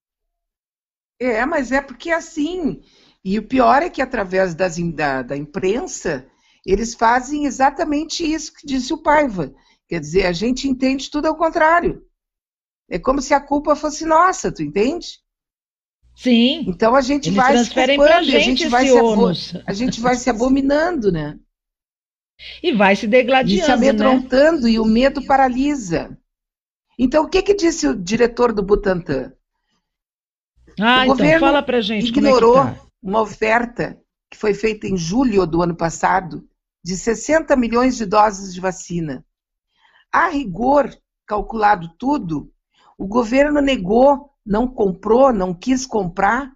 É, 1.20 1.46
mas 1.46 1.70
é 1.70 1.80
porque 1.80 2.10
assim. 2.10 2.82
E 3.24 3.38
o 3.38 3.46
pior 3.46 3.82
é 3.82 3.90
que 3.90 4.02
através 4.02 4.54
das, 4.54 4.76
da, 4.92 5.22
da 5.22 5.36
imprensa, 5.36 6.26
eles 6.66 6.94
fazem 6.94 7.44
exatamente 7.44 8.24
isso 8.24 8.52
que 8.52 8.66
disse 8.66 8.92
o 8.92 8.98
Paiva 9.02 9.54
Quer 9.90 10.00
dizer, 10.00 10.26
a 10.26 10.32
gente 10.32 10.68
entende 10.68 11.10
tudo 11.10 11.26
ao 11.26 11.36
contrário. 11.36 12.04
É 12.88 12.96
como 12.98 13.20
se 13.20 13.34
a 13.34 13.40
culpa 13.40 13.74
fosse 13.74 14.04
nossa, 14.04 14.52
tu 14.52 14.62
entende? 14.62 15.18
Sim. 16.20 16.64
Então 16.68 16.94
a 16.94 17.00
gente 17.00 17.30
vai 17.30 17.56
se 17.56 17.70
culpando, 17.72 18.02
a 18.02 18.22
gente 18.22 18.68
vai 18.68 18.87
se, 18.87 19.62
a 19.66 19.72
gente 19.72 20.00
vai 20.02 20.16
se 20.16 20.28
abominando, 20.28 21.11
né? 21.11 21.38
E 22.62 22.72
vai 22.72 22.94
se 22.94 23.06
degladiando, 23.06 23.62
e 23.62 23.64
se 23.64 23.72
amedrontando 23.72 24.64
né? 24.64 24.72
e 24.72 24.78
o 24.78 24.85
medo 24.85 25.24
paralisa. 25.24 26.14
Então 26.98 27.24
o 27.24 27.28
que 27.28 27.40
que 27.40 27.54
disse 27.54 27.88
o 27.88 27.96
diretor 27.96 28.52
do 28.52 28.62
Butantan? 28.62 29.33
Ah, 30.78 31.06
o 31.09 31.14
então 31.14 31.40
fala 31.40 31.62
pra 31.62 31.80
gente 31.80 32.09
ignorou 32.09 32.59
é 32.59 32.74
tá. 32.74 32.80
uma 33.02 33.22
oferta 33.22 33.98
que 34.30 34.37
foi 34.37 34.52
feita 34.52 34.87
em 34.87 34.98
julho 34.98 35.46
do 35.46 35.62
ano 35.62 35.74
passado 35.74 36.46
de 36.85 36.98
60 36.98 37.56
milhões 37.56 37.96
de 37.96 38.04
doses 38.04 38.52
de 38.52 38.61
vacina. 38.61 39.24
A 40.12 40.28
rigor, 40.28 40.94
calculado 41.26 41.88
tudo, 41.98 42.52
o 42.98 43.06
governo 43.06 43.62
negou, 43.62 44.30
não 44.50 44.66
comprou, 44.66 45.32
não 45.32 45.54
quis 45.54 45.86
comprar 45.86 46.50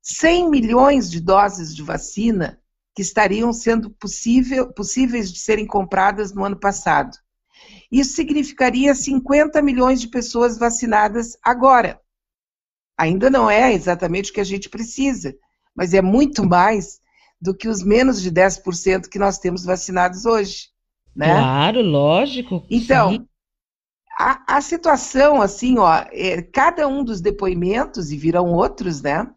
100 0.00 0.48
milhões 0.48 1.10
de 1.10 1.18
doses 1.18 1.74
de 1.74 1.82
vacina 1.82 2.60
que 2.94 3.02
estariam 3.02 3.52
sendo 3.52 3.90
possível, 3.90 4.72
possíveis 4.72 5.32
de 5.32 5.40
serem 5.40 5.66
compradas 5.66 6.32
no 6.32 6.44
ano 6.44 6.54
passado. 6.54 7.18
Isso 7.90 8.14
significaria 8.14 8.94
50 8.94 9.60
milhões 9.62 10.00
de 10.00 10.06
pessoas 10.06 10.56
vacinadas 10.56 11.36
agora. 11.42 12.00
Ainda 12.96 13.28
não 13.28 13.50
é 13.50 13.72
exatamente 13.72 14.30
o 14.30 14.34
que 14.34 14.40
a 14.40 14.44
gente 14.44 14.68
precisa, 14.68 15.34
mas 15.74 15.92
é 15.92 16.00
muito 16.00 16.46
mais 16.46 17.00
do 17.40 17.52
que 17.52 17.66
os 17.66 17.82
menos 17.82 18.22
de 18.22 18.30
10% 18.30 19.08
que 19.08 19.18
nós 19.18 19.38
temos 19.38 19.64
vacinados 19.64 20.24
hoje. 20.24 20.68
Né? 21.16 21.26
Claro, 21.26 21.82
lógico. 21.82 22.64
Então, 22.70 23.26
a, 24.18 24.56
a, 24.56 24.60
situação, 24.60 25.40
assim, 25.40 25.78
ó, 25.78 26.04
é, 26.10 26.42
cada 26.42 26.86
um 26.86 27.04
dos 27.04 27.20
depoimentos, 27.20 28.10
e 28.10 28.16
virão 28.16 28.52
outros, 28.52 29.02
né? 29.02 29.30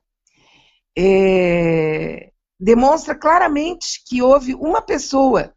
É, 0.98 2.32
demonstra 2.60 3.16
claramente 3.16 4.04
que 4.06 4.22
houve 4.22 4.56
uma 4.56 4.82
pessoa 4.82 5.54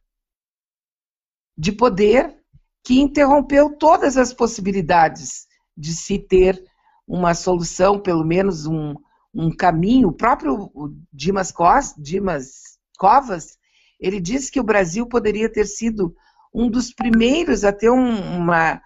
de 1.57 1.73
poder 1.73 2.37
que 2.85 3.01
interrompeu 3.01 3.77
todas 3.77 4.17
as 4.17 4.33
possibilidades 4.33 5.47
de 5.77 5.95
se 5.95 6.19
ter 6.19 6.63
uma 7.07 7.35
solução, 7.35 8.01
pelo 8.01 8.25
menos 8.25 8.67
um, 8.67 8.95
um 9.35 9.55
caminho. 9.55 10.09
O 10.09 10.13
próprio 10.13 10.71
Dimas, 11.13 11.51
Cos, 11.51 11.95
Dimas 11.97 12.79
Covas 12.99 13.59
ele 14.01 14.19
disse 14.19 14.51
que 14.51 14.59
o 14.59 14.65
Brasil 14.65 15.07
poderia 15.07 15.49
ter 15.53 15.67
sido 15.67 16.17
um 16.53 16.71
dos 16.71 16.93
primeiros 16.93 17.65
a 17.65 17.73
ter 17.73 17.91
um, 17.91 18.39
uma, 18.39 18.81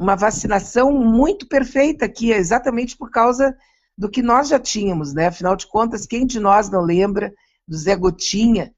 uma 0.00 0.16
vacinação 0.16 0.90
muito 0.90 1.46
perfeita 1.46 2.06
aqui, 2.06 2.32
exatamente 2.32 2.96
por 2.96 3.10
causa 3.10 3.54
do 3.96 4.08
que 4.08 4.22
nós 4.22 4.48
já 4.48 4.58
tínhamos, 4.58 5.12
né? 5.12 5.26
Afinal 5.26 5.54
de 5.54 5.66
contas, 5.66 6.06
quem 6.06 6.26
de 6.26 6.40
nós 6.40 6.70
não 6.70 6.80
lembra 6.80 7.30
do 7.68 7.76
Zé 7.76 7.94
Gotinha, 7.94 8.72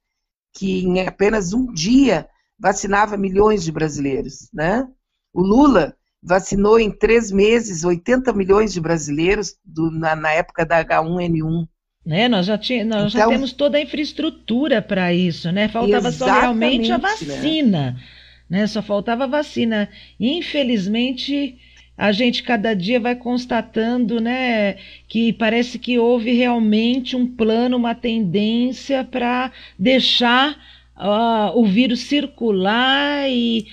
que 0.52 0.84
em 0.84 1.06
apenas 1.06 1.52
um 1.52 1.72
dia 1.72 2.28
vacinava 2.58 3.16
milhões 3.16 3.62
de 3.62 3.70
brasileiros, 3.70 4.48
né? 4.52 4.84
O 5.32 5.40
Lula 5.40 5.94
vacinou 6.20 6.78
em 6.78 6.90
três 6.90 7.30
meses 7.30 7.84
80 7.84 8.32
milhões 8.32 8.72
de 8.72 8.80
brasileiros 8.80 9.54
do, 9.64 9.92
na, 9.92 10.16
na 10.16 10.32
época 10.32 10.66
da 10.66 10.84
H1N1. 10.84 11.68
Né? 12.04 12.28
Nós, 12.28 12.46
já, 12.46 12.58
tinha, 12.58 12.84
nós 12.84 13.14
então, 13.14 13.26
já 13.26 13.28
temos 13.28 13.52
toda 13.52 13.78
a 13.78 13.80
infraestrutura 13.80 14.82
para 14.82 15.14
isso, 15.14 15.52
né? 15.52 15.68
Faltava 15.68 16.10
só 16.10 16.24
realmente 16.24 16.90
a 16.90 16.98
né? 16.98 17.02
vacina. 17.02 17.92
Né? 17.92 18.02
Né? 18.48 18.66
Só 18.66 18.82
faltava 18.82 19.26
vacina. 19.26 19.88
Infelizmente, 20.18 21.58
a 21.96 22.10
gente 22.10 22.42
cada 22.42 22.74
dia 22.74 22.98
vai 22.98 23.14
constatando 23.14 24.20
né, 24.20 24.74
que 25.06 25.32
parece 25.32 25.78
que 25.78 25.98
houve 25.98 26.32
realmente 26.32 27.14
um 27.14 27.26
plano, 27.26 27.76
uma 27.76 27.94
tendência 27.94 29.04
para 29.04 29.52
deixar 29.78 30.56
uh, 30.96 31.58
o 31.58 31.66
vírus 31.66 32.00
circular 32.00 33.28
e 33.28 33.66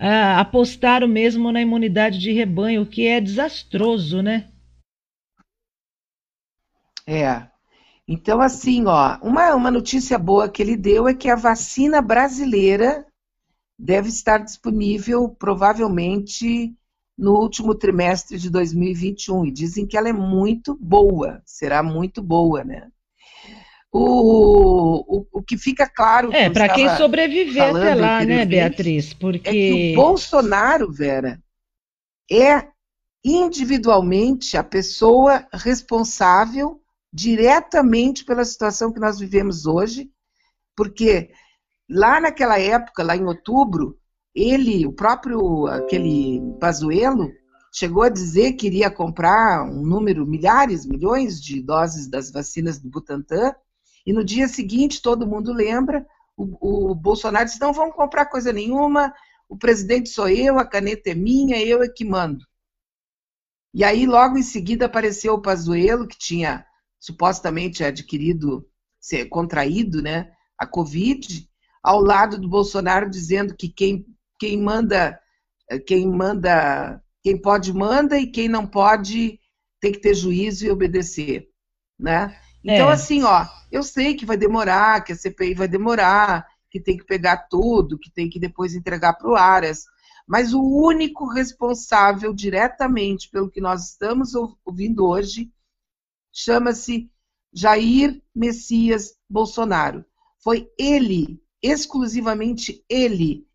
uh, 0.00 0.40
apostar 0.40 1.06
mesmo 1.06 1.52
na 1.52 1.60
imunidade 1.60 2.18
de 2.18 2.32
rebanho, 2.32 2.82
o 2.82 2.86
que 2.86 3.06
é 3.06 3.20
desastroso, 3.20 4.22
né? 4.22 4.46
É, 7.06 7.46
então, 8.08 8.40
assim, 8.40 8.84
ó, 8.86 9.18
uma, 9.22 9.54
uma 9.54 9.70
notícia 9.70 10.18
boa 10.18 10.48
que 10.48 10.62
ele 10.62 10.76
deu 10.76 11.06
é 11.06 11.14
que 11.14 11.28
a 11.28 11.36
vacina 11.36 12.00
brasileira 12.00 13.06
deve 13.78 14.08
estar 14.08 14.38
disponível 14.38 15.28
provavelmente 15.28 16.74
no 17.16 17.32
último 17.32 17.74
trimestre 17.74 18.38
de 18.38 18.50
2021. 18.50 19.46
E 19.46 19.50
dizem 19.50 19.86
que 19.86 19.96
ela 19.96 20.08
é 20.08 20.12
muito 20.12 20.76
boa, 20.80 21.42
será 21.44 21.82
muito 21.82 22.22
boa, 22.22 22.64
né? 22.64 22.88
O, 23.92 25.20
o, 25.20 25.26
o 25.32 25.42
que 25.42 25.56
fica 25.56 25.88
claro. 25.88 26.32
É, 26.32 26.50
para 26.50 26.68
quem 26.68 26.88
sobreviver 26.96 27.74
até 27.74 27.94
lá, 27.94 28.24
né, 28.24 28.44
Beatriz? 28.44 29.14
Porque. 29.14 29.48
É 29.48 29.52
que 29.52 29.92
o 29.92 30.02
Bolsonaro, 30.02 30.92
Vera, 30.92 31.40
é 32.30 32.68
individualmente 33.24 34.56
a 34.56 34.62
pessoa 34.62 35.46
responsável 35.52 36.80
diretamente 37.12 38.24
pela 38.24 38.44
situação 38.44 38.92
que 38.92 39.00
nós 39.00 39.18
vivemos 39.18 39.64
hoje, 39.66 40.10
porque 40.76 41.30
lá 41.88 42.20
naquela 42.20 42.58
época, 42.58 43.02
lá 43.02 43.16
em 43.16 43.24
outubro, 43.24 43.98
ele, 44.34 44.86
o 44.86 44.92
próprio 44.92 45.66
aquele 45.66 46.40
Pazuello, 46.60 47.32
chegou 47.72 48.02
a 48.02 48.08
dizer 48.08 48.52
que 48.52 48.66
iria 48.66 48.90
comprar 48.90 49.64
um 49.64 49.82
número, 49.82 50.26
milhares, 50.26 50.86
milhões 50.86 51.40
de 51.40 51.62
doses 51.62 52.08
das 52.08 52.30
vacinas 52.30 52.78
do 52.78 52.88
Butantan, 52.88 53.54
e 54.06 54.12
no 54.12 54.24
dia 54.24 54.46
seguinte, 54.46 55.02
todo 55.02 55.26
mundo 55.26 55.52
lembra, 55.52 56.06
o, 56.36 56.90
o 56.90 56.94
Bolsonaro 56.94 57.44
disse, 57.44 57.60
não 57.60 57.72
vamos 57.72 57.96
comprar 57.96 58.26
coisa 58.26 58.52
nenhuma, 58.52 59.12
o 59.48 59.56
presidente 59.56 60.08
sou 60.08 60.28
eu, 60.28 60.58
a 60.58 60.64
caneta 60.64 61.10
é 61.10 61.14
minha, 61.14 61.62
eu 61.62 61.82
é 61.82 61.88
que 61.88 62.04
mando. 62.04 62.44
E 63.74 63.84
aí, 63.84 64.06
logo 64.06 64.38
em 64.38 64.42
seguida, 64.42 64.86
apareceu 64.86 65.34
o 65.34 65.42
Pazuello, 65.42 66.06
que 66.06 66.18
tinha 66.18 66.64
supostamente 66.98 67.84
adquirido, 67.84 68.66
contraído, 69.28 70.00
né, 70.00 70.32
a 70.58 70.66
Covid, 70.66 71.48
ao 71.86 72.00
lado 72.00 72.36
do 72.36 72.48
Bolsonaro 72.48 73.08
dizendo 73.08 73.54
que 73.54 73.68
quem, 73.68 74.04
quem 74.40 74.60
manda, 74.60 75.20
quem 75.86 76.08
manda, 76.08 77.00
quem 77.22 77.40
pode 77.40 77.72
manda 77.72 78.18
e 78.18 78.26
quem 78.26 78.48
não 78.48 78.66
pode 78.66 79.38
tem 79.80 79.92
que 79.92 80.00
ter 80.00 80.12
juízo 80.12 80.66
e 80.66 80.70
obedecer, 80.70 81.48
né? 81.96 82.36
Então, 82.64 82.90
é. 82.90 82.92
assim, 82.92 83.22
ó, 83.22 83.46
eu 83.70 83.84
sei 83.84 84.16
que 84.16 84.26
vai 84.26 84.36
demorar, 84.36 85.04
que 85.04 85.12
a 85.12 85.16
CPI 85.16 85.54
vai 85.54 85.68
demorar, 85.68 86.44
que 86.68 86.80
tem 86.80 86.96
que 86.96 87.04
pegar 87.04 87.46
tudo, 87.48 88.00
que 88.00 88.10
tem 88.10 88.28
que 88.28 88.40
depois 88.40 88.74
entregar 88.74 89.12
para 89.12 89.30
o 89.30 89.36
Aras, 89.36 89.84
mas 90.26 90.52
o 90.52 90.60
único 90.60 91.32
responsável 91.32 92.34
diretamente 92.34 93.30
pelo 93.30 93.48
que 93.48 93.60
nós 93.60 93.90
estamos 93.90 94.32
ouvindo 94.64 95.06
hoje 95.06 95.52
chama-se 96.32 97.08
Jair 97.52 98.20
Messias 98.34 99.14
Bolsonaro. 99.30 100.04
Foi 100.42 100.68
ele, 100.76 101.40
exclusivamente 101.66 102.84
ele, 102.88 103.46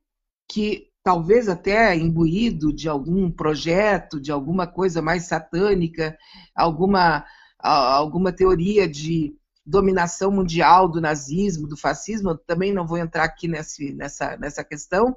que 0.50 0.90
talvez 1.04 1.50
até 1.50 1.96
imbuído 1.96 2.74
de 2.74 2.88
algum 2.88 3.32
projeto, 3.32 4.20
de 4.20 4.32
alguma 4.32 4.68
coisa 4.68 5.02
mais 5.02 5.26
satânica, 5.26 6.18
alguma, 6.56 7.26
alguma 7.60 8.32
teoria 8.32 8.88
de 8.88 9.36
dominação 9.66 10.32
mundial 10.32 10.90
do 10.90 11.02
nazismo, 11.02 11.68
do 11.68 11.78
fascismo, 11.78 12.36
também 12.36 12.74
não 12.74 12.86
vou 12.86 12.98
entrar 12.98 13.24
aqui 13.24 13.48
nesse, 13.48 13.94
nessa, 13.94 14.38
nessa 14.38 14.64
questão, 14.64 15.16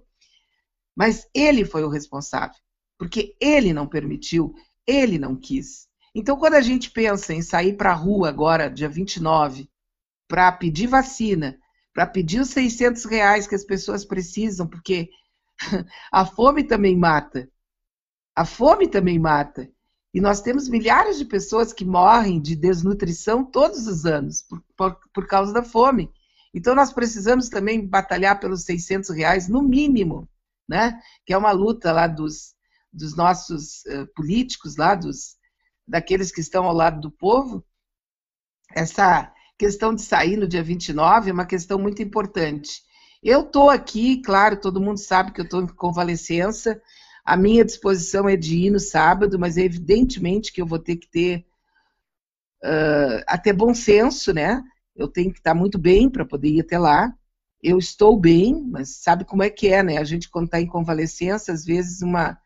mas 0.96 1.26
ele 1.34 1.64
foi 1.64 1.82
o 1.82 1.88
responsável, 1.88 2.56
porque 2.98 3.34
ele 3.40 3.72
não 3.72 3.86
permitiu, 3.86 4.54
ele 4.86 5.18
não 5.18 5.34
quis. 5.34 5.88
Então, 6.14 6.36
quando 6.36 6.54
a 6.54 6.60
gente 6.60 6.90
pensa 6.90 7.34
em 7.34 7.42
sair 7.42 7.76
para 7.76 7.90
a 7.90 7.94
rua 7.94 8.28
agora, 8.28 8.70
dia 8.70 8.88
29, 8.88 9.68
para 10.28 10.52
pedir 10.52 10.86
vacina, 10.86 11.58
para 11.94 12.06
pedir 12.06 12.40
os 12.40 12.50
600 12.50 13.04
reais 13.04 13.46
que 13.46 13.54
as 13.54 13.64
pessoas 13.64 14.04
precisam, 14.04 14.66
porque 14.66 15.08
a 16.12 16.26
fome 16.26 16.64
também 16.64 16.98
mata. 16.98 17.48
A 18.34 18.44
fome 18.44 18.88
também 18.88 19.18
mata. 19.18 19.70
E 20.12 20.20
nós 20.20 20.40
temos 20.40 20.68
milhares 20.68 21.18
de 21.18 21.24
pessoas 21.24 21.72
que 21.72 21.84
morrem 21.84 22.40
de 22.40 22.56
desnutrição 22.56 23.44
todos 23.44 23.86
os 23.86 24.04
anos 24.04 24.42
por, 24.42 24.62
por, 24.76 24.98
por 25.12 25.26
causa 25.26 25.52
da 25.52 25.62
fome. 25.62 26.12
Então, 26.52 26.74
nós 26.74 26.92
precisamos 26.92 27.48
também 27.48 27.84
batalhar 27.84 28.38
pelos 28.38 28.64
600 28.64 29.10
reais, 29.10 29.48
no 29.48 29.60
mínimo, 29.60 30.28
né? 30.68 31.00
que 31.26 31.32
é 31.32 31.38
uma 31.38 31.50
luta 31.50 31.90
lá 31.92 32.06
dos, 32.06 32.54
dos 32.92 33.16
nossos 33.16 33.84
uh, 33.86 34.06
políticos, 34.14 34.76
lá 34.76 34.94
dos, 34.94 35.36
daqueles 35.86 36.30
que 36.30 36.40
estão 36.40 36.64
ao 36.64 36.72
lado 36.72 37.00
do 37.00 37.10
povo, 37.10 37.64
essa 38.72 39.33
questão 39.58 39.94
de 39.94 40.02
sair 40.02 40.36
no 40.36 40.48
dia 40.48 40.62
29 40.62 41.30
é 41.30 41.32
uma 41.32 41.46
questão 41.46 41.78
muito 41.78 42.02
importante. 42.02 42.82
Eu 43.22 43.40
estou 43.40 43.70
aqui, 43.70 44.20
claro, 44.22 44.60
todo 44.60 44.80
mundo 44.80 44.98
sabe 44.98 45.32
que 45.32 45.40
eu 45.40 45.44
estou 45.44 45.62
em 45.62 45.66
convalescença, 45.66 46.80
a 47.24 47.36
minha 47.36 47.64
disposição 47.64 48.28
é 48.28 48.36
de 48.36 48.56
ir 48.66 48.70
no 48.70 48.78
sábado, 48.78 49.38
mas 49.38 49.56
evidentemente 49.56 50.52
que 50.52 50.60
eu 50.60 50.66
vou 50.66 50.78
ter 50.78 50.96
que 50.96 51.08
ter 51.08 51.46
uh, 52.62 53.24
até 53.26 53.52
bom 53.52 53.72
senso, 53.74 54.32
né? 54.32 54.62
Eu 54.94 55.08
tenho 55.08 55.32
que 55.32 55.38
estar 55.38 55.54
muito 55.54 55.78
bem 55.78 56.10
para 56.10 56.26
poder 56.26 56.48
ir 56.48 56.60
até 56.60 56.78
lá. 56.78 57.14
Eu 57.62 57.78
estou 57.78 58.20
bem, 58.20 58.62
mas 58.70 58.96
sabe 58.96 59.24
como 59.24 59.42
é 59.42 59.48
que 59.48 59.68
é, 59.68 59.82
né? 59.82 59.96
A 59.96 60.04
gente, 60.04 60.28
quando 60.28 60.46
está 60.46 60.60
em 60.60 60.66
convalescença, 60.66 61.52
às 61.52 61.64
vezes 61.64 62.02
uma, 62.02 62.38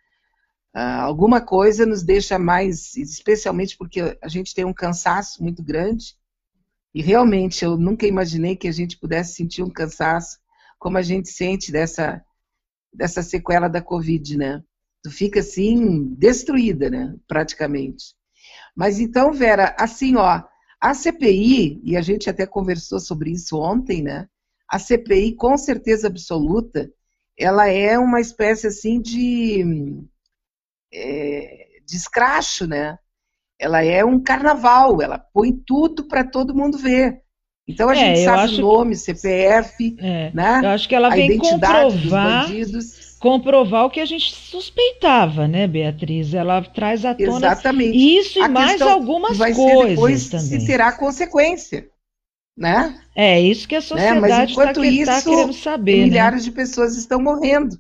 Uh, 0.77 1.01
alguma 1.01 1.41
coisa 1.41 1.87
nos 1.87 2.03
deixa 2.03 2.39
mais, 2.39 2.95
especialmente 2.95 3.77
porque 3.77 4.17
a 4.23 4.29
gente 4.29 4.55
tem 4.55 4.65
um 4.65 4.73
cansaço 4.73 5.43
muito 5.43 5.63
grande, 5.63 6.15
e 6.99 7.01
realmente 7.01 7.65
eu 7.65 7.77
nunca 7.77 8.09
imaginei 8.09 8.57
que 8.57 8.67
a 8.67 8.73
gente 8.73 8.99
pudesse 8.99 9.35
sentir 9.35 9.63
um 9.63 9.71
cansaço 9.71 10.37
como 10.81 10.99
a 10.99 11.03
gente 11.03 11.29
sente 11.29 11.71
dessa, 11.71 12.21
dessa 12.93 13.23
sequela 13.23 13.69
da 13.69 13.81
Covid, 13.81 14.37
né? 14.37 14.65
Tu 15.05 15.11
fica 15.13 15.39
assim, 15.39 16.13
destruída, 16.17 16.91
né? 16.91 17.15
Praticamente. 17.29 18.17
Mas 18.75 18.99
então, 18.99 19.33
Vera, 19.33 19.77
assim, 19.79 20.17
ó, 20.17 20.43
a 20.81 20.93
CPI, 20.93 21.81
e 21.85 21.97
a 21.97 22.03
gente 22.03 22.29
até 22.29 22.45
conversou 22.45 22.99
sobre 22.99 23.31
isso 23.31 23.57
ontem, 23.57 24.03
né? 24.03 24.29
A 24.69 24.81
CPI, 24.81 25.37
com 25.37 25.57
certeza 25.57 26.09
absoluta, 26.09 26.93
ela 27.39 27.69
é 27.69 27.97
uma 27.97 28.21
espécie 28.21 28.67
assim 28.67 29.01
de 29.01 30.03
é, 30.93 31.79
de 31.87 31.97
escracho, 31.97 32.67
né? 32.67 32.99
Ela 33.61 33.85
é 33.85 34.05
um 34.05 34.21
carnaval, 34.21 35.03
ela 35.03 35.19
põe 35.19 35.53
tudo 35.53 36.05
para 36.05 36.25
todo 36.25 36.55
mundo 36.55 36.79
ver. 36.79 37.23
Então 37.69 37.91
a 37.91 37.93
é, 37.93 37.97
gente 37.97 38.25
sabe 38.25 38.55
o 38.55 38.61
nome, 38.63 38.91
que... 38.93 38.97
CPF, 38.97 39.97
é, 39.99 40.31
né? 40.33 40.61
Eu 40.65 40.69
acho 40.71 40.89
que 40.89 40.95
ela 40.95 41.11
vem 41.11 41.37
comprovar, 41.37 42.47
comprovar 43.21 43.85
o 43.85 43.91
que 43.91 44.01
a 44.01 44.07
gente 44.07 44.35
suspeitava, 44.35 45.47
né, 45.47 45.67
Beatriz? 45.67 46.33
Ela 46.33 46.63
traz 46.63 47.05
à 47.05 47.15
tona 47.15 47.49
Exatamente. 47.49 48.19
isso 48.19 48.39
e 48.39 48.43
a 48.43 48.49
mais 48.49 48.81
algumas 48.81 49.37
vai 49.37 49.53
coisas 49.53 49.89
depois 49.91 50.29
também. 50.31 50.61
Se 50.61 50.67
terá 50.67 50.93
consequência, 50.93 51.87
né? 52.57 52.99
É 53.15 53.39
isso 53.39 53.69
que 53.69 53.77
a 53.77 53.83
sociedade 53.83 54.53
está 54.53 54.73
né? 54.73 55.05
tá, 55.05 55.15
tá 55.17 55.23
querendo 55.23 55.53
saber. 55.53 55.99
Né? 55.99 56.05
Milhares 56.05 56.45
né? 56.45 56.51
de 56.51 56.53
pessoas 56.53 56.97
estão 56.97 57.21
morrendo. 57.21 57.77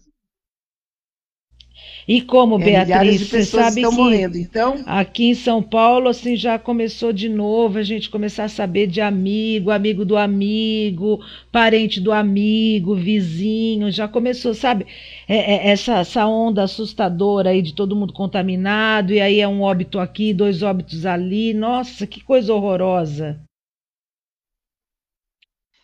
E 2.08 2.22
como, 2.22 2.58
é, 2.58 2.86
Beatriz, 2.86 3.28
você 3.28 3.44
sabe 3.44 3.82
que 3.82 3.90
morrendo, 3.90 4.38
então... 4.38 4.82
aqui 4.86 5.26
em 5.26 5.34
São 5.34 5.62
Paulo, 5.62 6.08
assim, 6.08 6.36
já 6.36 6.58
começou 6.58 7.12
de 7.12 7.28
novo 7.28 7.76
a 7.76 7.82
gente 7.82 8.08
começar 8.08 8.44
a 8.44 8.48
saber 8.48 8.86
de 8.86 8.98
amigo, 8.98 9.70
amigo 9.70 10.06
do 10.06 10.16
amigo, 10.16 11.22
parente 11.52 12.00
do 12.00 12.10
amigo, 12.10 12.94
vizinho, 12.94 13.90
já 13.90 14.08
começou, 14.08 14.54
sabe? 14.54 14.86
É, 15.28 15.36
é, 15.36 15.68
essa, 15.68 15.98
essa 15.98 16.26
onda 16.26 16.62
assustadora 16.62 17.50
aí 17.50 17.60
de 17.60 17.74
todo 17.74 17.94
mundo 17.94 18.14
contaminado, 18.14 19.12
e 19.12 19.20
aí 19.20 19.38
é 19.38 19.46
um 19.46 19.60
óbito 19.60 19.98
aqui, 19.98 20.32
dois 20.32 20.62
óbitos 20.62 21.04
ali, 21.04 21.52
nossa, 21.52 22.06
que 22.06 22.24
coisa 22.24 22.54
horrorosa. 22.54 23.38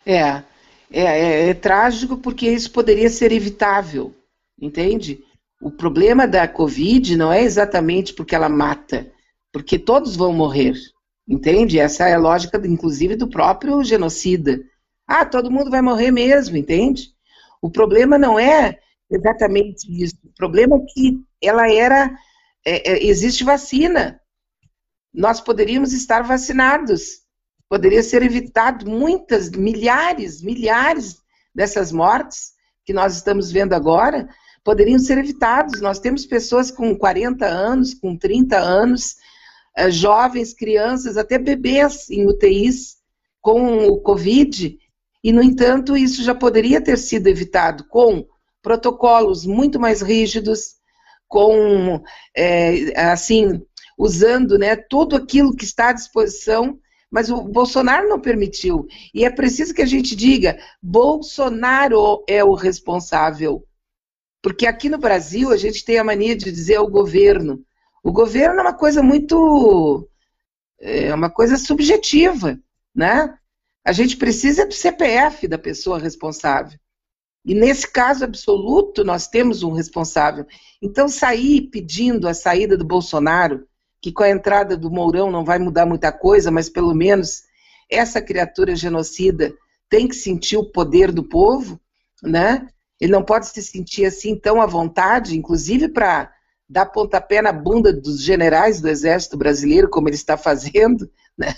É, 0.07 0.43
é, 0.91 1.03
é, 1.03 1.49
é 1.51 1.55
trágico 1.55 2.17
porque 2.17 2.49
isso 2.49 2.71
poderia 2.71 3.11
ser 3.11 3.31
evitável, 3.31 4.15
entende? 4.59 5.23
O 5.65 5.71
problema 5.71 6.29
da 6.29 6.47
Covid 6.47 7.17
não 7.17 7.33
é 7.33 7.43
exatamente 7.43 8.13
porque 8.13 8.35
ela 8.35 8.51
mata, 8.51 9.11
porque 9.51 9.79
todos 9.79 10.15
vão 10.15 10.31
morrer, 10.31 10.75
entende? 11.27 11.79
Essa 11.79 12.07
é 12.07 12.13
a 12.13 12.19
lógica, 12.19 12.61
inclusive, 12.67 13.17
do 13.17 13.31
próprio 13.31 13.83
genocida. 13.83 14.61
Ah, 15.07 15.25
todo 15.25 15.51
mundo 15.51 15.71
vai 15.71 15.81
morrer 15.81 16.11
mesmo, 16.11 16.55
entende? 16.55 17.15
O 17.63 17.71
problema 17.71 18.19
não 18.19 18.39
é 18.39 18.79
exatamente 19.11 19.87
isso. 19.89 20.17
O 20.23 20.35
problema 20.37 20.77
é 20.77 20.81
que 20.93 21.25
ela 21.43 21.73
era. 21.73 22.15
É, 22.63 22.93
é, 22.93 23.07
existe 23.07 23.43
vacina. 23.43 24.21
Nós 25.15 25.41
poderíamos 25.41 25.95
estar 25.95 26.21
vacinados. 26.25 27.23
Poderia 27.71 28.03
ser 28.03 28.23
evitado 28.23 28.87
muitas, 28.87 29.49
milhares, 29.49 30.43
milhares 30.43 31.23
dessas 31.55 31.91
mortes 31.91 32.53
que 32.85 32.93
nós 32.93 33.17
estamos 33.17 33.51
vendo 33.51 33.73
agora 33.73 34.29
poderiam 34.65 34.99
ser 34.99 35.19
evitados. 35.19 35.81
Nós 35.81 36.01
temos 36.01 36.27
pessoas 36.27 36.71
com 36.71 36.97
40 36.97 37.47
anos, 37.47 37.95
com 37.95 38.17
30 38.17 38.59
anos, 38.59 39.17
eh, 39.77 39.91
jovens, 39.91 40.55
crianças, 40.55 41.17
até 41.17 41.39
bebês 41.39 42.09
em 42.11 42.27
UTIs 42.27 42.97
com 43.41 43.87
o 43.89 44.01
Covid, 44.01 44.79
e, 45.25 45.33
no 45.33 45.43
entanto, 45.43 45.97
isso 45.97 46.23
já 46.23 46.35
poderia 46.35 46.83
ter 46.83 46.99
sido 46.99 47.29
evitado 47.29 47.85
com 47.89 48.27
protocolos 48.63 49.47
muito 49.47 49.81
mais 49.81 50.03
rígidos, 50.03 50.75
com, 51.27 52.03
é, 52.37 53.01
assim, 53.11 53.63
usando 53.99 54.59
né, 54.59 54.77
tudo 54.77 55.17
aquilo 55.17 55.57
que 55.57 55.65
está 55.65 55.89
à 55.89 55.93
disposição, 55.93 56.79
Mas 57.11 57.31
o 57.31 57.43
Bolsonaro 57.43 58.09
não 58.09 58.21
permitiu. 58.21 58.87
E 59.15 59.25
é 59.25 59.31
preciso 59.31 59.73
que 59.73 59.83
a 59.83 59.87
gente 59.87 60.17
diga: 60.17 60.59
Bolsonaro 60.83 62.25
é 62.29 62.43
o 62.43 62.55
responsável. 62.55 63.65
Porque 64.45 64.67
aqui 64.67 64.91
no 64.91 64.99
Brasil 64.99 65.51
a 65.51 65.57
gente 65.57 65.83
tem 65.83 65.99
a 65.99 66.05
mania 66.05 66.37
de 66.37 66.53
dizer 66.53 66.79
o 66.79 66.87
governo. 66.87 67.65
O 68.03 68.13
governo 68.13 68.61
é 68.61 68.63
uma 68.63 68.75
coisa 68.75 69.03
muito. 69.03 70.07
é 70.79 71.15
uma 71.15 71.31
coisa 71.31 71.57
subjetiva, 71.57 72.61
né? 72.95 73.39
A 73.83 73.91
gente 73.91 74.19
precisa 74.19 74.67
do 74.67 74.75
CPF 74.75 75.49
da 75.49 75.57
pessoa 75.57 75.99
responsável. 75.99 76.79
E 77.43 77.55
nesse 77.55 77.91
caso 77.91 78.23
absoluto, 78.23 79.03
nós 79.03 79.27
temos 79.27 79.63
um 79.63 79.73
responsável. 79.73 80.47
Então, 80.83 81.09
sair 81.09 81.71
pedindo 81.71 82.29
a 82.29 82.35
saída 82.35 82.77
do 82.77 82.85
Bolsonaro 82.85 83.67
que 83.99 84.13
com 84.13 84.25
a 84.25 84.31
entrada 84.31 84.77
do 84.77 84.91
Mourão 84.91 85.31
não 85.31 85.43
vai 85.43 85.59
mudar 85.59 85.87
muita 85.87 86.13
coisa, 86.13 86.51
mas 86.51 86.69
pelo 86.69 86.95
menos 86.95 87.45
essa 87.91 88.21
criatura 88.21 88.77
genocida 88.77 89.55
tem 89.89 90.07
que 90.07 90.15
sentir 90.15 90.59
o 90.59 90.71
poder 90.71 91.11
do 91.11 91.25
povo, 91.25 91.81
né? 92.23 92.69
Ele 93.05 93.13
não 93.13 93.23
pode 93.23 93.47
se 93.49 93.63
sentir 93.63 94.07
assim 94.07 94.35
tão 94.35 94.63
à 94.63 94.67
vontade, 94.67 95.37
inclusive 95.37 95.91
para 95.91 96.33
dar 96.67 96.87
pontapé 96.87 97.43
na 97.43 97.53
bunda 97.53 97.93
dos 97.93 98.23
generais 98.23 98.81
do 98.81 98.89
Exército 98.89 99.37
Brasileiro, 99.37 99.91
como 99.91 100.09
ele 100.09 100.17
está 100.17 100.39
fazendo, 100.39 101.11
né? 101.37 101.55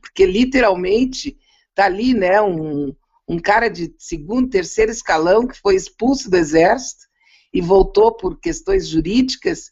Porque 0.00 0.26
literalmente 0.26 1.38
está 1.68 1.84
ali, 1.84 2.12
né? 2.12 2.42
Um, 2.42 2.92
um 3.28 3.38
cara 3.38 3.68
de 3.68 3.94
segundo, 3.98 4.50
terceiro 4.50 4.90
escalão 4.90 5.46
que 5.46 5.56
foi 5.60 5.76
expulso 5.76 6.28
do 6.28 6.36
Exército 6.36 7.04
e 7.54 7.60
voltou 7.60 8.16
por 8.16 8.40
questões 8.40 8.88
jurídicas 8.88 9.70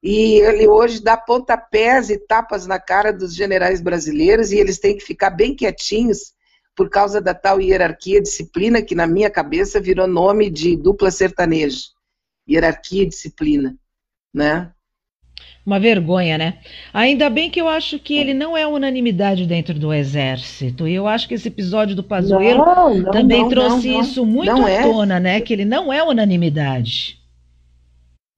e 0.00 0.34
ele 0.42 0.68
hoje 0.68 1.02
dá 1.02 1.16
pontapés 1.16 2.08
e 2.08 2.18
tapas 2.18 2.68
na 2.68 2.78
cara 2.78 3.12
dos 3.12 3.34
generais 3.34 3.80
brasileiros 3.80 4.52
e 4.52 4.58
eles 4.58 4.78
têm 4.78 4.96
que 4.96 5.04
ficar 5.04 5.30
bem 5.30 5.56
quietinhos 5.56 6.32
por 6.76 6.88
causa 6.88 7.20
da 7.20 7.34
tal 7.34 7.60
hierarquia 7.60 8.20
disciplina 8.20 8.82
que 8.82 8.94
na 8.94 9.06
minha 9.06 9.30
cabeça 9.30 9.80
virou 9.80 10.06
nome 10.06 10.50
de 10.50 10.76
dupla 10.76 11.10
sertaneja. 11.10 11.88
Hierarquia 12.48 13.02
e 13.02 13.08
disciplina, 13.08 13.76
né? 14.34 14.72
Uma 15.64 15.78
vergonha, 15.78 16.36
né? 16.36 16.58
Ainda 16.92 17.30
bem 17.30 17.48
que 17.48 17.60
eu 17.60 17.68
acho 17.68 17.98
que 17.98 18.18
ele 18.18 18.34
não 18.34 18.56
é 18.56 18.66
unanimidade 18.66 19.46
dentro 19.46 19.78
do 19.78 19.92
exército. 19.92 20.88
E 20.88 20.94
eu 20.94 21.06
acho 21.06 21.28
que 21.28 21.34
esse 21.34 21.46
episódio 21.46 21.94
do 21.94 22.02
Pazuello 22.02 22.64
não, 22.64 22.94
não, 22.98 23.10
também 23.12 23.42
não, 23.42 23.48
trouxe 23.48 23.96
isso 23.96 24.26
muito 24.26 24.50
à 24.50 24.68
é. 24.68 24.82
tona, 24.82 25.20
né? 25.20 25.40
Que 25.40 25.52
ele 25.52 25.64
não 25.64 25.92
é 25.92 26.02
unanimidade. 26.02 27.20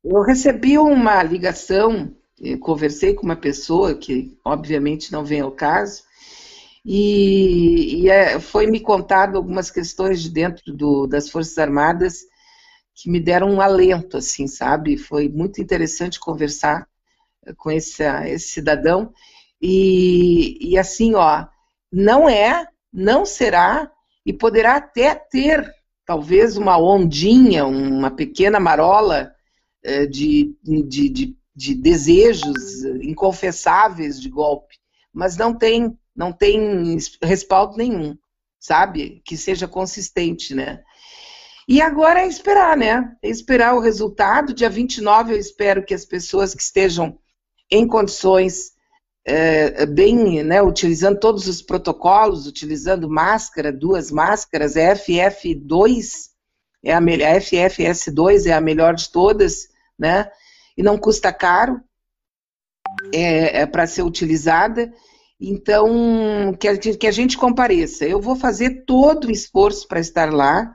Eu 0.05 0.21
recebi 0.21 0.77
uma 0.77 1.23
ligação, 1.23 2.13
conversei 2.61 3.15
com 3.15 3.25
uma 3.25 3.37
pessoa 3.37 3.95
que, 3.95 4.37
obviamente, 4.45 5.11
não 5.11 5.25
vem 5.25 5.41
ao 5.41 5.51
caso, 5.51 6.03
e, 6.85 8.03
e 8.03 8.11
é, 8.11 8.39
foi 8.39 8.67
me 8.67 8.81
contado 8.81 9.37
algumas 9.37 9.71
questões 9.71 10.23
de 10.23 10.31
dentro 10.31 10.73
do, 10.73 11.07
das 11.07 11.31
Forças 11.31 11.57
Armadas 11.59 12.23
que 12.95 13.11
me 13.11 13.19
deram 13.19 13.51
um 13.51 13.61
alento, 13.61 14.17
assim, 14.17 14.47
sabe? 14.47 14.97
Foi 14.97 15.29
muito 15.29 15.61
interessante 15.61 16.21
conversar 16.21 16.87
com 17.57 17.71
esse, 17.71 18.03
esse 18.27 18.49
cidadão. 18.49 19.13
E, 19.61 20.59
e 20.61 20.79
assim, 20.79 21.15
ó, 21.15 21.47
não 21.93 22.29
é, 22.29 22.67
não 22.93 23.25
será, 23.25 23.91
e 24.25 24.33
poderá 24.33 24.77
até 24.77 25.15
ter, 25.15 25.69
talvez, 26.07 26.57
uma 26.57 26.79
ondinha, 26.79 27.67
uma 27.67 28.11
pequena 28.11 28.61
marola 28.61 29.33
é, 29.83 30.07
de, 30.07 30.57
de, 30.63 31.09
de, 31.09 31.37
de 31.55 31.75
desejos 31.75 32.85
inconfessáveis 33.03 34.21
de 34.21 34.29
golpe, 34.29 34.77
mas 35.13 35.37
não 35.37 35.55
tem, 35.55 35.97
não 36.15 36.33
tem 36.33 36.97
respaldo 37.23 37.77
nenhum, 37.77 38.17
sabe? 38.59 39.23
Que 39.25 39.37
seja 39.37 39.67
consistente, 39.67 40.55
né? 40.55 40.83
E 41.67 41.81
agora 41.81 42.21
é 42.21 42.27
esperar, 42.27 42.77
né? 42.77 43.17
É 43.23 43.29
esperar 43.29 43.75
o 43.75 43.81
resultado. 43.81 44.53
Dia 44.53 44.69
29 44.69 45.33
eu 45.33 45.39
espero 45.39 45.85
que 45.85 45.95
as 45.95 46.05
pessoas 46.05 46.55
que 46.55 46.63
estejam 46.63 47.19
em 47.71 47.87
condições 47.87 48.75
é, 49.27 49.87
bem, 49.87 50.43
né, 50.43 50.61
utilizando 50.61 51.19
todos 51.19 51.49
os 51.49 51.63
protocolos, 51.63 52.47
utilizando 52.47 53.09
máscara, 53.09 53.73
duas 53.73 54.11
máscaras, 54.11 54.75
FF2 54.75 56.29
é 56.85 56.93
a 56.93 57.01
melhor, 57.01 57.41
FFS2 57.41 58.47
é 58.47 58.53
a 58.53 58.61
melhor 58.61 58.95
de 58.95 59.11
todas, 59.11 59.69
né? 59.99 60.31
E 60.77 60.83
não 60.83 60.99
custa 60.99 61.33
caro 61.33 61.81
é, 63.13 63.63
é 63.63 63.67
para 63.67 63.87
ser 63.87 64.03
utilizada. 64.03 64.93
Então, 65.41 66.55
que 66.59 66.69
a, 66.69 66.77
que 66.77 67.07
a 67.07 67.11
gente 67.11 67.37
compareça. 67.37 68.07
Eu 68.07 68.21
vou 68.21 68.37
fazer 68.37 68.85
todo 68.85 69.27
o 69.27 69.33
esforço 69.33 69.87
para 69.89 70.01
estar 70.01 70.33
lá, 70.33 70.75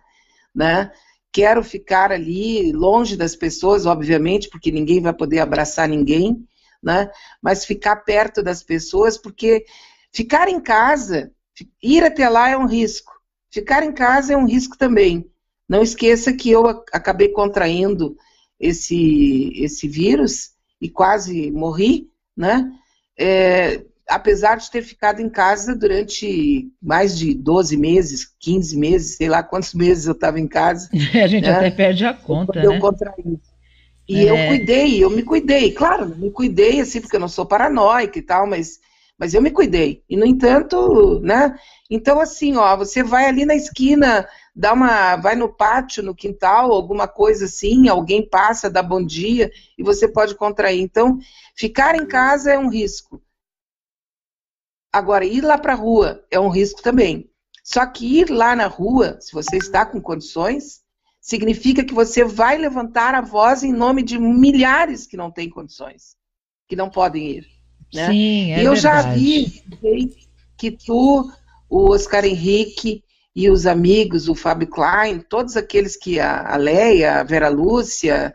né? 0.53 0.91
Quero 1.31 1.63
ficar 1.63 2.11
ali 2.11 2.71
longe 2.71 3.15
das 3.15 3.35
pessoas, 3.35 3.85
obviamente, 3.85 4.49
porque 4.49 4.71
ninguém 4.71 5.01
vai 5.01 5.13
poder 5.13 5.39
abraçar 5.39 5.87
ninguém, 5.87 6.45
né? 6.81 7.09
Mas 7.41 7.65
ficar 7.65 7.97
perto 7.97 8.43
das 8.43 8.63
pessoas, 8.63 9.17
porque 9.17 9.65
ficar 10.11 10.49
em 10.49 10.59
casa, 10.59 11.31
ir 11.81 12.03
até 12.03 12.27
lá 12.27 12.49
é 12.49 12.57
um 12.57 12.65
risco. 12.65 13.11
Ficar 13.51 13.83
em 13.83 13.93
casa 13.93 14.33
é 14.33 14.37
um 14.37 14.45
risco 14.45 14.77
também. 14.77 15.29
Não 15.67 15.83
esqueça 15.83 16.33
que 16.33 16.49
eu 16.49 16.67
acabei 16.67 17.29
contraindo 17.29 18.15
esse, 18.59 19.51
esse 19.55 19.87
vírus 19.87 20.51
e 20.81 20.89
quase 20.89 21.51
morri, 21.51 22.09
né? 22.35 22.71
É, 23.17 23.85
apesar 24.09 24.55
de 24.55 24.69
ter 24.69 24.81
ficado 24.81 25.21
em 25.21 25.29
casa 25.29 25.75
durante 25.75 26.71
mais 26.81 27.17
de 27.17 27.33
12 27.33 27.77
meses, 27.77 28.25
15 28.39 28.77
meses, 28.77 29.15
sei 29.17 29.29
lá 29.29 29.43
quantos 29.43 29.73
meses 29.73 30.05
eu 30.05 30.13
estava 30.13 30.39
em 30.39 30.47
casa. 30.47 30.89
a 31.23 31.27
gente 31.27 31.45
né? 31.45 31.51
até 31.51 31.71
perde 31.71 32.05
a 32.05 32.13
conta, 32.13 32.59
eu, 32.59 32.71
né? 32.71 32.77
Eu 32.77 32.81
contraí. 32.81 33.39
E 34.07 34.27
é. 34.27 34.31
eu 34.31 34.47
cuidei, 34.47 35.03
eu 35.03 35.09
me 35.09 35.23
cuidei. 35.23 35.71
Claro, 35.71 36.15
me 36.17 36.31
cuidei 36.31 36.81
assim, 36.81 36.99
porque 36.99 37.15
eu 37.15 37.19
não 37.21 37.27
sou 37.27 37.45
paranoica 37.45 38.17
e 38.17 38.23
tal, 38.23 38.47
mas, 38.47 38.79
mas 39.17 39.33
eu 39.33 39.41
me 39.41 39.51
cuidei. 39.51 40.03
E, 40.09 40.17
no 40.17 40.25
entanto, 40.25 41.19
né? 41.21 41.55
Então, 41.89 42.19
assim, 42.19 42.57
ó, 42.57 42.75
você 42.75 43.03
vai 43.03 43.25
ali 43.25 43.45
na 43.45 43.55
esquina 43.55 44.27
dá 44.59 44.73
uma, 44.73 45.15
vai 45.15 45.37
no 45.37 45.47
pátio, 45.47 46.03
no 46.03 46.13
quintal, 46.13 46.73
alguma 46.73 47.07
coisa 47.07 47.45
assim, 47.45 47.87
alguém 47.87 48.27
passa, 48.27 48.69
dá 48.69 48.83
bom 48.83 49.01
dia 49.01 49.49
e 49.77 49.83
você 49.83 50.05
pode 50.05 50.35
contrair. 50.35 50.81
Então, 50.81 51.17
ficar 51.55 51.95
em 51.95 52.05
casa 52.05 52.51
é 52.51 52.59
um 52.59 52.69
risco. 52.69 53.21
Agora, 54.91 55.25
ir 55.25 55.41
lá 55.41 55.57
para 55.57 55.73
a 55.73 55.75
rua 55.75 56.23
é 56.31 56.39
um 56.39 56.49
risco 56.49 56.81
também. 56.81 57.29
Só 57.63 57.85
que 57.85 58.19
ir 58.19 58.29
lá 58.29 58.55
na 58.55 58.67
rua, 58.67 59.17
se 59.21 59.31
você 59.31 59.57
está 59.57 59.85
com 59.85 60.01
condições, 60.01 60.81
significa 61.21 61.83
que 61.83 61.93
você 61.93 62.23
vai 62.23 62.57
levantar 62.57 63.13
a 63.13 63.21
voz 63.21 63.63
em 63.63 63.71
nome 63.71 64.01
de 64.01 64.17
milhares 64.17 65.05
que 65.05 65.15
não 65.15 65.29
têm 65.29 65.49
condições, 65.49 66.15
que 66.67 66.75
não 66.75 66.89
podem 66.89 67.37
ir. 67.37 67.47
Né? 67.93 68.07
Sim, 68.07 68.51
é 68.53 68.61
e 68.61 68.65
eu 68.65 68.73
verdade. 68.73 68.81
já 68.81 69.13
vi 69.13 69.63
que 70.57 70.71
tu, 70.71 71.31
o 71.69 71.91
Oscar 71.91 72.25
Henrique 72.25 73.03
e 73.35 73.49
os 73.49 73.65
amigos, 73.67 74.27
o 74.27 74.35
Fábio 74.35 74.67
Klein, 74.67 75.19
todos 75.19 75.55
aqueles 75.55 75.95
que, 75.95 76.19
a, 76.19 76.55
Leia, 76.57 77.19
a 77.19 77.23
Vera 77.23 77.49
Lúcia, 77.49 78.33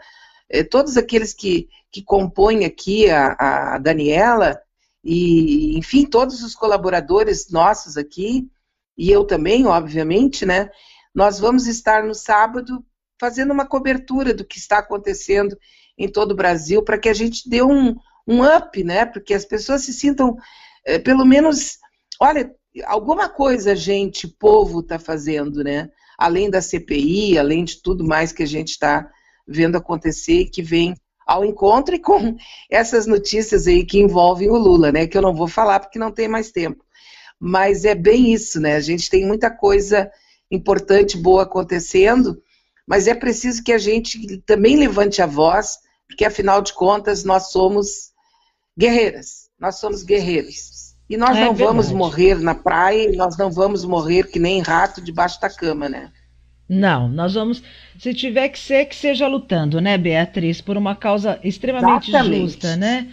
eh, 0.49 0.63
todos 0.63 0.97
aqueles 0.97 1.35
que, 1.35 1.69
que 1.91 2.03
compõem 2.03 2.65
aqui 2.65 3.11
a, 3.11 3.75
a 3.75 3.79
Daniela, 3.79 4.61
e, 5.05 5.77
enfim, 5.77 6.07
todos 6.07 6.43
os 6.43 6.55
colaboradores 6.55 7.51
nossos 7.51 7.99
aqui, 7.99 8.49
e 8.97 9.11
eu 9.11 9.25
também, 9.25 9.67
obviamente, 9.67 10.47
né? 10.47 10.71
Nós 11.15 11.39
vamos 11.39 11.67
estar 11.67 12.03
no 12.03 12.15
sábado 12.15 12.83
fazendo 13.21 13.53
uma 13.53 13.67
cobertura 13.67 14.33
do 14.33 14.45
que 14.45 14.59
está 14.59 14.79
acontecendo 14.79 15.57
em 15.99 16.09
todo 16.09 16.33
o 16.33 16.37
Brasil, 16.37 16.83
para 16.83 16.99
que 16.99 17.09
a 17.09 17.15
gente 17.15 17.49
dê 17.49 17.63
um, 17.63 17.95
um 18.27 18.43
up, 18.43 18.83
né? 18.83 19.05
Porque 19.05 19.35
as 19.35 19.45
pessoas 19.45 19.83
se 19.83 19.93
sintam, 19.93 20.37
eh, 20.87 20.99
pelo 20.99 21.25
menos, 21.25 21.79
olha, 22.21 22.55
alguma 22.87 23.29
coisa 23.29 23.73
a 23.73 23.77
gente, 23.77 24.27
povo, 24.27 24.81
está 24.81 24.99
fazendo, 24.99 25.63
né? 25.63 25.91
Além 26.19 26.49
da 26.49 26.63
CPI, 26.63 27.39
além 27.39 27.65
de 27.65 27.83
tudo 27.83 28.05
mais 28.05 28.33
que 28.33 28.43
a 28.43 28.47
gente 28.47 28.71
está 28.71 29.09
vendo 29.47 29.77
acontecer 29.77 30.47
que 30.47 30.63
vem 30.63 30.95
ao 31.27 31.45
encontro 31.45 31.95
e 31.95 31.99
com 31.99 32.37
essas 32.71 33.07
notícias 33.07 33.67
aí 33.67 33.85
que 33.85 33.99
envolvem 33.99 34.51
o 34.51 34.57
Lula, 34.57 34.93
né? 34.93 35.07
Que 35.07 35.17
eu 35.17 35.23
não 35.23 35.35
vou 35.35 35.49
falar 35.49 35.81
porque 35.81 35.99
não 35.99 36.13
tem 36.13 36.29
mais 36.29 36.51
tempo. 36.51 36.85
Mas 37.39 37.85
é 37.85 37.95
bem 37.95 38.33
isso, 38.33 38.61
né? 38.61 38.77
A 38.77 38.81
gente 38.81 39.11
tem 39.11 39.27
muita 39.27 39.51
coisa 39.51 40.11
importante, 40.51 41.17
boa 41.17 41.43
acontecendo, 41.43 42.41
mas 42.87 43.07
é 43.09 43.15
preciso 43.15 43.63
que 43.63 43.73
a 43.73 43.79
gente 43.79 44.39
também 44.47 44.77
levante 44.77 45.21
a 45.21 45.27
voz, 45.27 45.79
porque 46.07 46.25
afinal 46.25 46.63
de 46.63 46.73
contas 46.73 47.25
nós 47.25 47.51
somos 47.51 48.13
guerreiras, 48.79 49.49
nós 49.59 49.77
somos 49.77 50.03
guerreiros. 50.03 50.95
E 51.09 51.17
nós 51.17 51.37
é 51.37 51.41
não 51.41 51.55
verdade. 51.55 51.65
vamos 51.65 51.91
morrer 51.91 52.37
na 52.37 52.55
praia, 52.55 53.13
nós 53.13 53.37
não 53.37 53.51
vamos 53.51 53.85
morrer 53.85 54.29
que 54.29 54.39
nem 54.39 54.63
rato 54.63 55.03
debaixo 55.03 55.41
da 55.41 55.51
cama, 55.51 55.89
né? 55.89 56.11
Não, 56.69 57.09
nós 57.09 57.35
vamos, 57.35 57.63
se 57.99 58.15
tiver 58.15 58.49
que 58.49 58.59
ser, 58.59 58.87
que 58.87 58.97
seja 58.97 59.27
lutando, 59.27 59.81
né, 59.81 59.99
Beatriz, 59.99 60.61
por 60.61 60.77
uma 60.77 60.97
causa 60.97 61.39
extremamente 61.45 62.09
Exatamente. 62.09 62.41
justa, 62.41 62.77
né? 62.77 63.09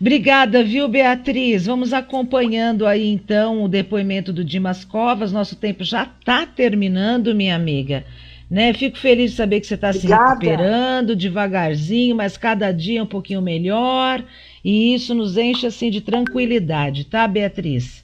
Obrigada, 0.00 0.64
viu, 0.64 0.88
Beatriz? 0.88 1.66
Vamos 1.66 1.92
acompanhando 1.92 2.86
aí 2.86 3.06
então 3.06 3.62
o 3.62 3.68
depoimento 3.68 4.32
do 4.32 4.42
Dimas 4.42 4.82
Covas. 4.82 5.30
Nosso 5.30 5.56
tempo 5.56 5.84
já 5.84 6.04
está 6.04 6.46
terminando, 6.46 7.34
minha 7.34 7.54
amiga. 7.54 8.04
Né? 8.50 8.72
Fico 8.72 8.98
feliz 8.98 9.32
de 9.32 9.36
saber 9.36 9.60
que 9.60 9.66
você 9.66 9.74
está 9.74 9.92
se 9.92 10.06
recuperando 10.06 11.14
devagarzinho, 11.14 12.16
mas 12.16 12.38
cada 12.38 12.72
dia 12.72 13.02
um 13.02 13.06
pouquinho 13.06 13.42
melhor. 13.42 14.24
E 14.64 14.94
isso 14.94 15.14
nos 15.14 15.36
enche 15.36 15.66
assim 15.66 15.90
de 15.90 16.00
tranquilidade, 16.00 17.04
tá, 17.04 17.28
Beatriz? 17.28 18.02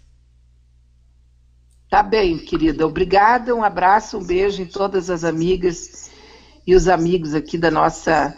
Tá 1.97 2.03
bem, 2.03 2.37
querida. 2.37 2.87
Obrigada, 2.87 3.55
um 3.55 3.65
abraço, 3.65 4.19
um 4.19 4.23
beijo 4.23 4.61
em 4.61 4.67
todas 4.67 5.09
as 5.09 5.25
amigas 5.25 6.11
e 6.67 6.75
os 6.75 6.89
amigos 6.89 7.35
aqui 7.35 7.57
da 7.57 7.71
nossa 7.71 8.37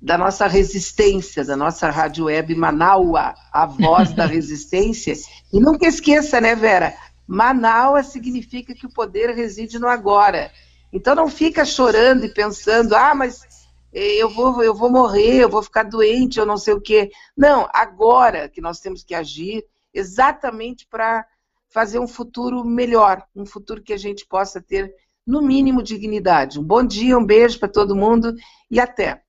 da 0.00 0.16
nossa 0.16 0.46
resistência, 0.46 1.44
da 1.44 1.56
nossa 1.56 1.90
rádio 1.90 2.26
web 2.26 2.54
Manaua, 2.54 3.34
a 3.52 3.66
voz 3.66 4.12
da 4.12 4.24
resistência. 4.24 5.14
E 5.52 5.58
nunca 5.58 5.88
esqueça, 5.88 6.40
né, 6.40 6.54
Vera? 6.54 6.94
Manaua 7.26 8.04
significa 8.04 8.72
que 8.72 8.86
o 8.86 8.92
poder 8.92 9.34
reside 9.34 9.80
no 9.80 9.88
agora. 9.88 10.52
Então 10.92 11.16
não 11.16 11.28
fica 11.28 11.64
chorando 11.64 12.24
e 12.24 12.32
pensando, 12.32 12.94
ah, 12.94 13.16
mas 13.16 13.40
eu 13.92 14.30
vou, 14.30 14.62
eu 14.62 14.76
vou 14.76 14.88
morrer, 14.88 15.38
eu 15.38 15.48
vou 15.48 15.64
ficar 15.64 15.82
doente, 15.82 16.38
eu 16.38 16.46
não 16.46 16.56
sei 16.56 16.74
o 16.74 16.80
quê. 16.80 17.10
Não, 17.36 17.68
agora 17.74 18.48
que 18.48 18.60
nós 18.60 18.78
temos 18.78 19.02
que 19.02 19.12
agir 19.12 19.64
exatamente 19.92 20.86
para 20.88 21.26
fazer 21.72 21.98
um 21.98 22.06
futuro 22.06 22.64
melhor, 22.64 23.24
um 23.34 23.46
futuro 23.46 23.82
que 23.82 23.92
a 23.92 23.96
gente 23.96 24.26
possa 24.26 24.60
ter, 24.60 24.92
no 25.26 25.40
mínimo, 25.40 25.82
dignidade. 25.82 26.58
Um 26.58 26.64
bom 26.64 26.84
dia, 26.84 27.16
um 27.16 27.24
beijo 27.24 27.58
para 27.58 27.68
todo 27.68 27.96
mundo 27.96 28.34
e 28.70 28.78
até. 28.80 29.22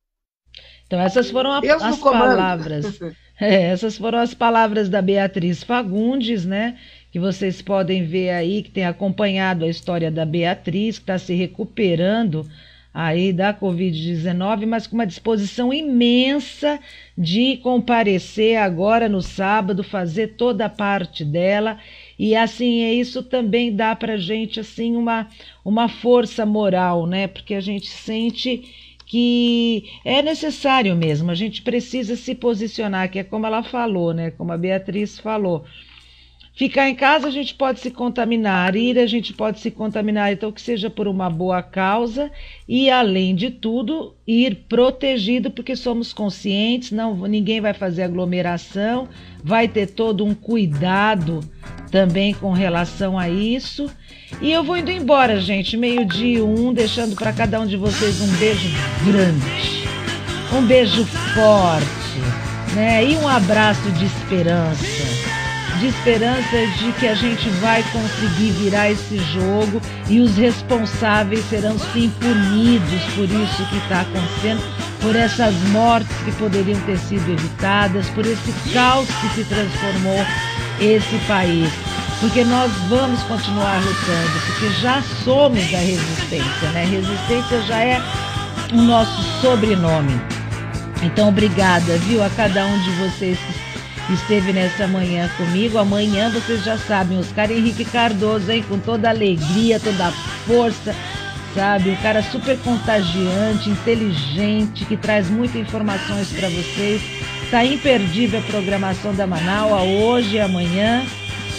Então, 0.85 0.99
essas 0.99 1.31
foram 1.31 1.51
a, 1.51 1.59
as 1.59 1.99
palavras. 1.99 2.99
É, 3.41 3.63
essas 3.63 3.97
foram 3.97 4.19
as 4.19 4.33
palavras 4.33 4.87
da 4.87 5.01
Beatriz 5.01 5.63
Fagundes, 5.63 6.45
né? 6.45 6.77
Que 7.11 7.19
vocês 7.19 7.63
podem 7.63 8.05
ver 8.05 8.29
aí, 8.29 8.61
que 8.61 8.69
tem 8.69 8.85
acompanhado 8.85 9.65
a 9.65 9.67
história 9.67 10.11
da 10.11 10.23
Beatriz, 10.23 10.99
que 10.99 11.03
está 11.03 11.17
se 11.17 11.33
recuperando 11.33 12.47
aí 12.93 13.33
da 13.33 13.51
Covid-19, 13.53 14.67
mas 14.67 14.85
com 14.85 14.93
uma 14.93 15.07
disposição 15.07 15.73
imensa 15.73 16.79
de 17.17 17.57
comparecer 17.57 18.57
agora 18.57 19.09
no 19.09 19.21
sábado, 19.21 19.83
fazer 19.83 20.35
toda 20.35 20.65
a 20.65 20.69
parte 20.69 21.25
dela. 21.25 21.79
E 22.25 22.37
assim, 22.37 22.83
é 22.83 22.93
isso 22.93 23.21
também 23.21 23.75
dá 23.75 23.93
para 23.93 24.15
gente 24.15 24.57
assim 24.57 24.95
uma, 24.95 25.27
uma 25.63 25.89
força 25.89 26.45
moral, 26.45 27.05
né? 27.05 27.27
Porque 27.27 27.53
a 27.53 27.59
gente 27.59 27.89
sente 27.89 28.95
que 29.05 29.83
é 30.05 30.21
necessário 30.21 30.95
mesmo, 30.95 31.29
a 31.29 31.35
gente 31.35 31.61
precisa 31.61 32.15
se 32.15 32.33
posicionar, 32.33 33.11
que 33.11 33.19
é 33.19 33.25
como 33.25 33.45
ela 33.45 33.61
falou, 33.61 34.13
né? 34.13 34.31
Como 34.31 34.53
a 34.53 34.57
Beatriz 34.57 35.19
falou. 35.19 35.65
Ficar 36.55 36.87
em 36.87 36.93
casa 36.93 37.27
a 37.27 37.31
gente 37.31 37.55
pode 37.55 37.79
se 37.79 37.89
contaminar, 37.89 38.75
ir 38.75 38.99
a 38.99 39.07
gente 39.07 39.33
pode 39.33 39.59
se 39.59 39.71
contaminar, 39.71 40.31
então 40.31 40.51
que 40.51 40.61
seja 40.61 40.87
por 40.87 41.07
uma 41.07 41.27
boa 41.27 41.63
causa. 41.63 42.31
E 42.69 42.91
além 42.91 43.33
de 43.33 43.49
tudo 43.49 44.13
ir 44.27 44.65
protegido 44.69 45.49
porque 45.49 45.75
somos 45.75 46.13
conscientes, 46.13 46.91
não 46.91 47.15
ninguém 47.27 47.59
vai 47.59 47.73
fazer 47.73 48.03
aglomeração, 48.03 49.09
vai 49.43 49.67
ter 49.67 49.87
todo 49.87 50.23
um 50.23 50.35
cuidado 50.35 51.39
também 51.89 52.35
com 52.35 52.51
relação 52.51 53.17
a 53.17 53.27
isso. 53.27 53.89
E 54.39 54.51
eu 54.51 54.63
vou 54.63 54.77
indo 54.77 54.91
embora, 54.91 55.41
gente, 55.41 55.75
meio-dia 55.75 56.45
um, 56.45 56.71
deixando 56.71 57.15
para 57.15 57.33
cada 57.33 57.59
um 57.59 57.65
de 57.65 57.77
vocês 57.77 58.21
um 58.21 58.27
beijo 58.37 58.69
grande, 59.03 59.87
um 60.55 60.63
beijo 60.67 61.03
forte, 61.03 62.75
né? 62.75 63.03
E 63.03 63.15
um 63.15 63.27
abraço 63.27 63.89
de 63.93 64.05
esperança 64.05 65.22
de 65.83 65.89
esperança 65.89 66.65
de 66.77 66.93
que 66.93 67.05
a 67.05 67.13
gente 67.13 67.49
vai 67.59 67.83
conseguir 67.91 68.51
virar 68.51 68.89
esse 68.89 69.17
jogo 69.33 69.81
e 70.07 70.21
os 70.21 70.37
responsáveis 70.37 71.43
serão 71.49 71.77
sim 71.77 72.09
punidos 72.21 73.03
por 73.15 73.25
isso 73.25 73.65
que 73.69 73.77
está 73.79 73.99
acontecendo, 73.99 74.63
por 75.01 75.13
essas 75.13 75.53
mortes 75.71 76.15
que 76.23 76.31
poderiam 76.33 76.79
ter 76.81 76.97
sido 76.99 77.29
evitadas, 77.29 78.07
por 78.11 78.25
esse 78.25 78.53
caos 78.73 79.09
que 79.09 79.27
se 79.35 79.43
transformou 79.43 80.25
esse 80.79 81.17
país. 81.27 81.69
Porque 82.21 82.45
nós 82.45 82.71
vamos 82.87 83.21
continuar 83.23 83.81
lutando, 83.81 84.39
porque 84.45 84.69
já 84.79 85.03
somos 85.25 85.65
a 85.73 85.79
resistência, 85.79 86.69
né? 86.71 86.85
Resistência 86.85 87.61
já 87.63 87.79
é 87.79 88.01
o 88.71 88.77
nosso 88.77 89.21
sobrenome. 89.41 90.21
Então, 91.01 91.27
obrigada, 91.27 91.97
viu, 91.97 92.23
a 92.23 92.29
cada 92.29 92.65
um 92.65 92.79
de 92.79 92.91
vocês 92.91 93.37
que 93.37 93.62
esteve 94.09 94.51
nessa 94.51 94.87
manhã 94.87 95.29
comigo. 95.37 95.77
Amanhã 95.77 96.29
vocês 96.29 96.63
já 96.63 96.77
sabem, 96.77 97.19
Oscar 97.19 97.51
Henrique 97.51 97.85
Cardoso, 97.85 98.51
hein? 98.51 98.63
Com 98.67 98.79
toda 98.79 99.07
a 99.07 99.11
alegria, 99.11 99.79
toda 99.79 100.07
a 100.07 100.11
força, 100.11 100.95
sabe? 101.55 101.91
Um 101.91 101.95
cara 101.97 102.21
super 102.23 102.57
contagiante, 102.59 103.69
inteligente, 103.69 104.85
que 104.85 104.97
traz 104.97 105.29
muitas 105.29 105.61
informações 105.61 106.29
para 106.29 106.49
vocês. 106.49 107.01
Tá 107.51 107.63
imperdível 107.63 108.39
a 108.39 108.43
programação 108.43 109.13
da 109.13 109.27
Manaus 109.27 109.81
hoje 109.83 110.35
e 110.35 110.39
amanhã. 110.39 111.05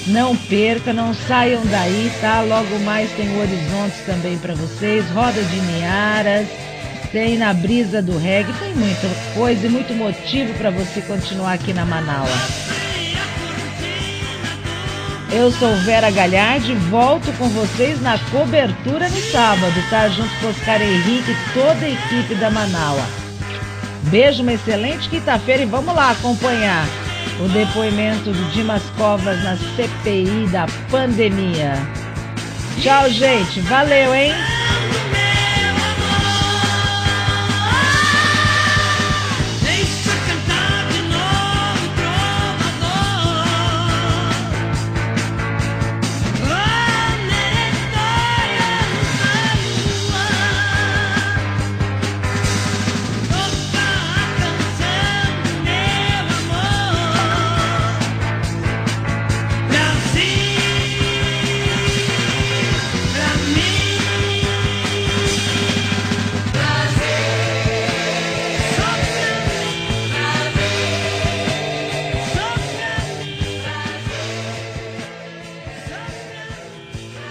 Não 0.07 0.37
perca, 0.37 0.93
não 0.93 1.15
saiam 1.15 1.65
daí, 1.65 2.13
tá? 2.21 2.43
Logo 2.43 2.79
mais 2.81 3.11
tem 3.13 3.41
Horizontes 3.41 4.05
também 4.05 4.37
para 4.37 4.55
vocês, 4.55 5.09
Roda 5.11 5.43
de 5.43 5.61
Niaras 5.61 6.64
tem 7.15 7.39
na 7.39 7.55
brisa 7.55 8.03
do 8.03 8.19
reggae, 8.19 8.53
tem 8.55 8.75
muita 8.75 9.09
coisa 9.35 9.65
e 9.65 9.71
muito 9.71 9.95
motivo 9.95 10.53
para 10.55 10.69
você 10.71 11.01
continuar 11.03 11.53
aqui 11.53 11.73
na 11.73 11.87
Manaus. 11.87 12.29
Eu 15.33 15.53
sou 15.53 15.77
Vera 15.85 16.11
Galhardi, 16.11 16.75
volto 16.91 17.33
com 17.39 17.49
vocês 17.51 18.03
na 18.03 18.19
cobertura 18.33 19.09
no 19.09 19.21
sábado, 19.31 19.75
tá? 19.89 20.09
Junto 20.09 20.29
com 20.41 20.49
Oscar 20.49 20.83
Henrique 20.83 21.31
e 21.31 21.55
toda 21.55 21.87
a 21.87 21.89
equipe 21.89 22.35
da 22.35 22.51
Manaus. 22.51 23.05
Beijo, 24.11 24.43
uma 24.43 24.55
excelente 24.55 25.09
quinta-feira 25.09 25.63
e 25.63 25.67
vamos 25.67 25.95
lá 25.95 26.11
acompanhar 26.11 26.85
o 27.41 27.49
depoimento 27.49 28.33
do 28.33 28.51
Dimas 28.51 28.83
Covas 28.99 29.41
na 29.45 29.57
CPI 29.57 30.49
da 30.51 30.67
pandemia. 30.91 31.75
Tchau, 32.81 33.09
gente. 33.09 33.61
Valeu, 33.61 34.13
hein? 34.13 34.33